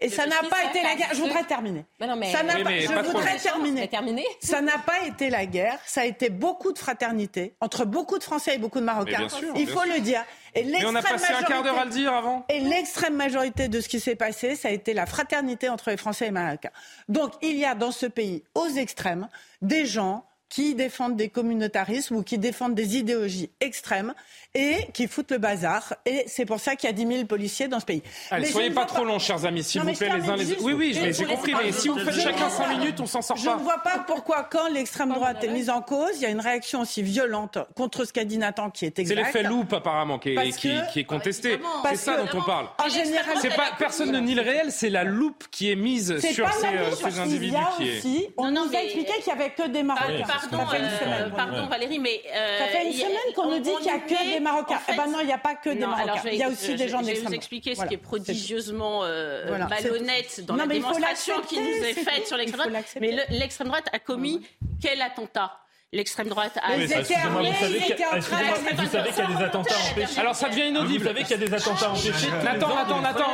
[0.00, 1.08] Et ça n'a pas été la guerre.
[1.12, 1.84] Je voudrais terminer.
[1.98, 4.24] ça n'a pas, je voudrais terminer.
[4.40, 5.78] Ça n'a pas été la guerre.
[5.86, 9.26] Ça a été beaucoup de fraternité entre beaucoup de Français et beaucoup de Marocains.
[9.56, 10.24] Il faut le dire.
[10.54, 12.44] Et mais on a passé un quart d'heure à le dire avant.
[12.48, 15.96] Et l'extrême majorité de ce qui s'est passé, ça a été la fraternité entre les
[15.96, 16.70] Français et les Marocains.
[17.08, 19.28] Donc il y a dans ce pays, aux extrêmes,
[19.62, 24.14] des gens qui défendent des communautarismes ou qui défendent des idéologies extrêmes
[24.54, 25.94] et qui foutent le bazar.
[26.06, 28.02] Et c'est pour ça qu'il y a 10 000 policiers dans ce pays.
[28.30, 30.64] Allez, soyez pas trop longs, chers amis, s'il vous plaît, les uns les autres.
[30.64, 33.42] Oui, oui, j'ai compris, mais si vous faites chacun 5 minutes, on s'en sort pas.
[33.42, 36.30] Je ne vois pas pourquoi, quand l'extrême droite est mise en cause, il y a
[36.30, 39.14] une réaction aussi violente contre ce qu'a dit Nathan, qui est exact.
[39.14, 41.58] C'est l'effet loupe, apparemment, qui est, qui, qui est contesté.
[41.88, 42.68] C'est ça dont on parle.
[42.78, 46.52] En général, pas, personne ne nie le réel, c'est la loupe qui est mise sur
[46.52, 47.56] ces, euh, individus.
[48.00, 48.34] Qui est...
[48.36, 50.24] On nous a expliqué qu'il n'y avait que des Marocains.
[50.40, 52.22] Pardon, pardon Valérie, mais...
[52.24, 54.80] Ça fait une semaine qu'on nous dit qu'il n'y a que des Marocains.
[54.88, 56.30] Eh ben non, il n'y a pas que des Marocains.
[56.30, 59.00] il y a aussi des gens d'extrême Je vais vous expliquer ce qui est prodigieusement
[59.04, 62.96] euh, malhonnête dans la démonstration qui nous est faite sur l'extrême droite.
[63.00, 64.46] Mais l'extrême droite a commis
[64.80, 65.65] quel attentat?
[65.92, 66.76] L'extrême droite a.
[66.76, 70.20] Vous savez qu'il y a des attentats empêchés.
[70.20, 71.00] Alors ça devient inaudible.
[71.00, 72.28] Vous savez qu'il y a des attentats empêchés.
[72.46, 73.32] Attends, attends, attends,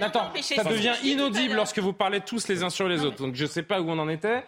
[0.00, 0.32] attends.
[0.42, 3.18] Ça devient inaudible lorsque vous parlez tous les uns sur les autres.
[3.18, 4.44] Donc je ne sais pas où on en était.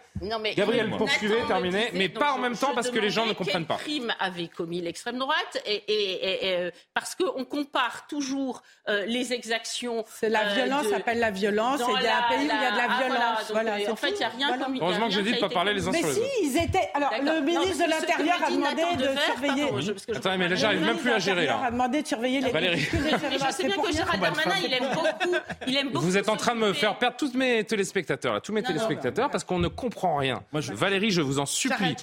[0.55, 1.89] Gabriel, poursuivez, terminez.
[1.93, 3.77] Mais pas en même temps parce que les gens ne comprennent pas.
[3.83, 10.05] Quel crime avait commis l'extrême droite et parce qu'on compare toujours euh, les exactions.
[10.07, 11.81] C'est la euh, violence s'appelle la violence.
[11.81, 13.51] Et il y a un pays où il y a de la ah, violence.
[13.89, 14.79] En fait, il n'y a rien commis.
[14.81, 16.21] Heureusement que j'ai dit de ne pas parler les uns sur les autres.
[16.21, 16.89] Mais si, ils étaient.
[16.93, 20.15] Alors le ministre de l'Intérieur a demandé de surveiller.
[20.15, 21.47] Attends, mais là, j'arrive même plus à gérer.
[21.47, 22.79] a demandé de surveiller les Valérie.
[22.79, 25.35] Je sais bien que Gérald Darmanin, il aime beaucoup.
[25.67, 26.05] Il aime beaucoup.
[26.05, 29.43] Vous êtes en train de me faire perdre tous mes téléspectateurs, tous mes téléspectateurs, parce
[29.43, 30.43] qu'on ne comprend rien.
[30.51, 31.95] Valérie, je vous en supplie.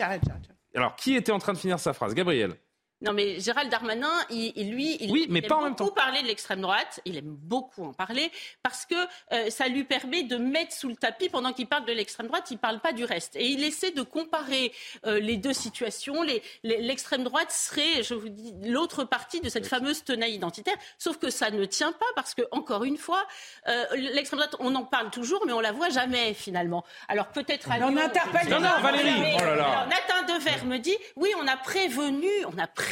[0.74, 2.14] Alors, qui était en train de finir sa phrase?
[2.14, 2.54] Gabriel
[3.02, 5.88] non, mais Gérald Darmanin, il, lui, il, oui, mais aime pas en beaucoup même temps.
[5.94, 7.00] parler de l'extrême droite.
[7.06, 8.30] Il aime beaucoup en parler
[8.62, 8.94] parce que
[9.32, 12.48] euh, ça lui permet de mettre sous le tapis pendant qu'il parle de l'extrême droite.
[12.50, 14.72] Il parle pas du reste et il essaie de comparer
[15.06, 16.22] euh, les deux situations.
[16.22, 20.76] Les- les- L'extrême droite serait, je vous dis, l'autre partie de cette fameuse tenaille identitaire.
[20.98, 23.24] Sauf que ça ne tient pas parce que encore une fois,
[23.68, 26.84] euh, l'extrême droite, on en parle toujours, mais on la voit jamais finalement.
[27.08, 28.80] Alors peut-être on interpelle les gens.
[28.82, 29.68] Valérie, Mais- oh là là.
[29.70, 32.89] Alors, Nathan Dever me dit, oui, on a prévenu, on a prévenu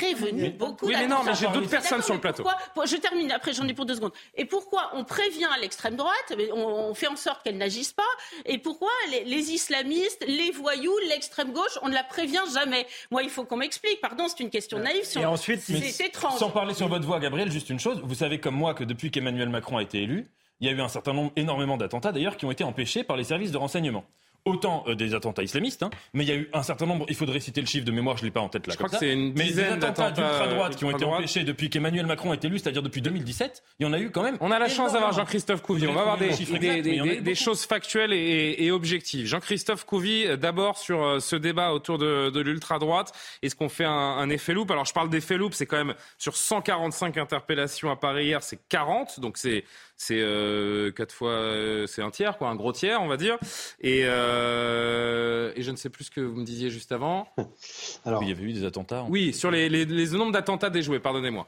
[0.50, 0.86] beaucoup.
[0.86, 2.42] oui, mais non, mais j'ai d'autres personnes sur le plateau.
[2.42, 4.12] pourquoi- je termine, après j'en ai pour deux secondes.
[4.34, 8.02] Et pourquoi on prévient l'extrême droite, mais on, on fait en sorte qu'elle n'agisse pas,
[8.46, 13.22] et pourquoi les, les islamistes, les voyous, l'extrême gauche, on ne la prévient jamais Moi,
[13.22, 15.04] il faut qu'on m'explique, pardon, c'est une question naïve.
[15.04, 16.38] Si Et ensuite, mais c'est étrange.
[16.38, 18.00] Sans parler sur votre voix, Gabriel, juste une chose.
[18.04, 20.30] Vous savez comme moi que depuis qu'Emmanuel Macron a été élu,
[20.60, 23.16] il y a eu un certain nombre, énormément d'attentats d'ailleurs, qui ont été empêchés par
[23.16, 24.04] les services de renseignement.
[24.44, 27.14] Autant euh, des attentats islamistes, hein, mais il y a eu un certain nombre, il
[27.14, 28.72] faudrait citer le chiffre de mémoire, je ne l'ai pas en tête là.
[28.72, 31.18] Je comme crois que c'est une mais des attentats d'ultra-droite qui ont été d'ultra-droite.
[31.20, 34.22] empêchés depuis qu'Emmanuel Macron est élu, c'est-à-dire depuis 2017, il y en a eu quand
[34.22, 34.38] même.
[34.40, 35.12] On a la chance d'avoir.
[35.12, 35.86] Jean-Christophe Couvi.
[35.86, 39.26] On va avoir des, des- des- des- des choses factuelles et, et objectives.
[39.26, 43.12] Jean-Christophe Couvi, euh, d'abord sur euh, ce débat autour de, de l'ultra-droite.
[43.42, 45.94] Est-ce qu'on fait un, un effet loupe Alors je parle d'effet loupe, c'est quand même
[46.16, 49.20] sur 145 interpellations à Paris hier, c'est 40.
[49.20, 49.64] Donc c'est
[50.00, 53.36] c'est euh, quatre fois, euh, c'est un tiers, quoi, un gros tiers, on va dire.
[53.80, 57.26] Et, euh, et je ne sais plus ce que vous me disiez juste avant.
[58.04, 59.04] Alors, il y avait eu des attentats.
[59.08, 61.46] Oui, sur les, les, les nombres d'attentats déjoués, pardonnez-moi.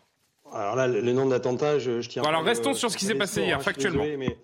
[0.52, 2.22] Alors là, le nombre d'attentats, je, je tiens.
[2.22, 4.02] Bon, alors, restons euh, sur ce qui s'est passé hier, hein, factuellement.
[4.02, 4.36] désolé, mais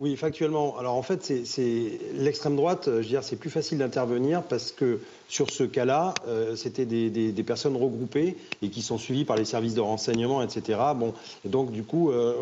[0.00, 0.76] oui, factuellement.
[0.78, 2.86] Alors en fait, c'est- l'extrême droite.
[2.86, 4.98] Je veux dire, c'est plus facile d'intervenir parce que
[5.28, 9.74] sur ce cas-là, euh, c'était des, personnes regroupées et qui sont suivies par les services
[9.74, 10.78] de renseignement, etc.
[10.96, 11.12] Bon,
[11.44, 12.34] donc du coup, euh,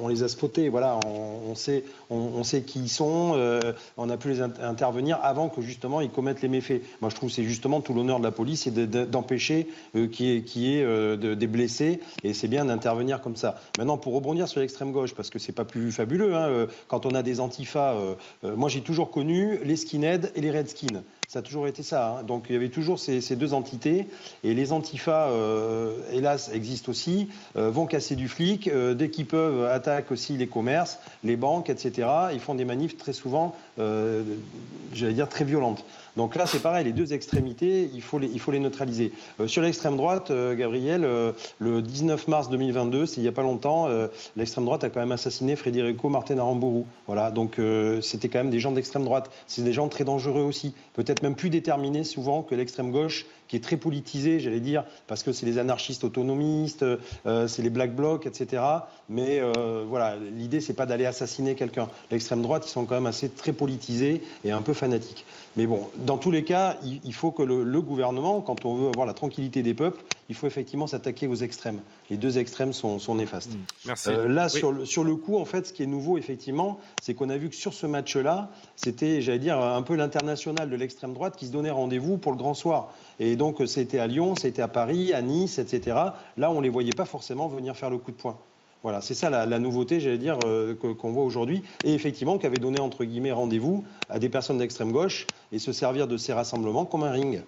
[0.00, 0.68] on, les a spotés.
[0.68, 3.32] Voilà, on, sait, on, sait qui ils sont.
[3.36, 6.82] euh, on a pu les int- intervenir avant que justement ils commettent les méfaits.
[7.00, 10.00] Moi, je trouve c'est justement tout l'honneur de la police, c'est de- de- d'empêcher y
[10.00, 13.60] ait, qu'il y ait, euh, de- des blessés, et c'est bien d'intervenir comme ça.
[13.76, 17.14] Maintenant, pour rebondir sur l'extrême gauche, parce que c'est pas plus fabuleux, hein, quand on
[17.14, 17.96] a des antifas,
[18.42, 21.02] moi j'ai toujours connu les skinheads et les redskins.
[21.32, 22.18] Ça a toujours été ça.
[22.18, 22.22] hein.
[22.24, 24.06] Donc il y avait toujours ces, deux entités.
[24.44, 28.68] Et les antifas, euh, hélas, existent aussi, euh, vont casser du flic.
[28.68, 32.06] euh, dès qu'ils peuvent, attaquent aussi les commerces, les banques, etc.
[32.34, 35.86] Ils font des manifs très souvent, j'allais dire, très violentes.
[36.16, 39.12] Donc là, c'est pareil, les deux extrémités, il faut les, neutraliser.
[39.40, 43.32] Euh, sur l'extrême droite, euh, Gabriel, euh, le 19 mars 2022, c'est il n'y a
[43.32, 43.88] pas longtemps,
[44.36, 46.84] l'extrême droite a quand même assassiné Federico Martin Aramburu.
[47.06, 47.60] Voilà, donc
[48.02, 49.30] c'était quand même des gens d'extrême droite.
[49.46, 53.56] C'est des gens très dangereux aussi, peut-être même plus déterminés souvent que l'extrême gauche, qui
[53.56, 56.86] est très politisée, j'allais dire, parce que c'est les anarchistes autonomistes,
[57.26, 58.62] euh, c'est les black blocs, etc.
[59.10, 61.90] Mais euh, voilà, l'idée, c'est pas d'aller assassiner quelqu'un.
[62.10, 65.26] L'extrême droite, ils sont quand même assez très politisés et un peu fanatiques.
[65.58, 69.04] Mais bon, dans tous les cas, il, faut que le gouvernement, quand on veut avoir
[69.04, 70.02] la tranquillité des peuples,
[70.32, 71.80] il faut effectivement s'attaquer aux extrêmes.
[72.08, 73.50] Les deux extrêmes sont, sont néfastes.
[73.86, 74.08] Merci.
[74.08, 74.58] Euh, là, Oui.
[74.58, 77.36] sur, le, sur le coup, en fait, ce qui est nouveau, effectivement, c'est qu'on a
[77.36, 81.46] vu que sur ce match-là, c'était, j'allais dire, un peu l'international de l'extrême droite qui
[81.46, 82.94] se donnait rendez-vous pour le grand soir.
[83.20, 85.94] Et donc, c'était à Lyon, c'était à Paris, à Nice, etc.
[86.38, 88.38] Là, on ne les voyait pas forcément venir faire le coup de poing.
[88.82, 91.62] Voilà, c'est ça la, la nouveauté, j'allais dire, euh, qu'on voit aujourd'hui.
[91.84, 95.72] Et effectivement, qui avait donné, entre guillemets, rendez-vous à des personnes d'extrême gauche et se
[95.72, 97.42] servir de ces rassemblements comme un ring.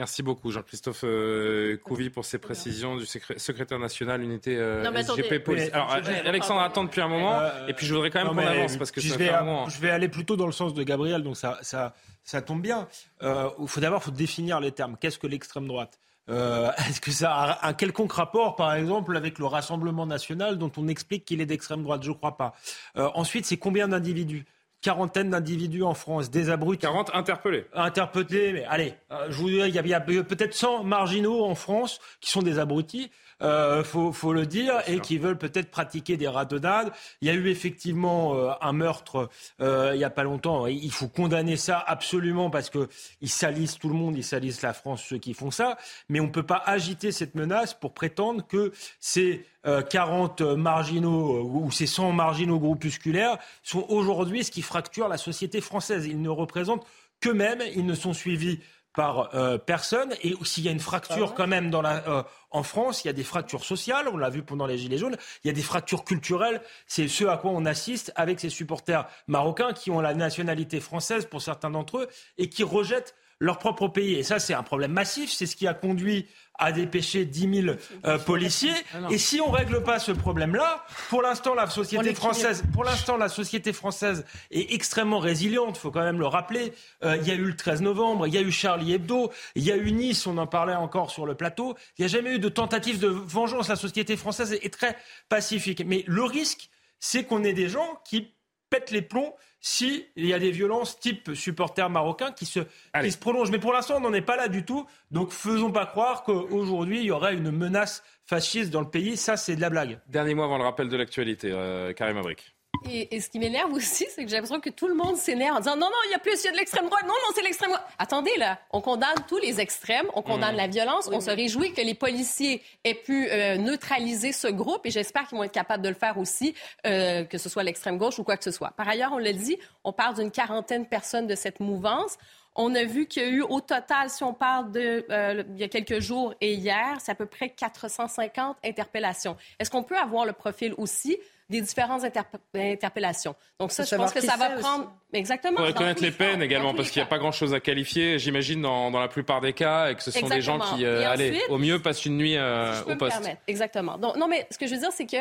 [0.00, 4.92] Merci beaucoup, Jean-Christophe euh, Couvi, pour ces précisions du secré- secrétaire national unité euh, Non,
[4.92, 5.22] mais attendez.
[5.24, 5.68] SGP Police.
[5.74, 8.38] Alors, je- Alexandre attend depuis un moment, Euh, et puis je voudrais quand même qu'on
[8.38, 9.68] avance, parce que je vais, un moment.
[9.68, 11.92] je vais aller plutôt dans le sens de Gabriel, donc ça, ça,
[12.24, 12.88] ça tombe bien.
[13.22, 14.96] Euh, Il faut d'abord faut définir les termes.
[14.98, 15.98] Qu'est-ce que l'extrême droite?
[16.30, 20.72] Euh, Est-ce que ça a un quelconque rapport, par exemple, avec le Rassemblement national dont
[20.78, 22.02] on explique qu'il est d'extrême droite?
[22.04, 22.54] Je ne crois pas.
[22.96, 24.46] Euh, ensuite, c'est combien d'individus?
[24.82, 26.80] Quarantaine d'individus en France, des abrutis.
[26.80, 27.66] 40 interpellés.
[27.74, 30.84] Interpellés, mais allez, euh, je vous dis, il y a, il y a peut-être 100
[30.84, 33.10] marginaux en France qui sont des abrutis.
[33.42, 36.92] Euh, faut, faut le dire, et qui veulent peut-être pratiquer des ratonnades.
[37.20, 39.28] Il y a eu effectivement euh, un meurtre
[39.60, 40.66] euh, il y a pas longtemps.
[40.66, 42.88] Et Il faut condamner ça absolument parce que
[43.20, 45.76] ils salissent tout le monde, ils salissent la France ceux qui font ça.
[46.08, 51.42] Mais on peut pas agiter cette menace pour prétendre que ces euh, 40 marginaux euh,
[51.42, 56.06] ou ces 100 marginaux groupusculaires sont aujourd'hui ce qui fracture la société française.
[56.06, 56.86] Ils ne représentent
[57.20, 57.62] qu'eux-mêmes.
[57.76, 58.60] Ils ne sont suivis
[58.94, 60.14] par euh, personne.
[60.22, 63.10] Et s'il y a une fracture quand même dans la, euh, en France, il y
[63.10, 65.62] a des fractures sociales, on l'a vu pendant les Gilets jaunes, il y a des
[65.62, 70.14] fractures culturelles, c'est ce à quoi on assiste avec ces supporters marocains qui ont la
[70.14, 74.14] nationalité française pour certains d'entre eux et qui rejettent leur propre pays.
[74.14, 76.26] Et ça, c'est un problème massif, c'est ce qui a conduit
[76.60, 78.74] à dépêcher 10 000 euh, policiers.
[79.10, 83.30] Et si on règle pas ce problème-là, pour l'instant, la société française, pour l'instant, la
[83.30, 85.78] société française est extrêmement résiliente.
[85.78, 86.74] Il faut quand même le rappeler.
[87.02, 89.32] Euh, il y a eu le 13 novembre, il y a eu Charlie Charlie Hebdo,
[89.56, 91.76] il y a eu Nice, on en parlait encore sur le plateau.
[91.98, 93.68] Il n'y a jamais eu de tentative de vengeance.
[93.68, 94.96] La société française est très
[95.28, 95.82] pacifique.
[95.84, 96.70] Mais le risque,
[97.00, 98.32] c'est qu'on ait des gens qui
[98.70, 102.60] pètent les plombs s'il y a des violences type supporters marocains qui se,
[103.02, 103.50] qui se prolongent.
[103.50, 104.86] Mais pour l'instant, on n'en est pas là du tout.
[105.10, 109.16] Donc faisons pas croire qu'aujourd'hui, il y aurait une menace fasciste dans le pays.
[109.16, 110.00] Ça, c'est de la blague.
[110.06, 112.54] Dernier mot avant le rappel de l'actualité, euh, Karim Abrik.
[112.88, 115.60] Et, ce qui m'énerve aussi, c'est que j'ai l'impression que tout le monde s'énerve en
[115.60, 117.32] disant non, non, il y a plus, il y a de l'extrême droite, non, non,
[117.34, 117.86] c'est l'extrême droite.
[117.98, 120.58] Attendez, là, on condamne tous les extrêmes, on condamne mmh.
[120.58, 124.90] la violence, on se réjouit que les policiers aient pu euh, neutraliser ce groupe et
[124.90, 126.54] j'espère qu'ils vont être capables de le faire aussi,
[126.86, 128.70] euh, que ce soit l'extrême gauche ou quoi que ce soit.
[128.76, 132.16] Par ailleurs, on l'a dit, on parle d'une quarantaine de personnes de cette mouvance.
[132.56, 135.58] On a vu qu'il y a eu au total, si on parle de euh, il
[135.58, 139.36] y a quelques jours et hier, c'est à peu près 450 interpellations.
[139.58, 141.18] Est-ce qu'on peut avoir le profil aussi
[141.50, 143.34] des différentes interpellations.
[143.58, 144.92] Donc ça, je pense que ça va prendre...
[145.12, 145.58] Exactement.
[145.58, 148.62] Il faudrait connaître les peines également, parce qu'il n'y a pas grand-chose à qualifier, j'imagine,
[148.62, 151.58] dans, la plupart des cas, et que ce sont des gens qui, euh, allez, au
[151.58, 153.20] mieux, passent une nuit euh, au poste.
[153.48, 153.98] Exactement.
[153.98, 155.16] Donc, non, mais ce que je veux dire, c'est que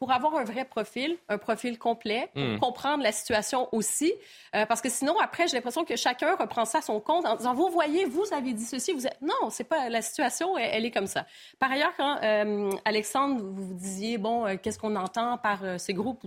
[0.00, 2.58] pour avoir un vrai profil, un profil complet, pour hmm.
[2.58, 4.14] comprendre la situation aussi.
[4.56, 7.36] Euh, parce que sinon, après, j'ai l'impression que chacun reprend ça à son compte en
[7.36, 9.20] disant, vous voyez, vous avez dit ceci, vous êtes...
[9.20, 11.26] Non, c'est pas la situation, elle, est comme ça.
[11.58, 15.92] Par ailleurs, quand euh, Alexandre, vous, vous disiez, bon, euh, qu'est-ce qu'on entend par ces
[15.92, 16.26] groupes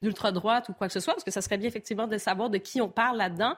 [0.00, 2.56] d'ultra-droite ou quoi que ce soit, parce que ça serait bien effectivement de savoir de
[2.56, 3.56] qui on parle là-dedans.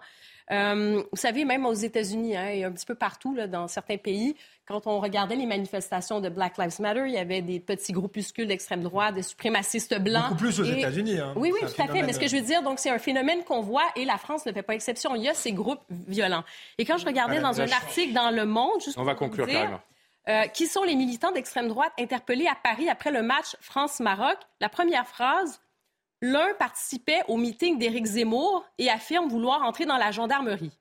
[0.50, 4.34] Vous savez, même aux États-Unis hein, et un petit peu partout là, dans certains pays,
[4.68, 8.46] quand on regardait les manifestations de Black Lives Matter, il y avait des petits groupuscules
[8.46, 10.24] d'extrême droite, des suprémacistes blancs.
[10.24, 11.18] Beaucoup plus aux États-Unis.
[11.18, 11.32] Hein.
[11.36, 12.02] Oui, oui, tout à fait.
[12.02, 14.44] Mais ce que je veux dire, donc, c'est un phénomène qu'on voit et la France
[14.44, 15.16] ne fait pas exception.
[15.16, 16.44] Il y a ces groupes violents.
[16.76, 19.80] Et quand je regardais dans un article dans Le Monde, juste on va conclure, dire,
[20.28, 24.36] euh, qui sont les militants d'extrême droite interpellés à Paris après le match France-Maroc.
[24.60, 25.62] La première phrase,
[26.22, 30.78] l'un participait au meeting d'Éric Zemmour et affirme vouloir entrer dans la gendarmerie.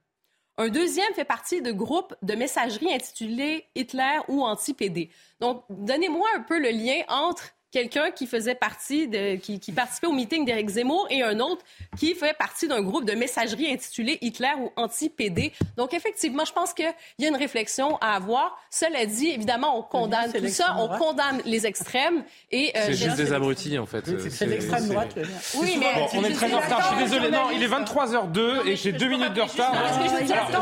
[0.56, 5.10] Un deuxième fait partie de groupes de messagerie intitulés Hitler ou anti-PD.
[5.40, 10.06] Donc, donnez-moi un peu le lien entre quelqu'un qui faisait partie de, qui, qui participait
[10.06, 11.62] au meeting d'Éric Zemmour et un autre
[11.96, 15.52] qui fait partie d'un groupe de messagerie intitulé Hitler ou anti-PD.
[15.76, 18.58] Donc, effectivement, je pense qu'il y a une réflexion à avoir.
[18.70, 22.72] Cela dit, évidemment, on condamne tout ça, on condamne les extrêmes et...
[22.76, 24.04] Euh, c'est juste des abrutis, en fait.
[24.30, 25.14] c'est l'extrême droite.
[25.56, 26.08] Oui, mais...
[26.14, 27.30] on est très en retard, je suis désolé.
[27.30, 29.74] Non, il est 23h02 et j'ai deux minutes de retard.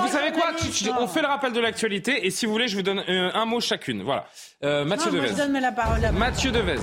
[0.00, 0.52] vous savez quoi
[0.98, 3.44] On fait le rappel de l'actualité et si vous voulez, je vous donne euh, un
[3.44, 4.02] mot chacune.
[4.02, 4.26] Voilà.
[4.64, 5.28] Euh, Mathieu Devez.
[5.28, 6.80] je donne la parole à Mathieu Devez.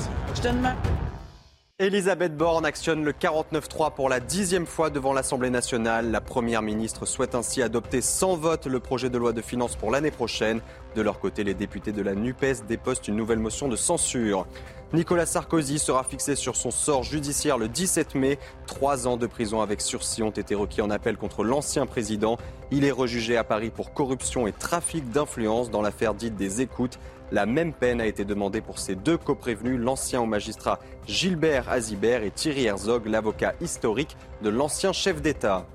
[1.79, 6.11] Elisabeth Borne actionne le 49-3 pour la dixième fois devant l'Assemblée nationale.
[6.11, 9.89] La Première ministre souhaite ainsi adopter sans vote le projet de loi de finances pour
[9.89, 10.61] l'année prochaine.
[10.95, 14.45] De leur côté, les députés de la NUPES dépostent une nouvelle motion de censure.
[14.93, 18.37] Nicolas Sarkozy sera fixé sur son sort judiciaire le 17 mai.
[18.67, 22.37] Trois ans de prison avec sursis ont été requis en appel contre l'ancien président.
[22.69, 26.99] Il est rejugé à Paris pour corruption et trafic d'influence dans l'affaire dite des écoutes.
[27.33, 30.77] La même peine a été demandée pour ces deux coprévenus, l'ancien magistrat
[31.07, 35.65] Gilbert Azibert et Thierry Herzog, l'avocat historique de l'ancien chef d'État.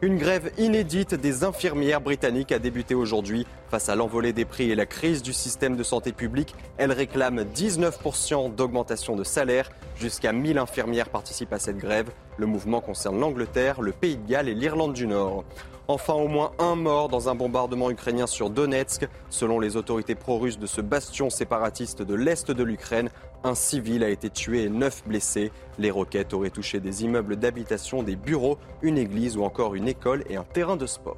[0.00, 3.46] Une grève inédite des infirmières britanniques a débuté aujourd'hui.
[3.70, 7.42] Face à l'envolée des prix et la crise du système de santé publique, elles réclament
[7.42, 9.70] 19% d'augmentation de salaire.
[9.96, 12.10] Jusqu'à 1000 infirmières participent à cette grève.
[12.38, 15.44] Le mouvement concerne l'Angleterre, le Pays de Galles et l'Irlande du Nord.
[15.88, 19.08] Enfin, au moins un mort dans un bombardement ukrainien sur Donetsk.
[19.30, 23.10] Selon les autorités pro-russes de ce bastion séparatiste de l'Est de l'Ukraine,
[23.44, 25.50] un civil a été tué et neuf blessés.
[25.78, 30.24] Les roquettes auraient touché des immeubles d'habitation, des bureaux, une église ou encore une école
[30.30, 31.16] et un terrain de sport.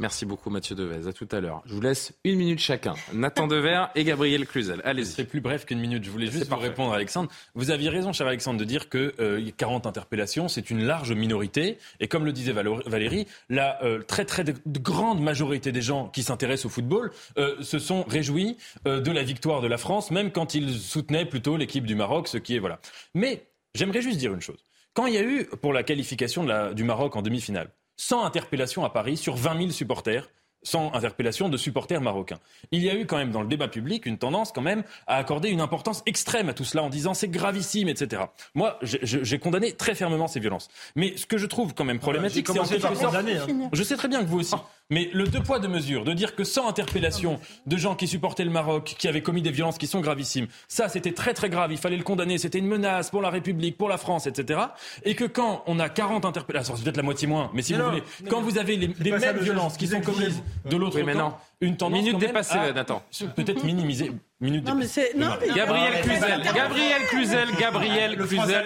[0.00, 1.06] Merci beaucoup Mathieu Devez.
[1.06, 1.62] À tout à l'heure.
[1.66, 2.94] Je vous laisse une minute chacun.
[3.12, 4.80] Nathan Dever et Gabriel Cluzel.
[4.82, 5.12] Allez-y.
[5.12, 6.02] C'est plus bref qu'une minute.
[6.04, 7.30] Je voulais juste vous répondre à Alexandre.
[7.54, 11.76] Vous aviez raison, cher Alexandre, de dire que euh, 40 interpellations, c'est une large minorité.
[12.00, 16.66] Et comme le disait Valérie, la euh, très très grande majorité des gens qui s'intéressent
[16.66, 20.54] au football euh, se sont réjouis euh, de la victoire de la France, même quand
[20.54, 22.80] ils soutenaient plutôt l'équipe du Maroc, ce qui est voilà.
[23.14, 24.64] Mais j'aimerais juste dire une chose.
[24.94, 27.70] Quand il y a eu pour la qualification de la, du Maroc en demi-finale,
[28.00, 30.30] 100 interpellations à Paris sur 20 000 supporters
[30.62, 32.38] sans interpellation de supporters marocains.
[32.70, 35.16] Il y a eu quand même dans le débat public une tendance quand même à
[35.16, 38.24] accorder une importance extrême à tout cela en disant c'est gravissime, etc.
[38.54, 40.68] Moi, j'ai condamné très fermement ces violences.
[40.96, 43.14] Mais ce que je trouve quand même ah bah, problématique, c'est en quelque sorte...
[43.14, 43.70] Hein.
[43.72, 44.54] Je sais très bien que vous aussi.
[44.90, 48.44] Mais le deux poids, deux mesures, de dire que sans interpellation de gens qui supportaient
[48.44, 51.72] le Maroc, qui avaient commis des violences qui sont gravissimes, ça c'était très très grave,
[51.72, 54.60] il fallait le condamner, c'était une menace pour la République, pour la France, etc.
[55.04, 57.82] Et que quand on a 40 interpellations, c'est peut-être la moitié moins, mais si vous
[57.82, 61.76] voulez, quand vous avez les, mêmes violences qui sont commises De l'autre Oui, camp, une
[61.76, 63.02] tendance Minute dépassée, Nathan.
[63.36, 64.12] Peut-être minimiser.
[64.42, 65.12] Minute Non, mais c'est.
[65.14, 68.64] Non, mais- Gabriel Cluzel, Gabriel Cluzel, Gabriel Le Cluzel,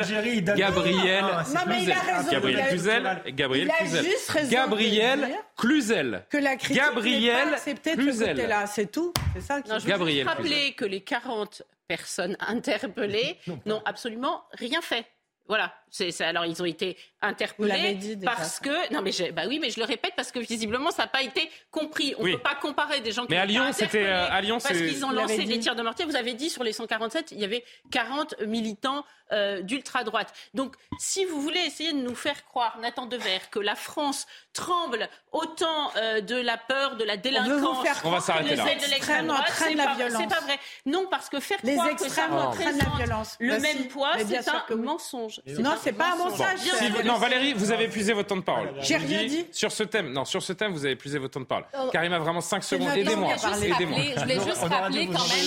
[0.57, 1.97] Gabriel Ah, Cluzel,
[2.31, 8.07] Gabriel Cluzel, Gabriel Cluzel, Gabriel Cluzel, Que la critique n'est Gabriel pas acceptée de ce
[8.07, 8.37] Cluzel.
[8.37, 9.13] côté-là, c'est tout.
[9.35, 14.45] C'est ça qui Non, je veux Gabriel rappeler que les 40 personnes interpellées n'ont absolument
[14.53, 15.07] rien fait.
[15.47, 15.75] Voilà.
[15.91, 18.93] C'est, c'est- alors, ils ont été Vous interpellés dit parce que.
[18.93, 21.23] Non, mais je, bah oui, mais je le répète parce que visiblement, ça n'a pas
[21.23, 22.15] été compris.
[22.19, 22.33] On ne Oui.
[22.33, 24.59] peut pas comparer des gens qui Mais à ont été Lyon, c'était, interpellés à Lyon,
[24.61, 25.61] parce c'est- qu'ils ont lancé des dit.
[25.61, 26.05] tirs de mortier.
[26.05, 30.33] Vous avez dit sur les 147, il y avait 40 militants euh, d'ultra-droite.
[30.53, 35.09] Donc, si vous voulez essayer de nous faire croire, Nathan Devers, que la France tremble
[35.33, 38.65] autant euh, de la peur, de la délinquance, faire On va que s'arrêter les là.
[38.67, 40.23] l'extrême Extrêmes droite, entraînent c'est la pas, violence.
[40.23, 40.59] c'est pas vrai.
[40.85, 43.37] Non, parce que faire Les croire que ça extrêmes entraînent la représente violence.
[43.41, 43.89] le Bah même si.
[43.89, 45.34] poids, c'est un oui.
[45.47, 45.65] Mensonge.
[45.65, 46.57] Non, c'est pas un mensonge.
[46.59, 48.73] Si vous- non, Valérie, vous avez épuisé votre temps de parole.
[48.81, 49.47] J'ai rien dit.
[49.53, 51.67] Sur ce thème, non, sur ce thème, vous avez épuisé votre temps de parole.
[51.79, 51.89] Oh.
[51.93, 52.97] Karim a vraiment 5 secondes.
[52.97, 53.35] Aidez-moi.
[53.37, 55.47] je voulais juste rappeler quand même,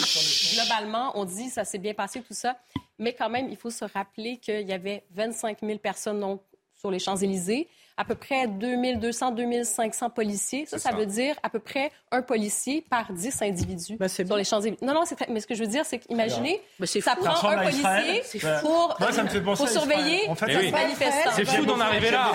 [0.53, 2.57] globalement, on dit ça s'est bien passé, tout ça,
[2.99, 6.41] mais quand même, il faut se rappeler qu'il y avait 25 000 personnes donc,
[6.75, 7.67] sur les Champs-Élysées,
[7.97, 10.65] à peu près 2200, 2500 policiers.
[10.67, 10.95] Ça, ça, ça.
[10.95, 14.85] veut dire à peu près un policier par 10 individus c'est sur les Champs-Élysées.
[14.85, 17.23] Non, non, c'est très- mais ce que je veux dire, c'est qu'imaginez, ça fou.
[17.25, 19.89] prend un policier C'est pour, Moi, ça me fait penser pour à Israël.
[19.99, 20.71] surveiller En fait, les oui.
[20.71, 21.31] manifestants.
[21.35, 22.31] C'est fou d'en arriver là.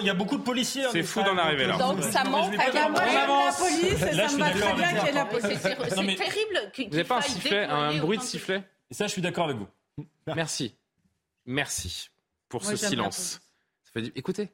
[0.00, 0.84] Il y a beaucoup de policiers.
[0.92, 1.76] C'est fou d'en arriver là.
[1.76, 5.06] Donc, ça montre à quel point- la police ça je me va très bien qu'il
[5.06, 5.58] y ait la C'est, police.
[5.62, 6.70] c'est- terrible.
[6.72, 9.44] qu'il- Vous n'avez pas un sifflet, un bruit de sifflet Et ça, je suis d'accord
[9.46, 9.66] avec vous.
[10.34, 10.74] Merci.
[11.46, 12.10] Merci
[12.48, 13.40] pour Moi, ce silence.
[13.92, 14.12] Fait du...
[14.14, 14.50] Écoutez.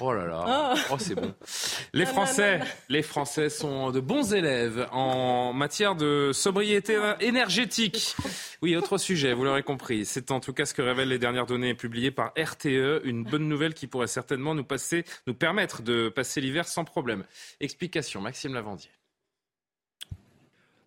[0.00, 1.34] Oh là là, oh c'est bon.
[1.92, 2.70] Les Français, non, non.
[2.88, 8.14] les Français sont de bons élèves en matière de sobriété énergétique.
[8.62, 10.04] Oui, autre sujet, vous l'aurez compris.
[10.04, 13.48] C'est en tout cas ce que révèlent les dernières données publiées par RTE, une bonne
[13.48, 17.24] nouvelle qui pourrait certainement nous passer, nous permettre de passer l'hiver sans problème.
[17.58, 18.90] Explication, Maxime Lavandier.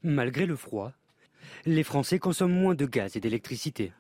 [0.04, 0.94] Malgré le froid,
[1.66, 3.92] les Français consomment moins de gaz et d'électricité.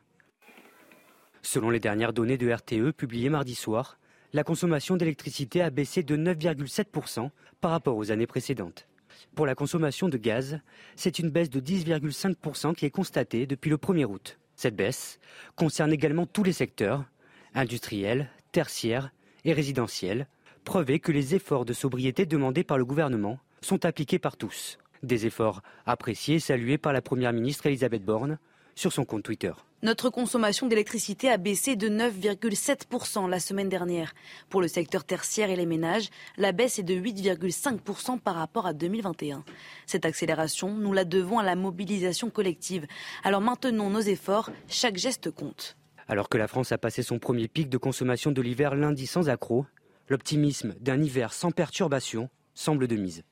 [1.42, 3.98] Selon les dernières données de RTE publiées mardi soir,
[4.34, 7.30] la consommation d'électricité a baissé de 9,7%
[7.60, 8.88] par rapport aux années précédentes.
[9.36, 10.60] Pour la consommation de gaz,
[10.96, 14.40] c'est une baisse de 10,5% qui est constatée depuis le 1er août.
[14.56, 15.20] Cette baisse
[15.56, 17.06] concerne également tous les secteurs,
[17.54, 19.12] industriels, tertiaires
[19.44, 20.28] et résidentiels,
[20.64, 24.78] preuve que les efforts de sobriété demandés par le gouvernement sont appliqués par tous.
[25.04, 28.38] Des efforts appréciés et salués par la Première ministre Elisabeth Borne
[28.76, 29.52] sur son compte Twitter.
[29.84, 34.14] Notre consommation d'électricité a baissé de 9,7% la semaine dernière.
[34.50, 38.74] Pour le secteur tertiaire et les ménages, la baisse est de 8,5% par rapport à
[38.74, 39.44] 2021.
[39.88, 42.86] Cette accélération, nous la devons à la mobilisation collective.
[43.24, 45.78] Alors maintenons nos efforts, chaque geste compte.
[46.08, 49.30] Alors que la France a passé son premier pic de consommation de l'hiver lundi sans
[49.30, 49.66] accroc,
[50.10, 53.24] l'optimisme d'un hiver sans perturbation semble de mise.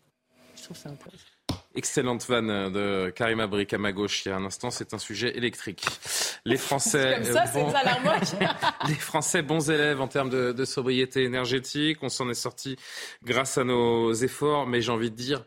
[0.56, 1.39] Je trouve ça intéressant.
[1.80, 4.98] Excellente vanne de Karima Brick à ma gauche il y a un instant, c'est un
[5.00, 5.84] sujet électrique.
[6.44, 7.72] Les Français, Comme ça, c'est bons-
[8.90, 12.76] les Français bons élèves en termes de, de sobriété énergétique, on s'en est sorti
[13.24, 15.46] grâce à nos efforts, mais j'ai envie de dire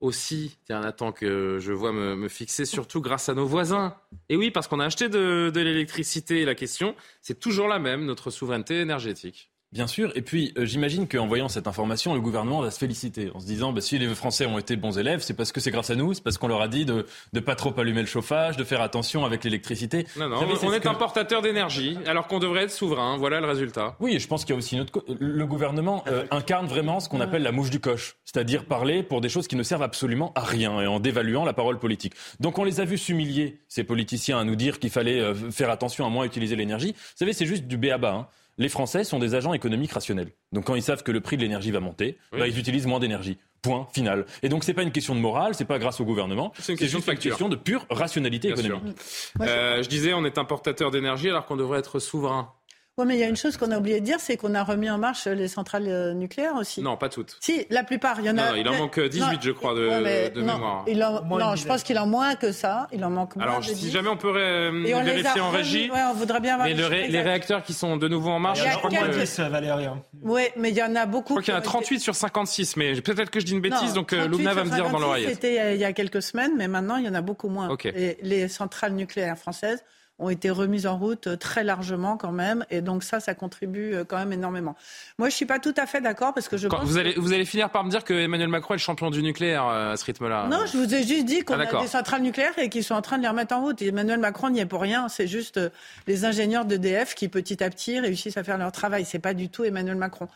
[0.00, 3.96] aussi, tiens Nathan que je vois me, me fixer, surtout grâce à nos voisins.
[4.28, 8.04] Et oui, parce qu'on a acheté de, de l'électricité, la question, c'est toujours la même,
[8.04, 9.50] notre souveraineté énergétique.
[9.72, 10.10] Bien sûr.
[10.16, 13.46] Et puis, euh, j'imagine qu'en voyant cette information, le gouvernement va se féliciter en se
[13.46, 15.94] disant bah, si les Français ont été bons élèves, c'est parce que c'est grâce à
[15.94, 18.64] nous, c'est parce qu'on leur a dit de ne pas trop allumer le chauffage, de
[18.64, 20.06] faire attention avec l'électricité.
[20.18, 23.16] Non, non, savez, on ce est que- importateur d'énergie, alors qu'on devrait être souverain.
[23.16, 23.96] Voilà le résultat.
[24.00, 25.04] Oui, et je pense qu'il y a aussi une autre.
[25.20, 29.20] Le gouvernement euh, incarne vraiment ce qu'on appelle la mouche du coche, c'est-à-dire parler pour
[29.20, 32.14] des choses qui ne servent absolument à rien et en dévaluant la parole politique.
[32.40, 35.70] Donc on les a vus s'humilier, ces politiciens, à nous dire qu'il fallait euh, faire
[35.70, 36.92] attention à moins utiliser l'énergie.
[36.92, 38.10] Vous savez, c'est juste du béaba.
[38.12, 38.26] Hein.
[38.60, 40.32] Les Français sont des agents économiques rationnels.
[40.52, 42.40] Donc quand ils savent que le prix de l'énergie va monter, Oui.
[42.40, 43.38] bah, ils utilisent moins d'énergie.
[43.62, 44.26] Point final.
[44.42, 46.78] Et donc c'est pas une question de morale, c'est pas grâce au gouvernement, C'est une
[46.78, 48.96] question juste de une question de pure rationalité Bien économique.
[49.40, 52.52] Euh, je disais, on est importateur d'énergie alors qu'on devrait être souverain.
[53.00, 54.62] Oui, mais il y a une chose qu'on a oublié de dire, c'est qu'on a
[54.62, 56.82] remis en marche les centrales euh, nucléaires aussi.
[56.82, 57.36] Non, pas toutes.
[57.40, 58.50] Si, la plupart, il y en a.
[58.50, 60.84] Non, il en manque 18, je crois, de- Ouais, de non, mémoire.
[60.86, 62.88] il en- Moins non, je pense qu'il en moins que ça.
[62.92, 63.44] Il en manque moins.
[63.46, 63.90] Alors, si 10.
[63.90, 66.40] jamais on peut euh, Et on les vérifier a en remis- régie, ouais, on voudrait
[66.40, 67.24] bien mais les le ré- chiffres les exacts.
[67.26, 69.20] réacteurs qui sont de nouveau en marche, Il y a je crois quelques- que...
[69.20, 69.86] 10, Valérie.
[69.86, 70.02] hein.
[70.22, 71.28] Oui, mais il y en a beaucoup.
[71.36, 73.46] Je crois qu'il y en a qui ont 38 sur 56, mais peut-être que je
[73.46, 75.30] dis une bêtise, Non, donc euh, 38 Loubna va me dire dans 56, l'oreillette.
[75.30, 77.68] C'était euh, il y a quelques semaines, mais maintenant, il y en a beaucoup moins.
[78.22, 79.82] Les centrales nucléaires françaises
[80.20, 82.64] ont été remises en route très largement quand même.
[82.70, 84.76] Et donc ça, ça contribue quand même énormément.
[85.18, 87.32] Moi, je suis pas tout à fait d'accord parce que je pense vous, allez, vous
[87.32, 90.04] allez finir par me dire que Emmanuel Macron est le champion du nucléaire à ce
[90.04, 90.46] rythme-là.
[90.48, 92.94] Non, je vous ai juste dit qu'on Ah, a des centrales nucléaires et qu'ils sont
[92.94, 93.80] en train de les remettre en route.
[93.82, 95.08] Et Emmanuel Macron n'y est pour rien.
[95.08, 95.70] C'est juste euh,
[96.06, 99.04] les ingénieurs d'EDF qui, petit à petit, réussissent à faire leur travail.
[99.04, 100.28] C'est pas du tout Emmanuel Macron.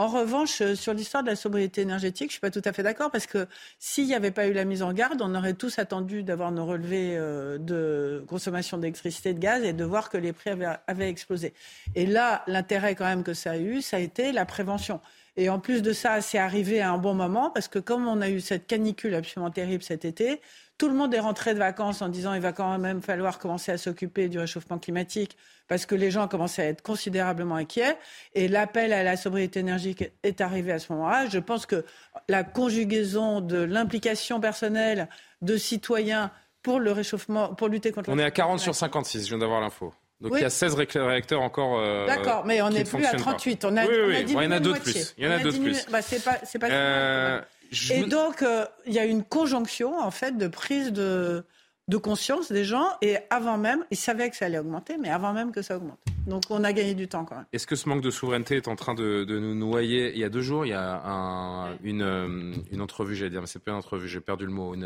[0.00, 2.82] En revanche, euh, sur l'histoire de la sobriété énergétique, je suis pas tout à fait
[2.82, 3.46] d'accord parce que
[3.78, 6.64] s'il n'y avait pas eu la mise en garde, on aurait tous attendu d'avoir nos
[6.64, 10.52] relevés euh, de consommation d'électricité et de gaz et de voir que les prix
[10.86, 11.52] avaient explosé.
[11.94, 15.02] Et là, l'intérêt quand même que ça a eu, ça a été la prévention.
[15.40, 18.20] Et en plus de ça, c'est arrivé à un bon moment parce que comme on
[18.20, 20.42] a eu cette canicule absolument terrible cet été,
[20.76, 23.72] tout le monde est rentré de vacances en disant il va quand même falloir commencer
[23.72, 27.96] à s'occuper du réchauffement climatique parce que les gens commençaient à être considérablement inquiets.
[28.34, 31.26] Et l'appel à la sobriété énergétique est arrivé à ce moment-là.
[31.30, 31.86] Je pense que
[32.28, 35.08] la conjugaison de l'implication personnelle
[35.40, 36.32] de citoyens
[36.62, 39.38] pour le réchauffement, pour lutter contre On est à 40 réchauffement sur 56, je viens
[39.38, 39.94] d'avoir l'info.
[40.20, 40.40] Donc Oui.
[40.40, 41.78] il y a 16 ré- réacteurs encore.
[41.78, 43.30] euh, D'accord, mais on n'est ne plus à fonctionnent pas.
[43.32, 43.64] 38.
[43.64, 44.92] On a, oui, on a oui, diminué Bon, il y en a de d'autres moitié.
[44.92, 45.14] plus.
[45.16, 45.92] Il y en On a d'autres diminué- plus.
[45.92, 47.40] Bah, c'est pas, c'est pas Euh,
[47.70, 51.44] je Et donc, euh, il y a une conjonction, en fait, de prise de,
[51.88, 52.86] de conscience des gens.
[53.00, 55.98] Et avant même, ils savaient que ça allait augmenter, mais avant même que ça augmente.
[56.26, 57.46] Donc, on a gagné du temps quand même.
[57.54, 60.12] Est-ce que ce manque de souveraineté est en train de, de nous noyer?
[60.12, 63.46] Il y a deux jours, il y a un- une, une entrevue, j'allais dire, mais
[63.46, 64.84] c'est pas une entrevue, j'ai perdu le mot, une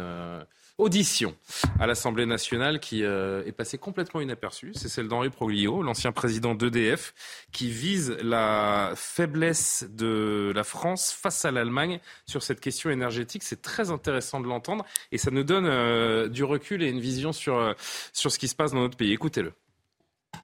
[0.78, 1.36] audition
[1.78, 4.72] à l'Assemblée nationale qui euh, est passée complètement inaperçue.
[4.74, 7.14] C'est celle d'Henri Proglio, l'ancien président d'EDF,
[7.52, 13.44] qui vise la faiblesse de la France face à l'Allemagne sur cette question énergétique.
[13.44, 17.32] C'est très intéressant de l'entendre et ça nous donne euh, du recul et une vision
[17.32, 17.74] sur, euh,
[18.12, 19.12] sur ce qui se passe dans notre pays.
[19.12, 19.52] Écoutez-le.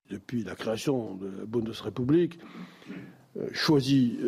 [0.09, 2.39] depuis la création de la Bundesrepublik,
[3.53, 4.18] choisit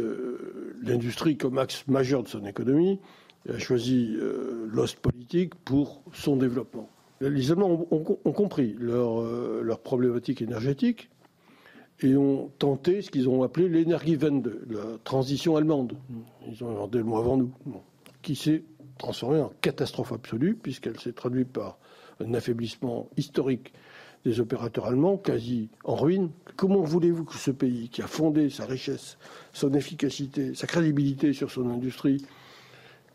[0.80, 3.00] l'industrie comme axe majeur de son économie,
[3.48, 6.88] a choisi euh, l'ost politique pour son développement.
[7.20, 11.08] Les Allemands ont, compris leur, euh, leur problématique énergétique
[12.00, 15.96] et ont tenté ce qu'ils ont appelé l'énergie-Wende, la transition allemande.
[16.48, 17.52] Ils ont inventé le mot avant nous,
[18.22, 18.64] qui s'est
[18.98, 21.78] transformée en catastrophe absolue puisqu'elle s'est traduite par
[22.20, 23.72] un affaiblissement historique
[24.24, 26.30] des opérateurs allemands quasi en ruine.
[26.56, 29.18] Comment voulez-vous que ce pays, qui a fondé sa richesse,
[29.52, 32.24] son efficacité, sa crédibilité sur son industrie,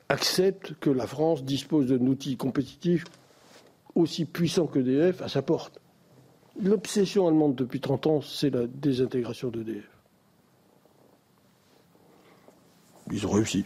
[0.10, 3.06] accepte que la France dispose d'un outil compétitif
[3.96, 5.80] aussi puissant qu'EDF à sa porte
[6.60, 9.88] L'obsession allemande depuis 30 ans, c'est la désintégration d'EDF.
[13.12, 13.64] Ils ont réussi.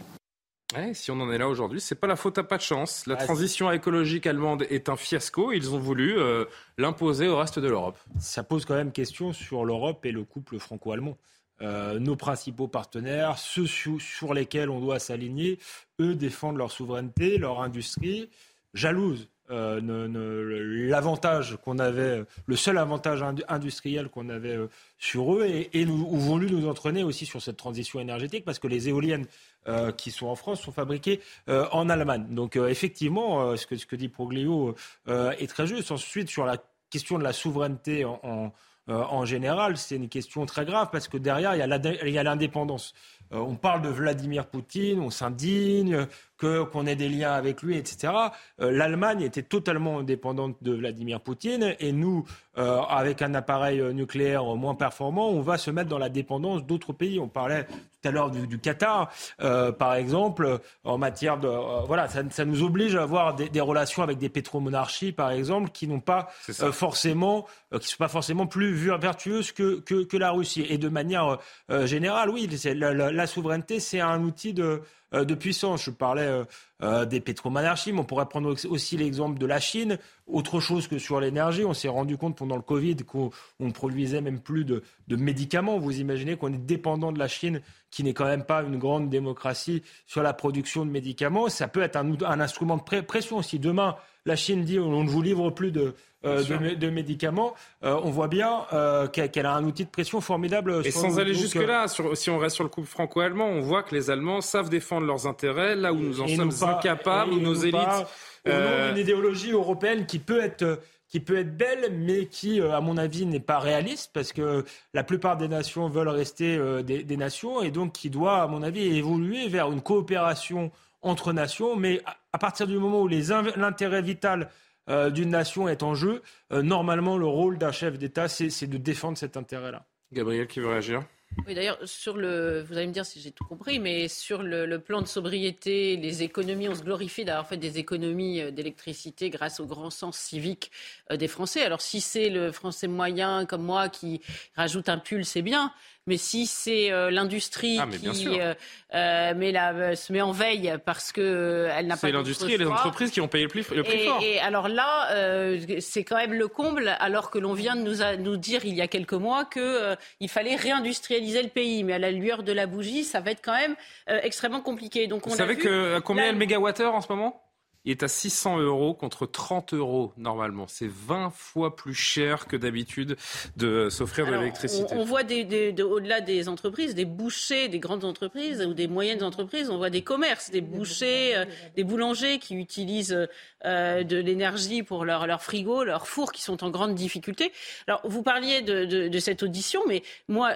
[0.76, 3.06] Ouais, si on en est là aujourd'hui, c'est pas la faute à pas de chance.
[3.06, 5.52] La transition écologique allemande est un fiasco.
[5.52, 6.44] Ils ont voulu euh,
[6.78, 7.98] l'imposer au reste de l'Europe.
[8.18, 11.16] Ça pose quand même question sur l'Europe et le couple franco-allemand.
[11.62, 15.58] Euh, nos principaux partenaires, ceux sur, lesquels on doit s'aligner,
[16.00, 18.30] eux défendent leur souveraineté, leur industrie,
[18.74, 19.28] jalouse.
[19.50, 25.84] euh, l'avantage qu'on avait, le seul avantage indu- industriel qu'on avait euh, sur eux, et,
[25.84, 29.26] nous, ont voulu nous entraîner aussi sur cette transition énergétique, parce que les éoliennes
[29.68, 32.26] euh, qui sont en France sont fabriquées en Allemagne.
[32.30, 34.74] Donc effectivement, ce, que, dit Proglio
[35.06, 35.92] est très juste.
[35.92, 36.56] Ensuite, sur la
[36.90, 38.52] question de la souveraineté en, en,
[38.88, 42.10] en général, c'est une question très grave parce que derrière, il y a l'ade- il
[42.10, 42.94] y a l'indépendance.
[43.32, 46.06] Euh, on parle de Vladimir Poutine, on s'indigne,
[46.42, 48.12] que qu'on ait des liens avec lui, etc.
[48.60, 52.24] Euh, L'Allemagne était totalement indépendante de Vladimir Poutine et nous,
[52.58, 56.66] euh, avec un appareil euh, nucléaire moins performant, on va se mettre dans la dépendance
[56.66, 57.20] d'autres pays.
[57.20, 59.08] On parlait tout à l'heure du, du Qatar,
[59.40, 63.48] euh, par exemple, en matière de euh, voilà, ça, ça nous oblige à avoir des,
[63.48, 66.28] des relations avec des pétromonarchies, par exemple, qui n'ont pas
[66.72, 67.46] forcément,
[67.80, 70.66] qui sont pas forcément plus vertueuses que, que, que la Russie.
[70.68, 71.38] Et de manière
[71.84, 74.82] générale, oui, la, la- la souveraineté, c'est un outil de,
[75.12, 75.84] de puissance.
[75.84, 76.44] Je parlais euh,
[76.82, 79.98] euh, des pétromonarchies, mais on pourrait prendre aussi l'exemple de la Chine.
[80.26, 83.72] Autre chose que sur l'énergie, on s'est rendu compte pendant le Covid qu'on on ne
[83.72, 85.78] produisait même plus de, médicaments.
[85.78, 87.60] Vous imaginez qu'on est dépendant de la Chine,
[87.90, 91.48] qui n'est quand même pas une grande démocratie sur la production de médicaments.
[91.48, 93.42] Ça peut être un, un instrument de pression.
[93.42, 95.94] Si demain la Chine dit on ne vous livre plus de,
[96.24, 97.54] euh, de, mé- de médicaments,
[97.84, 100.82] euh, on voit bien euh, qu'elle a un outil de pression formidable.
[100.84, 101.18] Et sans nous.
[101.18, 104.68] aller jusque-là, si on reste sur le couple franco-allemand, on voit que les Allemands savent
[104.70, 107.74] défendre leurs intérêts là où nous en sommes pas- incapables, où nos élites.
[107.74, 108.08] pas
[108.46, 112.80] Au nom d'une idéologie européenne qui peut être qui peut être belle, mais qui, à
[112.80, 114.64] mon avis, n'est pas réaliste, parce que
[114.94, 118.62] la plupart des nations veulent rester des, des nations, et donc qui doit, à mon
[118.62, 120.70] avis, évoluer vers une coopération
[121.02, 124.48] entre nations, mais à, à partir du moment où l'intérêt vital
[124.88, 126.22] euh, d'une nation est en jeu,
[126.52, 129.86] euh, normalement, le rôle d'un chef d'État, c'est de défendre cet intérêt-là.
[130.12, 131.02] Gabriel qui veut réagir?
[131.46, 134.78] Oui, d'ailleurs, sur le, vous allez me dire si j'ai tout compris, mais sur le,
[134.78, 139.58] plan de sobriété, les économies, on se glorifie d'avoir fait des économies euh, d'électricité grâce
[139.58, 140.70] au grand sens civique
[141.10, 141.62] des Français.
[141.62, 144.20] Alors, si c'est le Français moyen comme moi qui
[144.56, 145.72] rajoute un pull, c'est bien.
[146.08, 148.54] Mais si c'est euh, l'industrie ah, qui euh,
[148.92, 152.00] euh, met la, se met en veille parce que elle n'a pas.
[152.00, 154.20] C'est l'industrie et les entreprises qui ont payé le plus, le et, fort.
[154.20, 158.36] Et alors là, c'est quand même le comble, alors que l'on vient de nous, nous
[158.36, 161.84] dire il y a quelques mois qu'il il fallait réindustrialiser le pays.
[161.84, 163.76] Mais à la lueur de la bougie, ça va être quand même
[164.08, 165.06] extrêmement compliqué.
[165.06, 167.40] Donc on Vous savez que, combien est le mégawattheure en ce moment?
[167.84, 170.66] Il est à 600 euros contre 30 euros normalement.
[170.68, 173.16] C'est 20 fois plus cher que d'habitude
[173.56, 174.94] de s'offrir de l'électricité.
[174.94, 179.68] On, voit des, au-delà des entreprises, des bouchers, des grandes entreprises ou des moyennes entreprises,
[179.68, 181.44] on voit des commerces, des bouchers, euh,
[181.74, 183.28] des boulangers qui utilisent
[183.64, 187.52] euh, de l'énergie pour leur, leur frigo, leurs fours qui sont en grande difficulté.
[187.88, 190.52] Alors vous parliez de, cette audition, mais moi,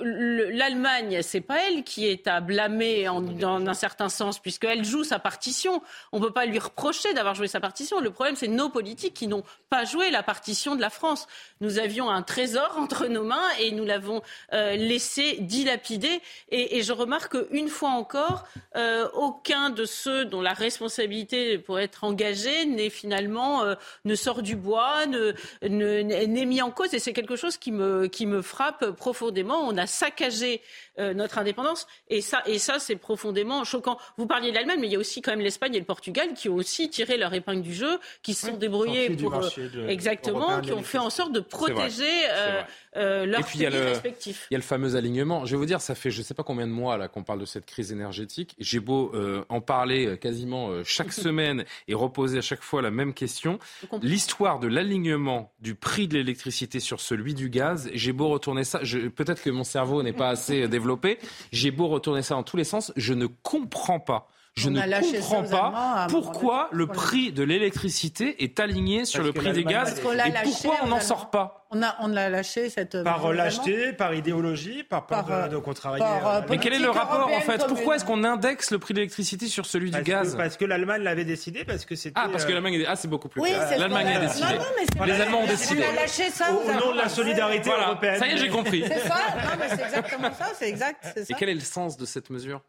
[0.00, 5.04] l'Allemagne, c'est pas elle qui est à blâmer en, dans un certain sens, puisqu'elle joue
[5.04, 5.82] sa partition.
[6.12, 8.00] On peut pas lui reprocher d'avoir joué sa partition.
[8.00, 11.26] Le problème, c'est nos politiques qui n'ont pas joué la partition de la France.
[11.60, 14.22] Nous avions un trésor entre nos mains et nous l'avons
[14.52, 16.20] euh, laissé dilapider.
[16.50, 18.44] Et, je remarque qu'une fois encore,
[18.76, 24.42] euh, aucun de ceux dont la responsabilité pourrait être engagée n'est finalement euh, ne sort
[24.42, 26.94] du bois, ne, n'est mis en cause.
[26.94, 29.66] Et c'est quelque chose qui me, qui me frappe profondément.
[29.66, 30.62] On a saccagé
[30.98, 33.98] notre indépendance et ça, et ça c'est profondément choquant.
[34.16, 36.34] Vous parliez de l'Allemagne, mais il y a aussi quand même l'Espagne et le Portugal
[36.38, 39.34] qui ont aussi tiré leur épingle du jeu, qui se sont débrouillés pour
[39.88, 42.62] exactement, qui ont fait en sorte de protéger euh,
[42.96, 44.46] euh, leurs pays respectifs.
[44.50, 45.44] Il y a le fameux alignement.
[45.44, 47.24] Je vais vous dire, ça fait je ne sais pas combien de mois là qu'on
[47.24, 48.54] parle de cette crise énergétique.
[48.58, 53.12] J'ai beau euh, en parler quasiment chaque semaine et reposer à chaque fois la même
[53.14, 53.58] question.
[54.02, 58.78] L'histoire de l'alignement du prix de l'électricité sur celui du gaz, j'ai beau retourner ça,
[58.78, 61.18] peut-être que mon cerveau n'est pas assez développé,
[61.52, 64.28] j'ai beau retourner ça dans tous les sens, je ne comprends pas
[64.58, 69.64] je ne comprends pas pourquoi le prix de l'électricité est aligné sur le prix des
[69.64, 71.58] gaz et pourquoi on n'en sort pas.
[71.70, 73.02] On a, on l'a lâché cette.
[73.02, 76.02] Par lâcheté, par idéologie, par peur de, euh, contrarier.
[76.02, 79.00] Euh, mais quel est le rapport en fait Pourquoi est-ce qu'on indexe le prix de
[79.00, 82.18] l'électricité sur celui du gaz Parce que l'Allemagne l'avait décidé, parce que c'était.
[82.18, 83.42] Ah, parce que euh, l'Allemagne ah, c'est beaucoup plus.
[83.42, 84.46] Oui, l'Allemagne a décidé.
[85.04, 85.84] Les Allemands ont décidé.
[85.86, 86.46] On a lâché ça.
[86.52, 88.18] Au nom de la solidarité européenne.
[88.18, 88.84] Ça y est, j'ai compris.
[88.88, 89.18] C'est ça.
[89.36, 90.46] Non, mais c'est exactement ça.
[90.58, 91.18] C'est exact.
[91.28, 92.62] Et quel est le sens de cette mesure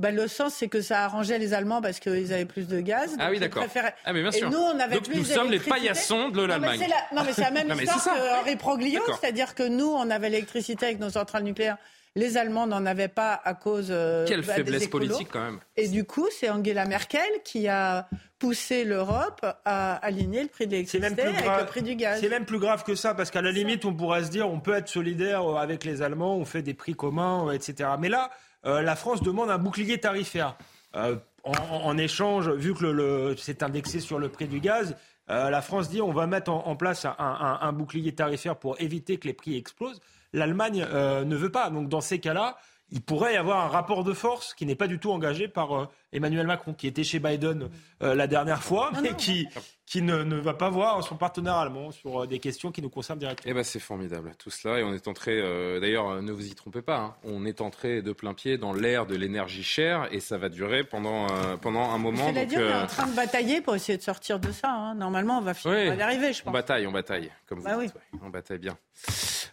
[0.00, 3.16] bah, le sens, c'est que ça arrangeait les Allemands parce qu'ils avaient plus de gaz.
[3.20, 3.64] Ah oui, d'accord.
[4.04, 4.48] Ah, mais bien sûr.
[4.48, 6.80] Et nous, on avait donc, plus nous sommes les paillassons de l'Allemagne.
[7.14, 10.98] Non, mais c'est la, même histoire qu'Henri Proglio, c'est-à-dire que nous, on avait l'électricité avec
[10.98, 11.76] nos centrales nucléaires.
[12.16, 13.88] Les Allemands n'en avaient pas à cause.
[13.90, 15.58] Euh, Quelle bah, faiblesse politique, quand même.
[15.76, 18.08] Et du coup, c'est Angela Merkel qui a
[18.38, 22.20] poussé l'Europe à aligner le prix de l'électricité avec le prix du gaz.
[22.20, 24.60] C'est même plus grave que ça, parce qu'à la limite, on pourrait se dire on
[24.60, 27.90] peut être solidaire avec les Allemands, on fait des prix communs, etc.
[27.98, 28.30] Mais là,
[28.66, 30.56] euh, la France demande un bouclier tarifaire.
[30.96, 34.96] Euh, en, échange, vu que c'est indexé sur le prix du gaz,
[35.28, 39.26] euh, la France dit on va mettre en, place un, bouclier tarifaire pour éviter que
[39.26, 40.00] les prix explosent.
[40.32, 41.68] L'Allemagne ne veut pas.
[41.68, 42.56] Donc dans ces cas-là,
[42.90, 45.72] il pourrait y avoir un rapport de force qui n'est pas du tout engagé par
[45.76, 47.68] euh, Emmanuel Macron, qui était chez Biden
[48.02, 49.48] euh, la dernière fois, mais qui,
[49.86, 52.88] qui ne, ne, va pas voir son partenaire allemand sur euh, des questions qui nous
[52.88, 53.50] concernent directement.
[53.50, 54.80] Eh ben, c'est formidable, tout cela.
[54.80, 55.40] Et on est entré,
[55.80, 59.06] d'ailleurs, ne vous y trompez pas, hein, on est entré de plein pied dans l'ère
[59.06, 61.26] de l'énergie chère et ça va durer pendant,
[61.58, 62.32] pendant un moment.
[62.34, 64.70] C'est dire on est en train de batailler pour essayer de sortir de ça.
[64.70, 64.94] Hein.
[64.94, 66.50] Normalement, on va, finir, on va y arriver, je pense.
[66.50, 67.94] On bataille, on bataille, comme vous bah dites.
[68.22, 68.76] On bataille bien.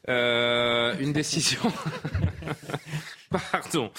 [0.08, 1.62] une décision.
[3.32, 3.91] Pardon,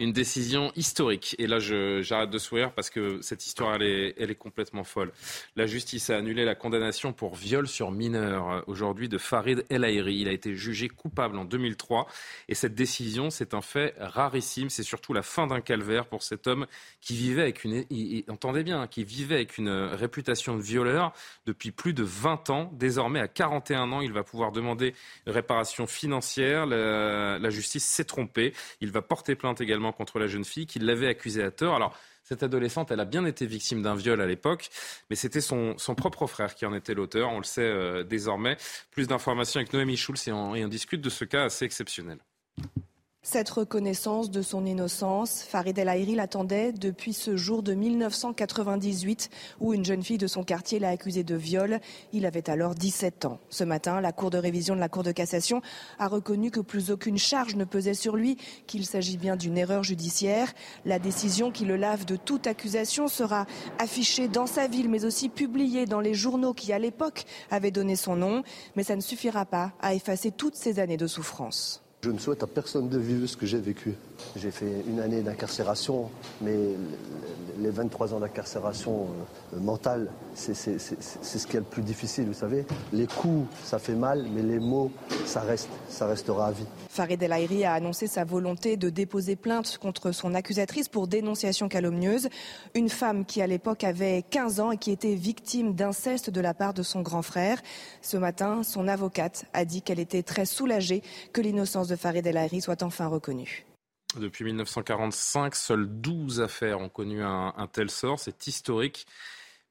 [0.00, 1.36] une décision historique.
[1.38, 5.12] Et là, j'arrête de sourire parce que cette histoire, elle est, complètement folle.
[5.54, 9.84] La justice a annulé la condamnation pour viol sur mineur euh, aujourd'hui de Farid El
[9.84, 10.16] Aïri.
[10.16, 12.06] Il a été jugé coupable en 2003
[12.48, 14.70] et cette décision, c'est un fait rarissime.
[14.70, 16.66] C'est surtout la fin d'un calvaire pour cet homme
[17.00, 17.84] qui vivait avec une,
[18.28, 21.12] entendez bien, qui vivait avec une réputation de violeur
[21.46, 22.70] depuis plus de 20 ans.
[22.74, 24.94] Désormais, à 41 ans, il va pouvoir demander
[25.26, 26.66] réparation financière.
[26.66, 28.52] La, la justice s'est trompée.
[28.80, 31.74] Il va porter plainte également contre la jeune fille qui l'avait accusée à tort.
[31.74, 34.70] Alors, cette adolescente, elle a bien été victime d'un viol à l'époque,
[35.08, 38.56] mais c'était son, propre frère qui en était l'auteur, on le sait euh, désormais.
[38.90, 42.18] Plus d'informations avec Noémie Schulz et on discute de ce cas assez exceptionnel.
[43.22, 49.28] Cette reconnaissance de son innocence, Farid El Aïri l'attendait depuis ce jour de 1998
[49.60, 51.80] où une jeune fille de son quartier l'a accusé de viol.
[52.14, 53.38] Il avait alors 17 ans.
[53.50, 55.60] Ce matin, la Cour de révision de la Cour de cassation
[55.98, 59.84] a reconnu que plus aucune charge ne pesait sur lui, qu'il s'agit bien d'une erreur
[59.84, 60.54] judiciaire.
[60.86, 63.44] La décision qui le lave de toute accusation sera
[63.78, 67.96] affichée dans sa ville mais aussi publiée dans les journaux qui à l'époque avaient donné
[67.96, 68.42] son nom.
[68.76, 71.82] Mais ça ne suffira pas à effacer toutes ces années de souffrance.
[72.02, 73.94] Je ne souhaite à personne de vivre ce que j'ai vécu.
[74.36, 76.10] J'ai fait une année d'incarcération,
[76.40, 76.56] mais
[77.58, 79.08] les 23 ans d'incarcération
[79.54, 82.64] euh, mentale, c'est ce qui est le plus difficile, vous savez.
[82.92, 84.90] Les coups, ça fait mal, mais les mots,
[85.26, 86.66] ça reste, ça restera à vie.
[86.88, 91.68] Farid El Aïri a annoncé sa volonté de déposer plainte contre son accusatrice pour dénonciation
[91.68, 92.28] calomnieuse.
[92.74, 96.54] Une femme qui, à l'époque, avait 15 ans et qui était victime d'inceste de la
[96.54, 97.60] part de son grand frère.
[98.02, 101.02] Ce matin, son avocate a dit qu'elle était très soulagée
[101.32, 103.66] que l'innocence de Farid El Aïri soit enfin reconnue.
[104.18, 108.18] Depuis 1945, seules 12 affaires ont connu un, tel sort.
[108.18, 109.06] C'est historique.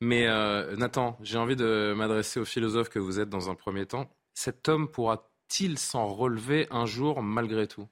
[0.02, 3.86] Mais euh, Nathan, j'ai envie de m'adresser au philosophe que vous êtes dans un premier
[3.86, 4.10] temps.
[4.34, 7.88] Cet homme pourra-t-il s'en relever un jour malgré tout?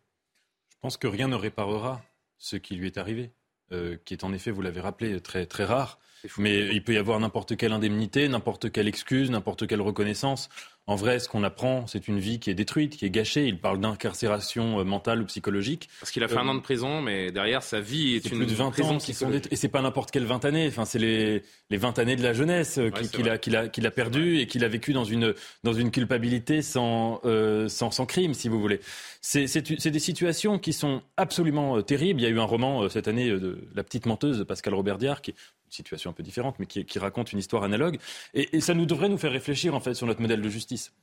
[0.70, 2.02] Je pense que rien ne réparera
[2.38, 3.32] ce qui lui est arrivé,
[3.74, 6.00] euh, qui est en effet, vous l'avez rappelé, très, très rare.
[6.38, 10.50] Mais il peut y avoir n'importe quelle indemnité, n'importe quelle excuse, n'importe quelle reconnaissance.
[10.90, 13.46] En vrai, ce qu'on apprend, c'est une vie qui est détruite, qui est gâchée.
[13.46, 15.90] Il parle d'incarcération euh, mentale ou psychologique.
[16.00, 18.38] Parce qu'il a fait un euh, an de prison, mais derrière, sa vie est, une
[18.38, 20.66] plus de 20 ans qui sont Et c'est pas n'importe quelle 20 années.
[20.70, 23.86] Enfin, c'est les, les 20 années de la jeunesse euh, qu'il a, qu'il a, qu'il
[23.86, 25.34] a perdu et qu'il a vécu dans une,
[25.66, 27.20] dans une culpabilité sans,
[27.68, 28.80] sans, sans crime, si vous voulez.
[29.20, 32.22] C'est des situations qui sont absolument terribles.
[32.22, 35.00] Il y a eu un roman cette année de La petite menteuse de Pascal Robert
[35.00, 35.36] Diard, qui est
[35.70, 37.98] situation un peu différente, mais qui, raconte une histoire analogue.
[38.34, 40.94] Et, et ça nous devrait nous faire réfléchir, en fait, sur notre modèle de justice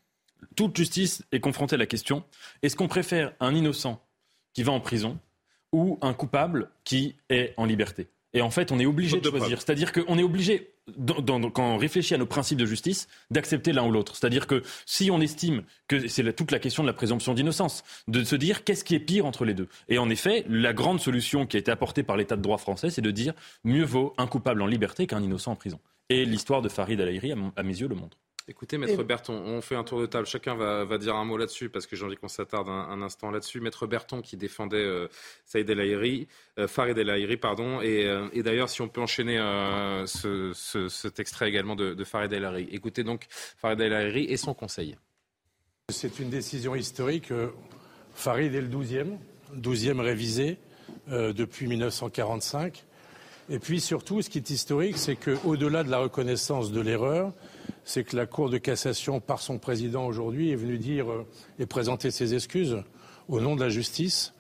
[0.57, 2.25] toute justice est confrontée à la question
[2.63, 4.03] est-ce qu'on préfère un innocent
[4.53, 5.19] qui va en prison
[5.73, 8.09] ou un coupable qui est en liberté?
[8.35, 9.63] Et en fait, on est obligé de choisir.
[9.63, 10.73] C'est-à-dire qu'on est obligé,
[11.07, 14.17] quand on réfléchit à nos principes de justice, d'accepter l'un ou l'autre.
[14.17, 18.25] C'est-à-dire que si on estime que c'est toute la question de la présomption d'innocence, de
[18.25, 19.69] se dire qu'est-ce qui est pire entre les deux.
[19.89, 22.91] Et en effet, la grande solution qui a été apportée par l'État de droit français,
[22.91, 25.79] c'est de dire mieux vaut un coupable en liberté qu'un innocent en prison.
[26.11, 28.19] Et l'histoire de Farid Alaïri, à mes yeux, le montre.
[28.47, 30.27] Écoutez, Maître Berton, on fait un tour de table.
[30.27, 33.61] Chacun va, dire un mot là-dessus parce que j'ai envie qu'on s'attarde un, instant là-dessus.
[33.61, 35.09] Maître Berton qui défendait euh,
[35.47, 37.81] Saïd El Aïri, euh, Farid El Aïri, pardon.
[37.83, 39.39] Euh, et, d'ailleurs, si on peut enchaîner
[40.05, 42.69] cet extrait également de, Farid El Aïri.
[42.71, 44.97] Écoutez donc Farid El Aïri et son conseil.
[45.91, 47.33] C'est une décision historique.
[48.15, 49.17] Farid est le 12e,
[49.57, 50.59] 12e révisé
[51.09, 52.85] depuis 1945.
[53.51, 57.33] Et puis surtout, ce qui est historique, c'est qu'au-delà de la reconnaissance de l'erreur,
[57.85, 61.27] c'est que la Cour de cassation, par son président aujourd'hui, est venue dire euh,
[61.59, 62.83] et présenter ses excuses
[63.29, 64.33] au nom de la justice,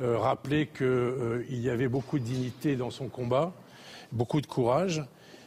[0.00, 3.52] euh, rappeler qu'il euh, y avait beaucoup de dignité dans son combat,
[4.12, 5.04] beaucoup de courage,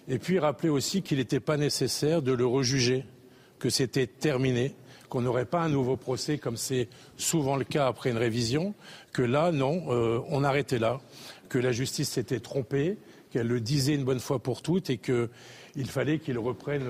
[0.08, 3.06] et puis rappeler aussi qu'il n'était pas nécessaire de le rejuger,
[3.60, 4.76] que c'était terminé,
[5.10, 8.74] qu'on n'aurait pas un nouveau procès comme c'est souvent le cas après une révision,
[9.14, 9.84] que là, non,
[10.30, 11.00] on arrêtait là,
[11.50, 12.98] que la justice s'était trompée,
[13.32, 16.84] qu'elle le disait une bonne fois pour toutes et qu'il fallait qu'il reprenne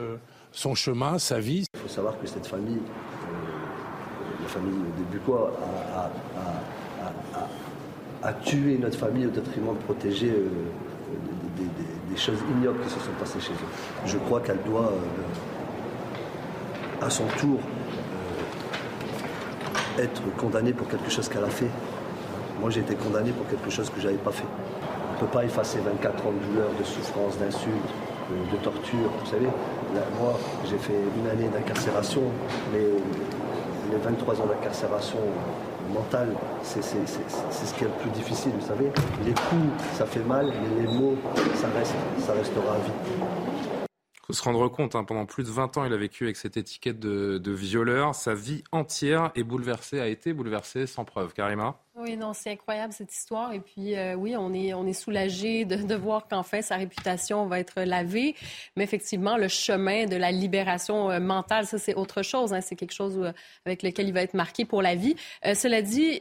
[0.57, 1.67] son chemin, sa vie.
[1.75, 5.51] Il faut savoir que cette famille, euh, la famille des Bucois,
[8.23, 10.49] a, tué notre famille au détriment de protéger euh,
[12.09, 14.07] des, choses ignobles qui se sont passées chez eux.
[14.07, 14.97] Je crois qu'elle doit, euh,
[17.05, 17.59] à son tour,
[19.99, 21.69] être condamnée pour quelque chose qu'elle a fait.
[22.59, 24.47] Moi, j'ai été condamné pour quelque chose que je n'avais pas fait.
[25.11, 27.93] On ne peut pas effacer 24 ans de douleur, de souffrance, d'insultes,
[28.29, 29.09] de torture.
[29.19, 29.47] Vous savez,
[30.19, 32.21] moi, j'ai fait une année d'incarcération,
[32.73, 32.85] mais
[33.91, 35.19] les 23 ans d'incarcération
[35.93, 36.29] mentale,
[36.63, 38.91] c'est ce qui est le plus difficile, vous savez.
[39.25, 41.15] Les coups, ça fait mal, mais les mots,
[41.55, 42.91] ça, reste, ça restera à vie
[44.27, 46.57] faut se rendre compte, hein, pendant plus de 20 ans, il a vécu avec cette
[46.57, 48.13] étiquette de, violeur.
[48.13, 51.33] Sa vie entière est bouleversée, a été bouleversée sans preuve.
[51.33, 51.79] Karima?
[51.95, 53.53] Oui, non, c'est incroyable cette histoire.
[53.53, 57.45] Et puis, euh, oui, on est, on est soulagé de, de voir qu'enfin sa réputation
[57.47, 58.35] va être lavée.
[58.75, 62.53] Mais effectivement, le chemin de la libération euh, mentale, ça, c'est autre chose.
[62.53, 62.59] Hein.
[62.59, 63.31] C'est quelque chose euh,
[63.65, 65.15] avec lequel il va être marqué pour la vie.
[65.43, 66.19] cela dit,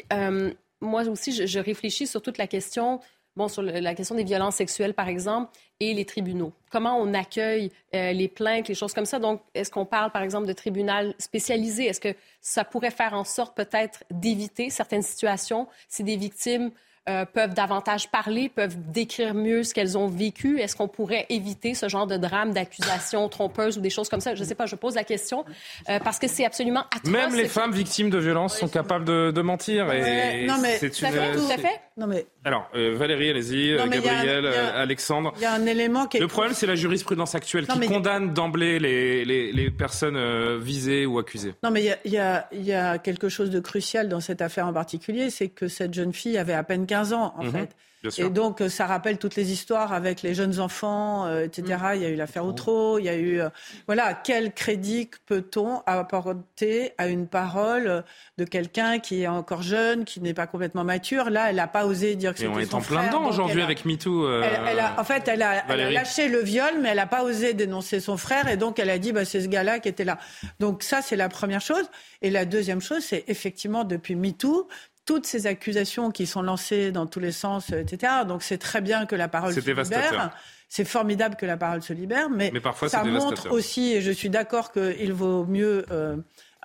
[0.81, 3.01] moi aussi, je, je réfléchis sur toute la question
[3.37, 5.51] bon, sur la question des violences sexuelles, par exemple,
[5.81, 6.53] et les tribunaux.
[6.71, 9.19] Comment on accueille euh, les plaintes, les choses comme ça?
[9.19, 11.87] Donc, est-ce qu'on parle, par exemple, de tribunal spécialisé?
[11.87, 16.71] Est-ce que ça pourrait faire en sorte peut-être d'éviter certaines situations si des victimes
[17.09, 20.59] euh, peuvent davantage parler, peuvent décrire mieux ce qu'elles ont vécu?
[20.61, 24.35] Est-ce qu'on pourrait éviter ce genre de drame, d'accusation trompeuse ou des choses comme ça?
[24.35, 25.45] Je ne sais pas, je pose la question
[25.89, 27.13] euh, parce que c'est absolument atroce.
[27.13, 29.93] Même les femmes victimes de violences sont capables de, mentir.
[29.93, 31.09] Et non, mais c'est une...
[31.09, 31.81] tout à fait.
[31.97, 32.27] Non, mais...
[32.45, 35.33] Alors, euh, Valérie, allez-y, Gabriel, Alexandre.
[35.37, 38.79] Il y a un élément qui Le problème, c'est la jurisprudence actuelle qui condamne d'emblée
[38.79, 40.19] les, les, les, personnes
[40.59, 41.55] visées ou accusées.
[41.63, 45.31] Non, mais il y, y a, quelque chose de crucial dans cette affaire en particulier,
[45.31, 47.53] c'est que cette jeune fille avait à peine 15 15 ans, en mhm.
[47.53, 47.77] fait.
[48.19, 51.79] Et donc, euh, ça rappelle toutes les histoires avec les jeunes enfants, euh, etc.
[51.95, 53.41] Il y a eu l'affaire Outreau, il y a eu...
[53.41, 53.49] Euh,
[53.87, 58.05] voilà, quel crédit peut-on apporter à une parole
[58.39, 61.31] de quelqu'un qui est encore jeune, qui n'est pas complètement mature?
[61.31, 63.63] Là, elle n'a pas osé dire que c'était son on est en plein dedans aujourd'hui
[63.63, 64.31] avec MeToo.
[64.43, 68.01] Elle, a, en fait, elle a, lâché le viol, mais elle n'a pas osé dénoncer
[68.01, 70.19] son frère, et donc elle a dit, bah, c'est ce gars-là qui était là.
[70.61, 71.85] Donc ça, c'est la première chose.
[72.23, 74.69] Et la deuxième chose, c'est effectivement, depuis MeToo,
[75.07, 78.13] toutes ces accusations qui sont lancées dans tous les sens, euh, etc.
[78.27, 80.33] Donc c'est très bien que la parole se libère.
[80.69, 82.53] C'est formidable que la parole se libère, mais,
[82.89, 86.17] ça montre aussi, et je suis d'accord qu'il vaut mieux euh,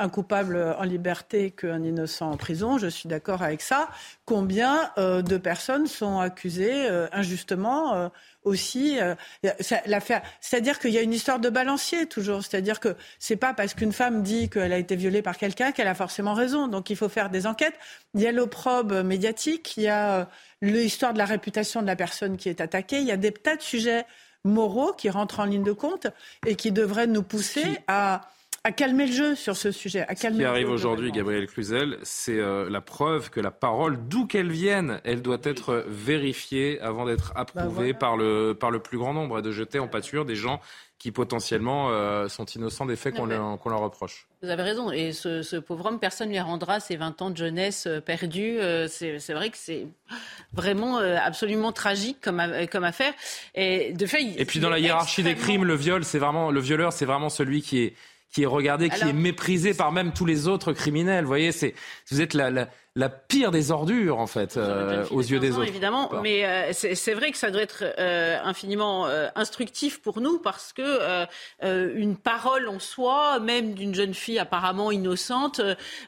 [0.01, 2.77] un coupable en liberté qu'un innocent en prison.
[2.77, 3.89] Je suis d'accord avec ça.
[4.25, 8.09] Combien euh, de personnes sont accusées injustement
[8.43, 9.15] aussi euh,
[9.85, 10.21] l'affaire.
[10.39, 12.43] C'est-à-dire qu'il y a une histoire de balancier toujours.
[12.43, 15.87] C'est-à-dire que c'est pas parce qu'une femme dit qu'elle a été violée par quelqu'un qu'elle
[15.87, 16.67] a forcément raison.
[16.67, 17.75] Donc il faut faire des enquêtes.
[18.13, 20.25] Il y a l'opprobre médiatique, il y a euh,
[20.61, 22.99] l'histoire de la réputation de la personne qui est attaquée.
[22.99, 24.05] Il y a des tas de sujets
[24.43, 26.07] moraux qui rentrent en ligne de compte
[26.47, 28.21] et qui devraient nous pousser à
[28.63, 30.01] à calmer le jeu sur ce sujet.
[30.01, 34.07] À calmer ce qui arrive aujourd'hui, Gabriel Cluzel, c'est euh, la preuve que la parole,
[34.07, 38.79] d'où qu'elle vienne, elle doit être vérifiée avant d'être bah, approuvée par, le, par le
[38.79, 40.61] plus grand nombre et de jeter en pâture des gens
[40.99, 44.27] qui potentiellement euh, sont innocents des faits qu'on leur, reproche.
[44.43, 44.91] Vous avez raison.
[44.91, 48.59] Et ce, pauvre homme, personne ne lui rendra ses 20 ans de jeunesse euh, perdus.
[48.89, 49.87] c'est vrai que c'est
[50.53, 53.13] vraiment absolument tragique comme, comme affaire.
[53.55, 56.59] Et, de fait, et puis dans la hiérarchie des crimes, le viol, c'est vraiment le
[56.59, 57.93] violeur, c'est vraiment celui qui est
[58.31, 61.25] qui est regardé, qui est méprisé par même tous les autres criminels.
[61.25, 61.75] Vous voyez, c'est
[62.09, 62.69] vous êtes la, la
[63.27, 65.67] pire des ordures, en fait, euh, aux yeux des autres.
[65.67, 70.73] Évidemment, mais euh, c'est vrai que ça doit être euh, infiniment instructif pour nous parce
[70.73, 71.25] que
[71.61, 75.61] une parole en soi, même d'une jeune fille apparemment innocente,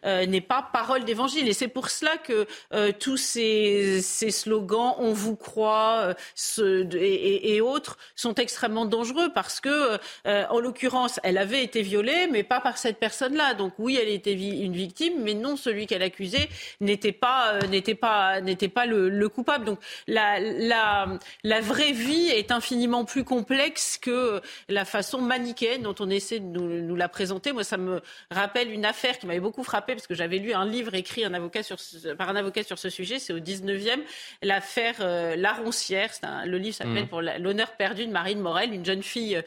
[0.03, 1.47] n'est pas parole d'évangile.
[1.47, 2.45] Et c'est pour cela que
[2.91, 9.61] tous ces, ces, slogans "on vous croit" ce, et, et, autres sont extrêmement dangereux parce
[9.61, 13.53] que, en l'occurrence, elle avait été violée, mais pas par cette personne-là.
[13.53, 16.49] Donc oui, elle était une victime, mais non celui qu'elle accusait
[16.83, 19.65] n'était pas euh, n'était pas n'était pas le, coupable.
[19.65, 21.07] Donc la, la
[21.43, 26.45] la vraie vie est infiniment plus complexe que la façon manichéenne dont on essaie de
[26.45, 27.51] nous, la présenter.
[27.51, 30.65] Moi, ça me rappelle une affaire qui m'avait beaucoup frappé parce que j'avais lu un
[30.65, 31.77] livre écrit un avocat sur
[32.17, 33.19] par un avocat sur ce sujet.
[33.19, 34.01] C'est au 19e
[34.41, 36.11] l'affaire euh, La Roncière.
[36.45, 37.07] le livre s'appelle mmh.
[37.07, 39.41] pour l'honneur perdu de Marine Morel, une jeune fille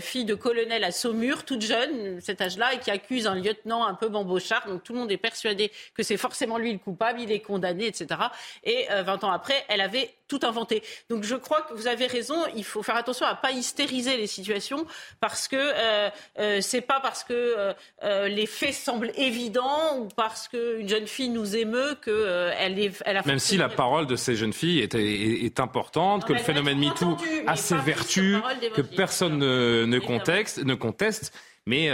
[0.00, 3.94] fille de colonel à Saumur, toute jeune, cet âge-là, et qui accuse un lieutenant un
[3.94, 4.66] peu bambochard.
[4.68, 7.86] Donc tout le monde est persuadé que c'est forcément lui le coupable, il est condamné,
[7.86, 8.20] etc.
[8.64, 10.82] Et 20 euh, ans après, elle avait tout inventé.
[11.08, 14.26] Donc je crois que vous avez raison, il faut faire attention à pas hystériser les
[14.26, 14.86] situations
[15.20, 20.48] parce que euh, euh c'est pas parce que euh, les faits semblent évidents ou parce
[20.48, 24.16] qu'une jeune fille nous émeut qu'elle elle est, elle a Même si la parole de
[24.16, 27.16] ces jeunes filles est, est, importante, que le phénomène MeToo
[27.46, 28.36] a ses vertus,
[28.74, 31.32] que personne ne, ne, contexte, ne conteste,
[31.66, 31.86] mais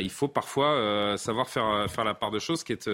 [0.00, 2.88] il faut parfois savoir faire, faire la part de choses qui est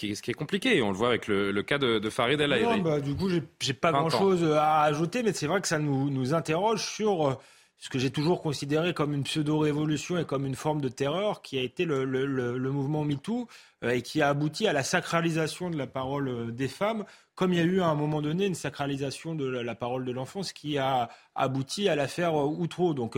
[0.00, 0.80] ce qui est compliqué.
[0.82, 2.80] On le voit avec le, cas de, Farid El Aïri.
[2.80, 3.28] Bah, du coup,
[3.60, 7.34] j'ai pas grand-chose à ajouter, mais c'est vrai que ça nous, nous interroge sur euh,
[7.78, 11.58] ce que j'ai toujours considéré comme une pseudo-révolution et comme une forme de terreur qui
[11.58, 13.48] a été le, le, mouvement MeToo
[13.84, 17.04] euh, et qui a abouti à la sacralisation de la parole euh, des femmes,
[17.34, 20.12] comme il y a eu à un moment donné une sacralisation de la, parole de
[20.12, 22.94] l'enfant, ce qui a abouti à l'affaire Outreau.
[22.94, 23.16] Donc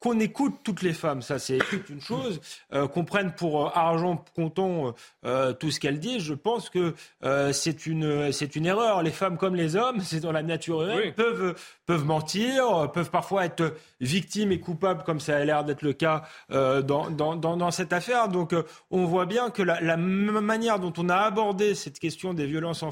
[0.00, 1.58] qu'on écoute toutes les femmes, ça c'est
[1.88, 2.40] une chose,
[2.72, 4.94] euh, qu'on prenne pour euh, argent comptant
[5.24, 6.94] euh, tout ce qu'elles disent, je pense que
[7.52, 9.02] c'est une c'est une erreur.
[9.02, 11.54] Les femmes comme les hommes, c'est dans la nature humaine, peuvent
[11.86, 16.22] peuvent mentir, peuvent parfois être victimes et coupables, comme ça a l'air d'être le cas
[16.50, 18.28] dans, dans, dans, cette affaire.
[18.28, 18.54] Donc
[18.90, 22.84] on voit bien que la, la, manière dont on a abordé cette question des violences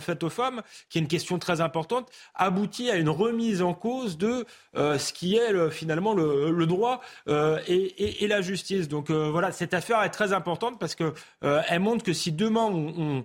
[0.00, 4.18] faites aux femmes, qui est une question très importante, aboutit à une remise en cause
[4.18, 8.88] de ce qui est finalement le le droit euh, et, la justice.
[8.88, 11.12] Donc euh, voilà, cette affaire est très importante parce que
[11.44, 13.24] euh, elle montre que si demain on,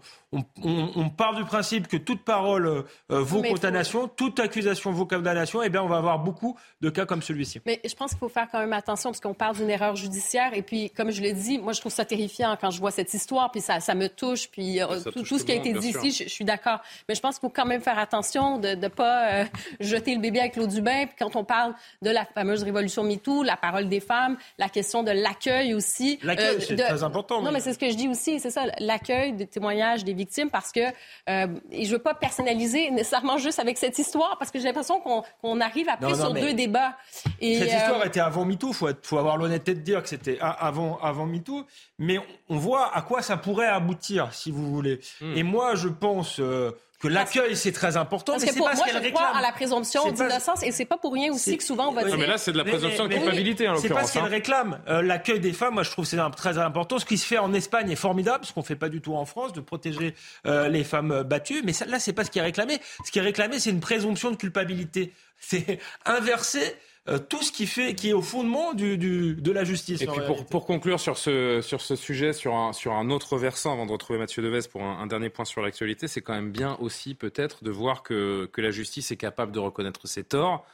[1.17, 5.81] part du principe que toute parole vaut condamnation, toute accusation vaut condamnation, et eh bien
[5.81, 7.61] on va avoir beaucoup de cas comme celui-ci.
[7.65, 10.53] Mais je pense qu'il faut faire quand même attention parce qu'on parle d'une erreur judiciaire
[10.53, 13.13] et puis comme je l'ai dit, moi je trouve ça terrifiant quand je vois cette
[13.13, 14.79] histoire puis ça, ça me touche puis
[15.13, 16.79] tout, ce qui a été dit ici, je, suis d'accord.
[17.07, 19.45] Mais je pense qu'il faut quand même faire attention de ne pas
[19.79, 21.05] jeter le bébé avec l'eau du bain.
[21.05, 25.03] Puis quand on parle de la fameuse révolution MeToo, la parole des femmes, la question
[25.03, 26.19] de l'accueil aussi.
[26.23, 27.41] L'accueil, euh, c'est très important.
[27.41, 30.49] Non, mais, c'est ce que je dis aussi, c'est ça, l'accueil des témoignages des victimes,
[30.49, 30.81] parce que
[31.29, 34.99] euh, et je veux pas personnaliser nécessairement juste avec cette histoire, parce que j'ai l'impression
[34.99, 36.95] qu'on arrive après sur deux débats.
[37.39, 40.09] Et, cette histoire euh, était avant MeToo, il faut, faut, avoir l'honnêteté de dire que
[40.09, 41.65] c'était avant, avant MeToo,
[41.99, 42.19] mais
[42.49, 44.99] on voit à quoi ça pourrait aboutir, si vous voulez.
[45.21, 45.37] Hmm.
[45.37, 46.39] Et moi, je pense...
[46.39, 49.11] Euh, que l'accueil c'est très important, parce mais que pour pas moi, ce je qu'elle
[49.11, 49.43] crois réclame.
[49.43, 52.17] à la présomption d'innocence et c'est pas pour rien aussi que souvent on va dire.
[52.17, 54.27] mais là, c'est de la présomption de culpabilité, en C'est pas ce qu'elle hein.
[54.27, 54.79] réclame.
[54.87, 56.97] Euh, L'accueil des femmes, moi, je trouve que c'est très important.
[56.97, 59.25] Ce qui se fait en Espagne est formidable, ce qu'on fait pas du tout en
[59.25, 60.15] France, de protéger
[60.45, 61.61] euh, les femmes euh, battues.
[61.63, 62.79] Mais ça, là, c'est pas ce qui est réclamé.
[63.05, 65.13] Ce qui est réclamé, c'est une présomption de culpabilité.
[65.39, 66.75] C'est inverser
[67.09, 70.01] euh, tout ce qui fait, qui est au fondement du, du- de la justice.
[70.01, 73.37] Et puis pour, pour conclure sur ce, sur ce sujet, sur un, sur un autre
[73.37, 76.33] versant, avant de retrouver Mathieu Deves pour un, un dernier point sur l'actualité, c'est quand
[76.33, 80.23] même bien aussi peut-être de voir que, que la justice est capable de reconnaître ses
[80.23, 80.65] torts.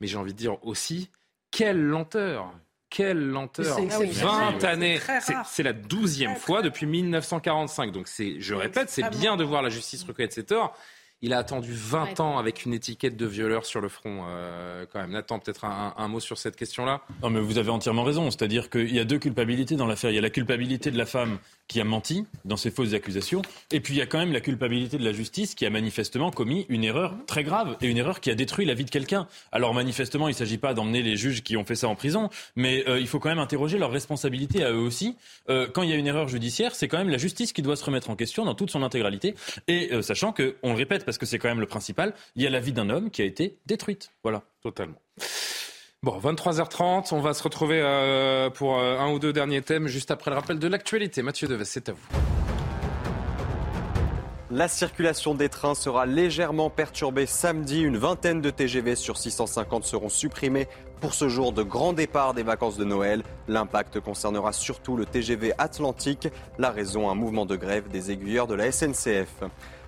[0.00, 1.10] Mais j'ai envie de dire aussi,
[1.50, 2.52] quelle lenteur
[2.90, 4.54] quelle lenteur C'est exceptionnel.
[4.54, 5.00] 20 C'est années
[5.46, 7.90] C'est- la douzième fois depuis 1945.
[7.90, 10.76] Donc c'est, je répète, c'est bien de voir la justice reconnaître ses torts.
[11.24, 15.00] Il a attendu 20 ans avec une étiquette de violeur sur le front, euh, quand
[15.00, 15.12] même.
[15.12, 17.00] Nathan, peut-être un, un mot sur cette question-là?
[17.22, 18.30] Non, mais vous avez entièrement raison.
[18.30, 20.10] C'est-à-dire qu'il y a deux culpabilités dans l'affaire.
[20.10, 21.38] Il y a la culpabilité de la femme
[21.68, 24.40] qui a menti dans ses fausses accusations, et puis il y a quand même la
[24.40, 28.20] culpabilité de la justice qui a manifestement commis une erreur très grave et une erreur
[28.20, 29.26] qui a détruit la vie de quelqu'un.
[29.52, 32.30] Alors manifestement, il ne s'agit pas d'emmener les juges qui ont fait ça en prison,
[32.56, 35.16] mais euh, il faut quand même interroger leur responsabilité à eux aussi.
[35.48, 37.76] Euh, quand il y a une erreur judiciaire, c'est quand même la justice qui doit
[37.76, 39.34] se remettre en question dans toute son intégralité,
[39.68, 42.42] et euh, sachant que, on le répète parce que c'est quand même le principal, il
[42.42, 44.10] y a la vie d'un homme qui a été détruite.
[44.22, 44.42] Voilà.
[44.62, 44.96] Totalement.
[46.04, 50.10] Bon, 23h30, on va se retrouver euh, pour euh, un ou deux derniers thèmes juste
[50.10, 51.22] après le rappel de l'actualité.
[51.22, 51.98] Mathieu Deves, c'est à vous.
[54.50, 57.80] La circulation des trains sera légèrement perturbée samedi.
[57.80, 60.68] Une vingtaine de TGV sur 650 seront supprimés
[61.00, 63.22] pour ce jour de grand départ des vacances de Noël.
[63.48, 66.28] L'impact concernera surtout le TGV Atlantique.
[66.58, 69.42] La raison, un mouvement de grève des aiguilleurs de la SNCF.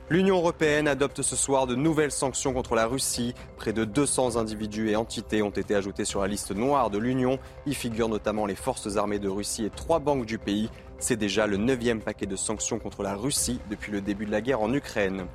[0.09, 3.35] L'Union européenne adopte ce soir de nouvelles sanctions contre la Russie.
[3.57, 7.41] Près de 200 individus et entités ont été ajoutés sur la liste noire de l'Union.
[7.67, 10.71] Y figurent notamment les forces armées de Russie et trois banques du pays.
[11.01, 14.41] C'est déjà le neuvième paquet de sanctions contre la Russie depuis le début de la
[14.41, 15.27] guerre en Ukraine.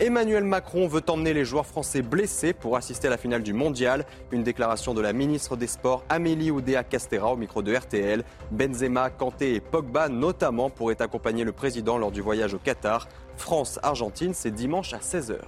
[0.00, 4.04] Emmanuel Macron veut emmener les joueurs français blessés pour assister à la finale du mondial.
[4.32, 8.24] Une déclaration de la ministre des Sports Amélie Oudéa Castera au micro de RTL.
[8.50, 13.08] Benzema, Kanté et Pogba notamment pourraient accompagner le président lors du voyage au Qatar.
[13.38, 15.38] France-Argentine, c'est dimanche à 16h.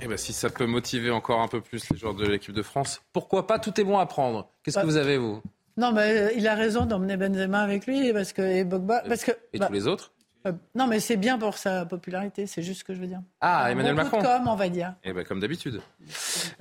[0.00, 2.62] Eh ben, si ça peut motiver encore un peu plus les joueurs de l'équipe de
[2.62, 4.48] France, pourquoi pas Tout est bon à prendre.
[4.64, 5.40] Qu'est-ce que Bah, vous avez, vous?
[5.76, 9.30] Non, mais euh, il a raison d'emmener Benzema avec lui parce que et parce que
[9.52, 10.11] Et bah, tous les autres?
[10.46, 12.46] Euh, non, mais c'est bien pour sa popularité.
[12.46, 13.20] C'est juste ce que je veux dire.
[13.40, 14.18] Ah, Emmanuel Macron.
[14.18, 14.94] de com, on va dire.
[15.04, 15.80] Eh ben, comme d'habitude.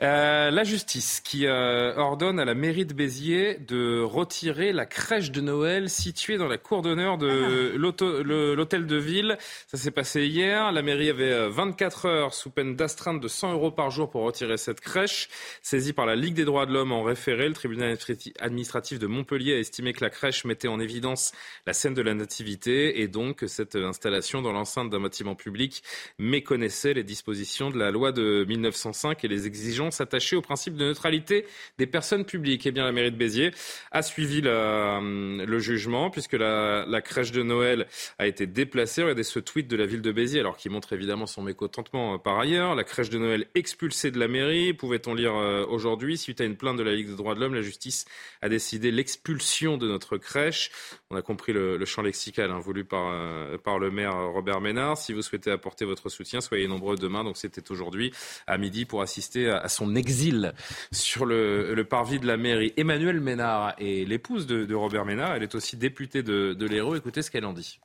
[0.01, 5.31] Euh, la justice qui euh, ordonne à la mairie de Béziers de retirer la crèche
[5.31, 9.37] de Noël située dans la cour d'honneur de le- l'hôtel de ville.
[9.67, 10.71] Ça s'est passé hier.
[10.71, 14.23] La mairie avait euh, 24 heures sous peine d'astreinte de 100 euros par jour pour
[14.23, 15.29] retirer cette crèche.
[15.61, 17.97] Saisie par la Ligue des droits de l'homme en référé, le tribunal
[18.39, 21.31] administratif de Montpellier a estimé que la crèche mettait en évidence
[21.65, 25.83] la scène de la nativité et donc que cette installation dans l'enceinte d'un bâtiment public
[26.19, 30.85] méconnaissait les dispositions de la loi de 1905 et les exigences attachées au principe de
[30.85, 31.45] neutralité
[31.77, 32.65] des personnes publiques.
[32.65, 33.51] Eh bien, la mairie de Béziers
[33.91, 37.87] a suivi la- le jugement puisque la, crèche de Noël
[38.19, 39.01] a été déplacée.
[39.01, 42.17] Regardez ce tweet de la ville de Béziers, alors qui montre évidemment son mécontentement euh,
[42.17, 42.75] par ailleurs.
[42.75, 46.57] La crèche de Noël expulsée de la mairie, pouvait-on lire euh, aujourd'hui, suite à une
[46.57, 48.05] plainte de la Ligue des droits de l'homme, la justice
[48.41, 50.71] a décidé l'expulsion de notre crèche.
[51.09, 54.97] On a compris le, champ lexical hein, voulu par, euh, par le maire Robert Ménard.
[54.97, 57.23] Si vous souhaitez apporter votre soutien, soyez nombreux demain.
[57.23, 58.11] Donc c'était aujourd'hui
[58.47, 60.53] à midi pour assister à, son exil
[60.91, 62.73] sur le, parvis de la mairie.
[62.77, 65.35] Emmanuel Ménard est l'épouse de, Robert Ménard.
[65.35, 66.95] Elle est aussi députée de, de l'Hérault.
[66.95, 67.79] Écoutez ce qu'elle en dit.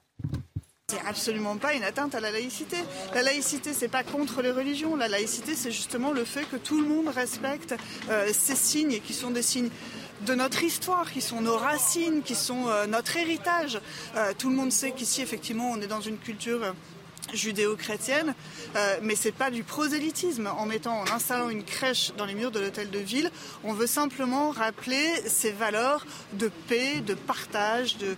[0.89, 2.77] C'est absolument pas une atteinte à la laïcité.
[3.13, 4.95] La laïcité, c'est pas contre les religions.
[4.95, 7.75] La laïcité, c'est justement le fait que tout le monde respecte
[8.09, 9.71] euh, ces signes qui sont des signes
[10.23, 13.81] de notre histoire, qui sont nos racines, qui sont euh, notre héritage.
[14.17, 16.73] Euh, tout le monde sait qu'ici, effectivement, on est dans une culture euh,
[17.35, 18.35] judéo-chrétienne,
[18.77, 20.47] euh, mais c'est pas du prosélytisme.
[20.47, 23.31] En mettant, en installant une crèche dans les murs de l'hôtel de ville,
[23.65, 28.17] on veut simplement rappeler ces valeurs de paix, de partage, de,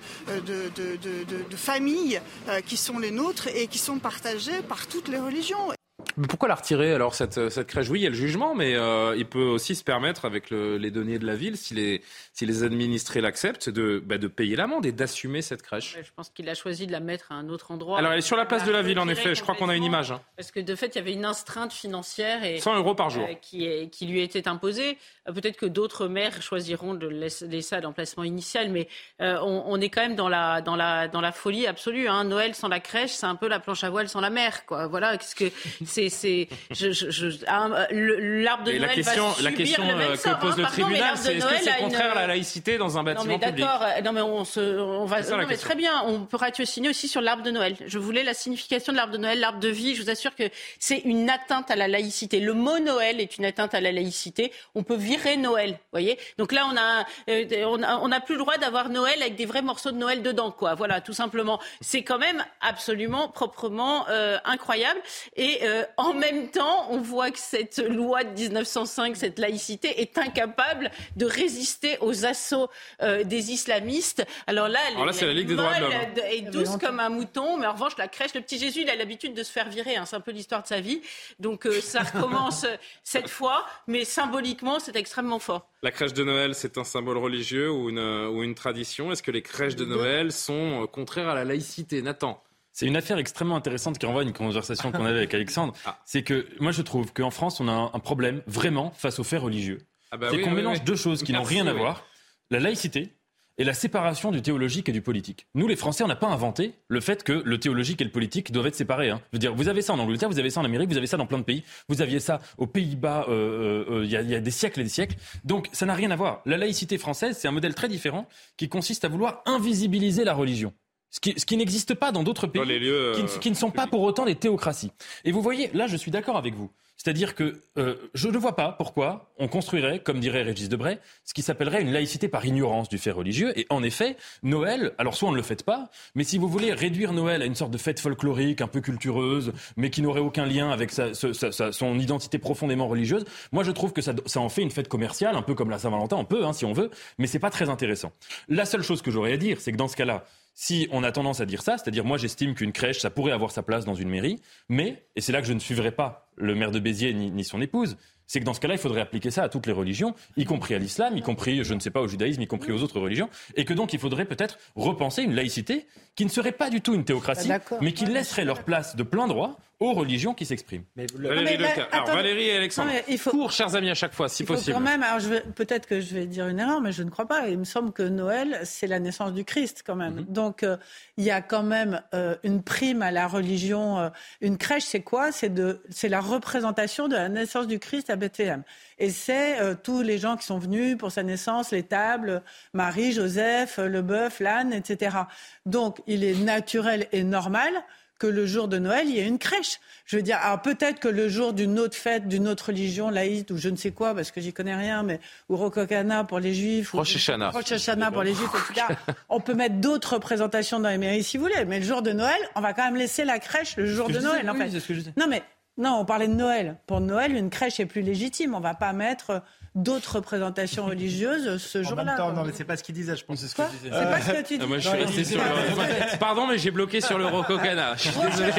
[1.56, 2.20] famille
[2.66, 5.72] qui sont les nôtres et qui sont partagées par toutes les religions.
[6.18, 7.88] Mais pourquoi la retirer alors cette, cette crèche?
[7.88, 10.76] Oui, il y a le jugement, mais euh, il peut aussi se permettre, avec le-
[10.76, 14.56] les deniers de la ville, si les, si les administrés l'acceptent, de, bah, de payer
[14.56, 15.96] l'amende et d'assumer cette crèche.
[16.02, 17.98] Je pense qu'il a choisi de la mettre à un autre endroit.
[17.98, 19.34] Alors elle est sur la place de la ville, en effet.
[19.34, 20.10] Je crois qu'on a une image.
[20.12, 20.20] hein.
[20.36, 23.24] Parce que de fait, il y avait une astreinte financière et 100 euros par jour.
[23.28, 24.98] euh, qui, est- qui lui était imposée.
[25.28, 28.88] Euh, Peut-être que d'autres maires choisiront de laisser ça d'emplacement initial, mais
[29.20, 32.08] euh, on, on est quand même dans la dans la dans la folie absolue.
[32.08, 32.24] Hein.
[32.24, 34.86] Noël sans la crèche, c'est un peu la planche à voile sans la mer, quoi.
[34.88, 35.44] Voilà, qu'est-ce que
[35.84, 40.38] c'est c'est, l'arbre de Noël la question, va subir la question le même que sort,
[40.38, 40.56] pose hein.
[40.56, 43.04] le Pardon, mais tribunal, c'est est-ce que c'est contraire à la laïcité dans un Non
[43.04, 45.74] bâtiment mais public d'accord, euh, non mais on se, on va, ça, non mais très
[45.74, 47.76] bien, on peut ratiosigner aussi sur l'arbre de Noël.
[47.86, 49.94] Je voulais la signification de l'arbre de Noël, l'arbre de vie.
[49.94, 50.44] Je vous assure que
[50.78, 52.40] c'est une atteinte à la laïcité.
[52.40, 54.52] Le mot Noël est une atteinte à la laïcité.
[54.74, 56.18] On peut virer Noël, voyez.
[56.38, 59.36] Donc là, on a, euh, on a, on n'a plus le droit d'avoir Noël avec
[59.36, 60.74] des vrais morceaux de Noël dedans, quoi.
[60.74, 61.60] Voilà, tout simplement.
[61.80, 65.00] C'est quand même absolument proprement euh, incroyable.
[65.36, 70.18] Et euh, en même temps, on voit que cette loi de 1905, cette laïcité, est
[70.18, 72.68] incapable de résister aux assauts
[73.02, 74.24] euh, des islamistes.
[74.46, 76.22] Alors là, elle Alors là, est c'est la Ligue des droits de l'homme, hein.
[76.30, 78.96] et douce comme un mouton, mais en revanche, la crèche, le petit Jésus, il a
[78.96, 79.96] l'habitude de se faire virer.
[79.96, 80.04] hein.
[80.06, 81.00] C'est un peu l'histoire de sa vie.
[81.38, 85.68] Donc euh, ça recommence euh, cette fois, mais symboliquement, c'est extrêmement fort.
[85.82, 89.12] La crèche de Noël, c'est un symbole religieux ou une, euh, ou une tradition?
[89.12, 92.02] Est-ce que les crèches de Noël sont euh, contraires à la laïcité?
[92.02, 92.42] Nathan
[92.72, 95.74] C'est une affaire extrêmement intéressante qui renvoie à une conversation qu'on avait avec Alexandre.
[95.84, 95.98] Ah.
[96.04, 99.40] C'est que moi je trouve qu'en France on a un, problème vraiment face aux faits
[99.40, 99.78] religieux.
[100.10, 100.84] Ah bah c'est oui, qu'on oui, mélange oui.
[100.84, 102.04] deux choses qui n'ont rien à voir.
[102.50, 103.12] La laïcité
[103.58, 105.48] et la séparation du théologique et du politique.
[105.54, 108.52] Nous, les Français, on n'a pas inventé le fait que le théologique et le politique
[108.52, 109.10] doivent être séparés.
[109.10, 109.20] hein.
[109.32, 111.08] Je veux dire, vous avez ça en Angleterre, vous avez ça en Amérique, vous avez
[111.08, 111.64] ça dans plein de pays.
[111.88, 114.84] Vous aviez ça aux Pays-Bas euh, euh, euh, y, il y a des siècles et
[114.84, 115.16] des siècles.
[115.44, 116.40] Donc, ça n'a rien à voir.
[116.46, 120.72] La laïcité française, c'est un modèle très différent qui consiste à vouloir invisibiliser la religion.
[121.10, 123.50] Ce qui, ce qui n'existe pas dans d'autres pays, Dans les lieux, qui, ne- qui
[123.50, 124.92] ne sont pas pour autant des théocraties.
[125.24, 126.70] Et vous voyez, là, je suis d'accord avec vous.
[126.98, 131.32] C'est-à-dire que euh, je ne vois pas pourquoi on construirait, comme dirait Régis Debray, ce
[131.32, 133.56] qui s'appellerait une laïcité par ignorance du fait religieux.
[133.56, 136.72] Et en effet, Noël, alors soit on ne le fête pas, mais si vous voulez
[136.72, 140.44] réduire Noël à une sorte de fête folklorique, un peu cultureuse, mais qui n'aurait aucun
[140.44, 144.12] lien avec sa- sa- sa- sa- son identité profondément religieuse, moi je trouve que ça,
[144.26, 146.64] ça en fait une fête commerciale, un peu comme la Saint-Valentin, on peut, hein, si
[146.64, 148.10] on veut, mais c'est pas très intéressant.
[148.48, 150.24] La seule chose que j'aurais à dire, c'est que dans ce cas-là,
[150.60, 153.52] si on a tendance à dire ça, c'est-à-dire moi j'estime qu'une crèche, ça pourrait avoir
[153.52, 156.56] sa place dans une mairie, mais, et c'est là que je ne suivrai pas le
[156.56, 159.30] maire de Béziers ni, ni son épouse, c'est que dans ce cas-là, il faudrait appliquer
[159.30, 162.00] ça à toutes les religions, y compris à l'islam, y compris, je ne sais pas,
[162.00, 165.32] au judaïsme, y compris aux autres religions, et que donc il faudrait peut-être repenser une
[165.32, 165.86] laïcité
[166.16, 167.78] qui ne serait pas du tout une théocratie, d'accord.
[167.80, 170.82] mais qui laisserait leur place de plein droit aux religions qui s'expriment.
[170.96, 171.74] Valérie mais.
[171.92, 172.06] Alors.
[172.08, 172.90] Valérie et Alexandre.
[172.90, 174.74] Non, il faut- Cours, chers amis, à chaque fois, si Il faut possible.
[174.74, 177.10] quand même, alors je vais- peut-être que je vais dire une erreur, mais je ne
[177.10, 177.46] crois pas.
[177.48, 180.24] Il me semble que Noël, c'est la naissance du Christ quand même.
[180.28, 180.76] Donc euh,
[181.16, 183.98] il y a quand même euh, une prime à la religion.
[183.98, 184.08] euh,
[184.40, 185.30] une crèche, c'est quoi?
[185.30, 188.64] C'est de, c'est la représentation de la naissance du Christ à Bethléem.
[188.98, 192.42] Et c'est euh, tous les gens qui sont venus pour sa naissance, les tables,
[192.72, 195.18] Marie, Joseph, le bœuf, l'âne, etc.
[195.66, 197.72] Donc il est naturel et normal
[198.18, 199.78] que le jour de Noël, il y ait une crèche.
[200.04, 203.50] Je veux dire, alors peut-être que le jour d'une autre fête, d'une autre religion laïque
[203.50, 206.40] ou je ne sais quoi, parce que j'y connais rien, mais ou Rosh Hashanah pour
[206.40, 207.50] les Juifs, ou Rosh Hashanah.
[207.50, 208.86] Rosh Hashanah pour les Juifs, etc.
[209.28, 212.12] on peut mettre d'autres représentations dans les mairies si vous voulez, mais le jour de
[212.12, 214.50] Noël, on va quand même laisser la crèche le jour de disais, Noël.
[214.50, 214.70] en oui, fait.
[214.70, 215.12] c'est ce que je disais.
[215.16, 215.42] Non mais
[215.78, 216.76] non, on parlait de Noël.
[216.88, 218.52] Pour Noël, une crèche est plus légitime.
[218.54, 219.42] On va pas mettre
[219.78, 222.04] d'autres représentations religieuses ce En jour-là.
[222.04, 222.34] même temps, quoi.
[222.34, 223.42] non, mais c'est pas ce qu'il disait, je pense.
[223.54, 224.64] Quoi C'est pas ce que tu dis.
[224.64, 226.18] Ah, moi, je suis resté sur le.
[226.18, 227.94] Pardon, mais j'ai bloqué sur le Rococana.
[227.96, 228.52] Je suis désolé.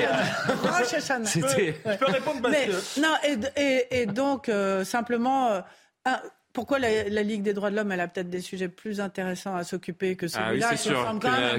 [0.63, 1.29] Rosh Hashanah.
[1.29, 2.99] Je peux répondre parce que.
[3.01, 3.13] non,
[3.55, 5.61] et, et- et donc, euh, simplement, euh,
[6.05, 6.19] un-
[6.59, 9.55] pourquoi la, la Ligue des droits de l'homme, elle a peut-être des sujets plus intéressants
[9.55, 11.05] à s'occuper que Ah oui, celui-là c'est sûr.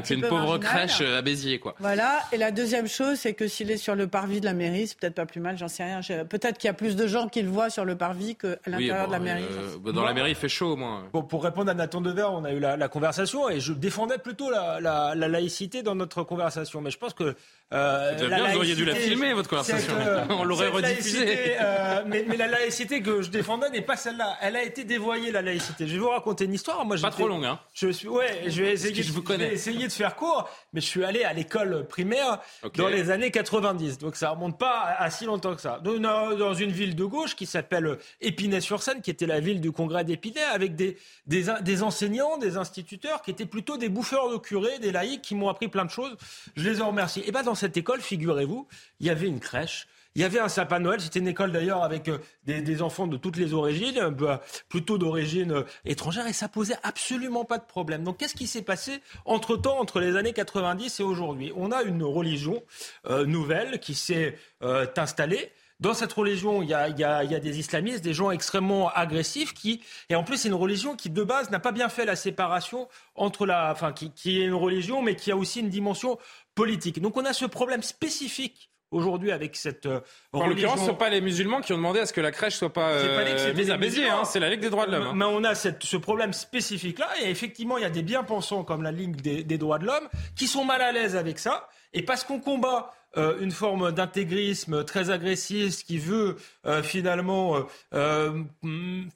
[0.05, 0.61] que une pauvre marginal.
[0.61, 1.75] crèche euh, à Béziers, quoi.
[1.79, 2.19] Voilà.
[2.33, 4.99] Et la deuxième chose, c'est que s'il est sur le parvis de la mairie, c'est
[4.99, 6.03] peut-être pas plus mal, j'en sais rien.
[6.03, 8.49] Je- Peut-être qu'il y a plus de gens qui le voient sur le parvis qu'à
[8.67, 9.45] l'intérieur bon, de la mairie.
[9.51, 11.05] euh, bah, dans la mairie, il fait chaud au moins.
[11.15, 14.19] Bon, pour répondre à Nathan Dever, on a eu la, la conversation et je défendais
[14.19, 16.83] plutôt la, la- la laïcité dans notre conversation.
[16.83, 17.35] Mais je pense que.
[17.73, 19.95] Euh, C'est la bien, vous auriez dû la filmer, votre conversation.
[20.31, 21.25] On l'aurait rediffusée.
[21.25, 24.37] laïcité, euh, mais, mais la laïcité que je défendais n'est pas celle-là.
[24.43, 25.87] Elle a été dévoyée, la laïcité.
[25.87, 26.85] Je vais vous raconter une histoire.
[26.85, 27.61] Moi, Pas trop longue, hein.
[27.73, 29.49] Je suis, ouais, je vais essayer, je vous connais.
[29.49, 32.41] vais essayer de faire court, mais je suis allé à l'école primaire
[32.75, 33.99] dans les années 90.
[33.99, 35.81] Donc ça remonte pas à, si longtemps que ça.
[35.81, 40.43] Dans, une ville de gauche qui s'appelle Épinay-sur-Seine, qui était la ville du congrès d'Épinay,
[40.43, 44.91] avec des, des, des enseignants, des instituteurs qui étaient plutôt des bouffeurs de curés, des
[44.91, 46.17] laïcs qui m'ont appris plein de choses.
[46.57, 47.23] Je les en remercie.
[47.25, 48.67] Et ben dans cette école, figurez-vous,
[48.99, 49.87] il y avait une crèche.
[50.16, 52.82] Il y avait un sapin de Noël, c'était une école d'ailleurs avec euh, des, des
[52.82, 54.37] enfants de toutes les origines, euh,
[54.69, 58.03] plutôt d'origine euh, étrangère, et ça posait absolument pas de problème.
[58.03, 61.53] Donc qu'est-ce qui s'est passé entre-temps, entre les années 90 et aujourd'hui?
[61.55, 62.62] On a une religion
[63.07, 65.53] euh, nouvelle qui s'est euh, installée.
[65.78, 68.12] Dans cette religion, il y, a, il, y a, il y a des islamistes, des
[68.12, 69.81] gens extrêmement agressifs qui,
[70.11, 72.87] et en plus, c'est une religion qui de base n'a pas bien fait la séparation
[73.15, 76.19] entre la, enfin, qui, qui est une religion, mais qui a aussi une dimension
[76.55, 77.01] politique.
[77.01, 80.01] Donc, on a ce problème spécifique aujourd'hui avec cette euh,
[80.33, 80.55] En religion.
[80.69, 82.57] l'occurrence, ce ne sont pas les musulmans qui ont demandé à ce que la crèche
[82.57, 84.01] soit pas, J'ai pas dit que euh, c'était mise des à Béziers.
[84.03, 84.21] musulmans.
[84.23, 84.25] hein.
[84.25, 85.07] C'est la Ligue des droits de l'homme.
[85.09, 85.12] hein.
[85.15, 88.83] Mais on a cette- ce problème spécifique-là, et effectivement, il y a des bien-pensants comme
[88.83, 92.03] la Ligue des, des droits de l'homme qui sont mal à l'aise avec ça, et
[92.03, 97.57] parce qu'on combat euh, une forme d'intégrisme très agressiste qui veut euh, finalement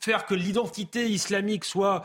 [0.00, 2.02] faire que l'identité islamique soit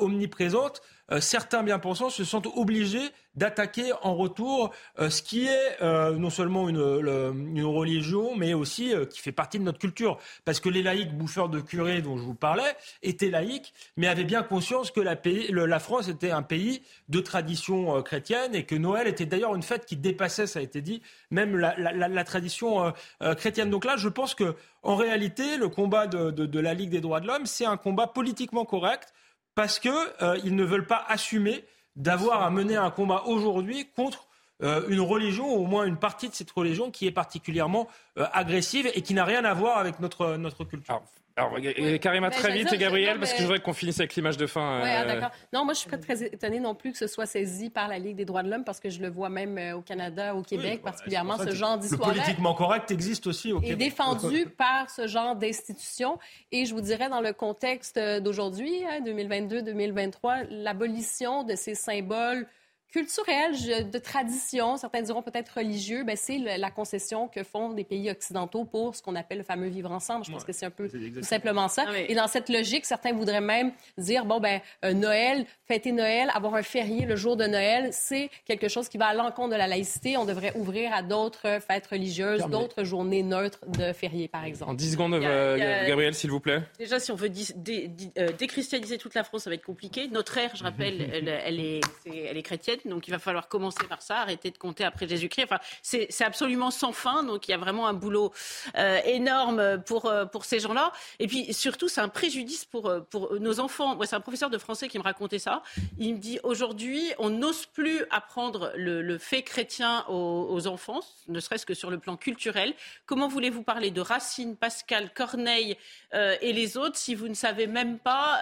[0.00, 0.82] omniprésente,
[1.20, 6.68] certains bien-pensants se sentent obligés d'attaquer en retour euh, ce qui est euh, non seulement
[6.68, 10.18] une, une, religion, mais aussi euh, qui fait partie de notre culture.
[10.44, 14.24] Parce que les laïcs bouffeurs de curés dont je vous parlais étaient laïcs, mais avaient
[14.24, 18.74] bien conscience que la, pays, la France était un pays de tradition chrétienne et que
[18.74, 22.24] Noël était d'ailleurs une fête qui dépassait, ça a été dit, même la, la, la
[22.24, 22.92] tradition
[23.36, 23.70] chrétienne.
[23.70, 27.00] Donc là, je pense que en réalité, le combat de, de, de la Ligue des
[27.00, 29.12] droits de l'homme, c'est un combat politiquement correct
[29.58, 31.64] parce qu'ils ne veulent pas assumer
[31.96, 34.27] d'avoir à mener un combat aujourd'hui contre
[34.62, 37.86] euh, une religion, ou au moins une partie de cette religion qui est particulièrement
[38.18, 41.00] euh, agressive et qui n'a rien à voir avec notre, notre culture.
[41.36, 41.56] Alors,
[42.00, 44.80] Karima, très vite, et Gabriel, parce que je voudrais qu'on finisse avec l'image de fin.
[44.82, 45.30] Oui, ah, euh, d'accord.
[45.52, 48.00] Non, moi, je suis pas très étonnée non plus que ce soit saisi par la
[48.00, 50.82] Ligue des droits de l'homme, parce que je le vois même au Canada, au Québec,
[50.82, 52.08] particulièrement, ce genre d'histoire.
[52.08, 53.76] Le politiquement correct existe aussi au Québec.
[53.80, 56.18] Est défendu par ce genre d'institution.
[56.50, 58.72] Et je vous dirais, dans le contexte d'aujourd'hui,
[59.04, 62.48] 2022-2023, hein, l'abolition de ces symboles
[62.90, 68.10] culturel, de tradition, certains diront peut-être religieux, ben c'est la concession que font des pays
[68.10, 70.24] occidentaux pour ce qu'on appelle le fameux vivre ensemble.
[70.24, 71.84] Je pense que c'est un peu tout simplement ça.
[71.86, 76.30] Ah Et dans cette logique, certains voudraient même dire bon ben euh, Noël, fêter Noël,
[76.34, 79.56] avoir un férié le jour de Noël, c'est quelque chose qui va à l'encontre de
[79.56, 80.16] la laïcité.
[80.16, 84.70] On devrait ouvrir à d'autres fêtes religieuses, d'autres journées neutres de fériés, par exemple.
[84.70, 86.62] En 10 secondes, euh, Gabriel, s'il vous plaît.
[86.78, 90.08] Déjà, si on veut euh, déchristianiser toute la France, ça va être compliqué.
[90.08, 91.00] Notre ère, je rappelle,
[91.44, 94.84] elle, est, elle est chrétienne donc il va falloir commencer par ça, arrêter de compter
[94.84, 95.44] après Jésus-Christ.
[95.44, 98.32] Enfin, c'est absolument sans fin, donc il y a vraiment un boulot
[98.76, 100.92] euh, énorme pour, euh, pour ces gens-là.
[101.18, 103.96] Et puis surtout, c'est un préjudice pour, euh, pour nos enfants.
[103.96, 105.62] Moi, c'est un professeur de français qui me racontait ça.
[105.98, 111.66] Il me dit aujourd'hui, on n'ose plus apprendre le, fait chrétien aux, enfants, ne serait-ce
[111.66, 112.74] que sur le plan culturel.
[113.06, 115.76] Comment voulez-vous parler de Racine, Pascal, Corneille
[116.12, 118.40] et les autres si vous ne savez même pas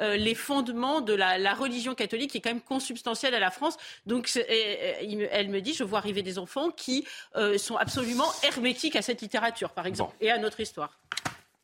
[0.00, 3.61] les fondements de la, la religion catholique qui est quand même consubstantielle à la France?
[4.06, 7.06] Donc elle me dit, je vois arriver des enfants qui
[7.36, 10.98] euh, sont absolument hermétiques à cette littérature, par exemple, et à notre histoire.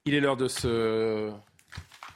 [0.05, 1.31] Il est l'heure de se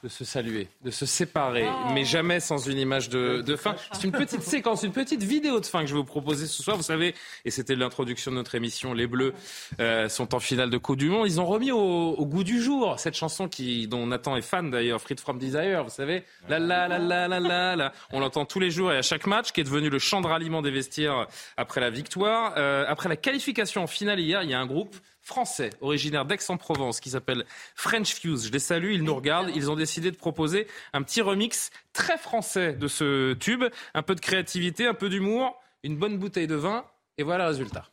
[0.03, 1.93] de se saluer, de se séparer, oh.
[1.93, 3.75] mais jamais sans une image de, fin.
[3.93, 6.61] C'est une petite séquence, une petite vidéo de fin que je vais vous proposer ce
[6.61, 6.75] soir.
[6.75, 7.15] Vous savez,
[7.45, 9.33] et c'était l'introduction de notre émission, les Bleus
[9.79, 11.25] euh, sont en finale de Coupe du Monde.
[11.27, 14.99] Ils ont remis au, goût du jour cette chanson qui, dont Nathan est fan d'ailleurs,
[14.99, 16.23] Free from Desire, vous savez.
[16.49, 17.93] La la la la la la la.
[18.11, 20.27] On l'entend tous les jours et à chaque match, qui est devenu le chant de
[20.27, 22.55] ralliement des vestiaires après la victoire.
[22.57, 26.99] Euh, après la qualification en finale hier, il y a un groupe français originaire d'Aix-en-Provence
[26.99, 27.45] qui s'appelle
[27.75, 28.47] French Fuse.
[28.47, 29.51] Je les salue, ils nous regardent.
[29.55, 33.63] Ils ont décidé de proposer un petit remix très français de ce tube.
[33.93, 36.85] Un peu de créativité, un peu d'humour, une bonne bouteille de vin.
[37.17, 37.85] Et voilà le résultat.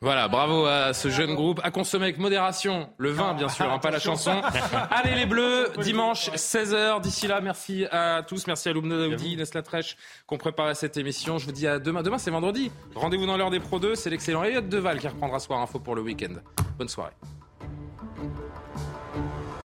[0.00, 1.60] Voilà, bravo à ce jeune groupe.
[1.64, 2.88] À consommer avec modération.
[2.98, 4.40] Le vin, bien sûr, hein, pas la chanson.
[4.90, 7.00] Allez, les Bleus, dimanche 16h.
[7.00, 8.46] D'ici là, merci à tous.
[8.46, 9.96] Merci à Loubna Daoudi, Nesla Trèche,
[10.26, 11.38] qu'on préparait cette émission.
[11.38, 12.02] Je vous dis à demain.
[12.04, 12.70] Demain, c'est vendredi.
[12.94, 13.96] Rendez-vous dans l'heure des Pro 2.
[13.96, 16.34] C'est l'excellent Elliot Deval qui reprendra Soir Info pour le week-end.
[16.78, 17.14] Bonne soirée.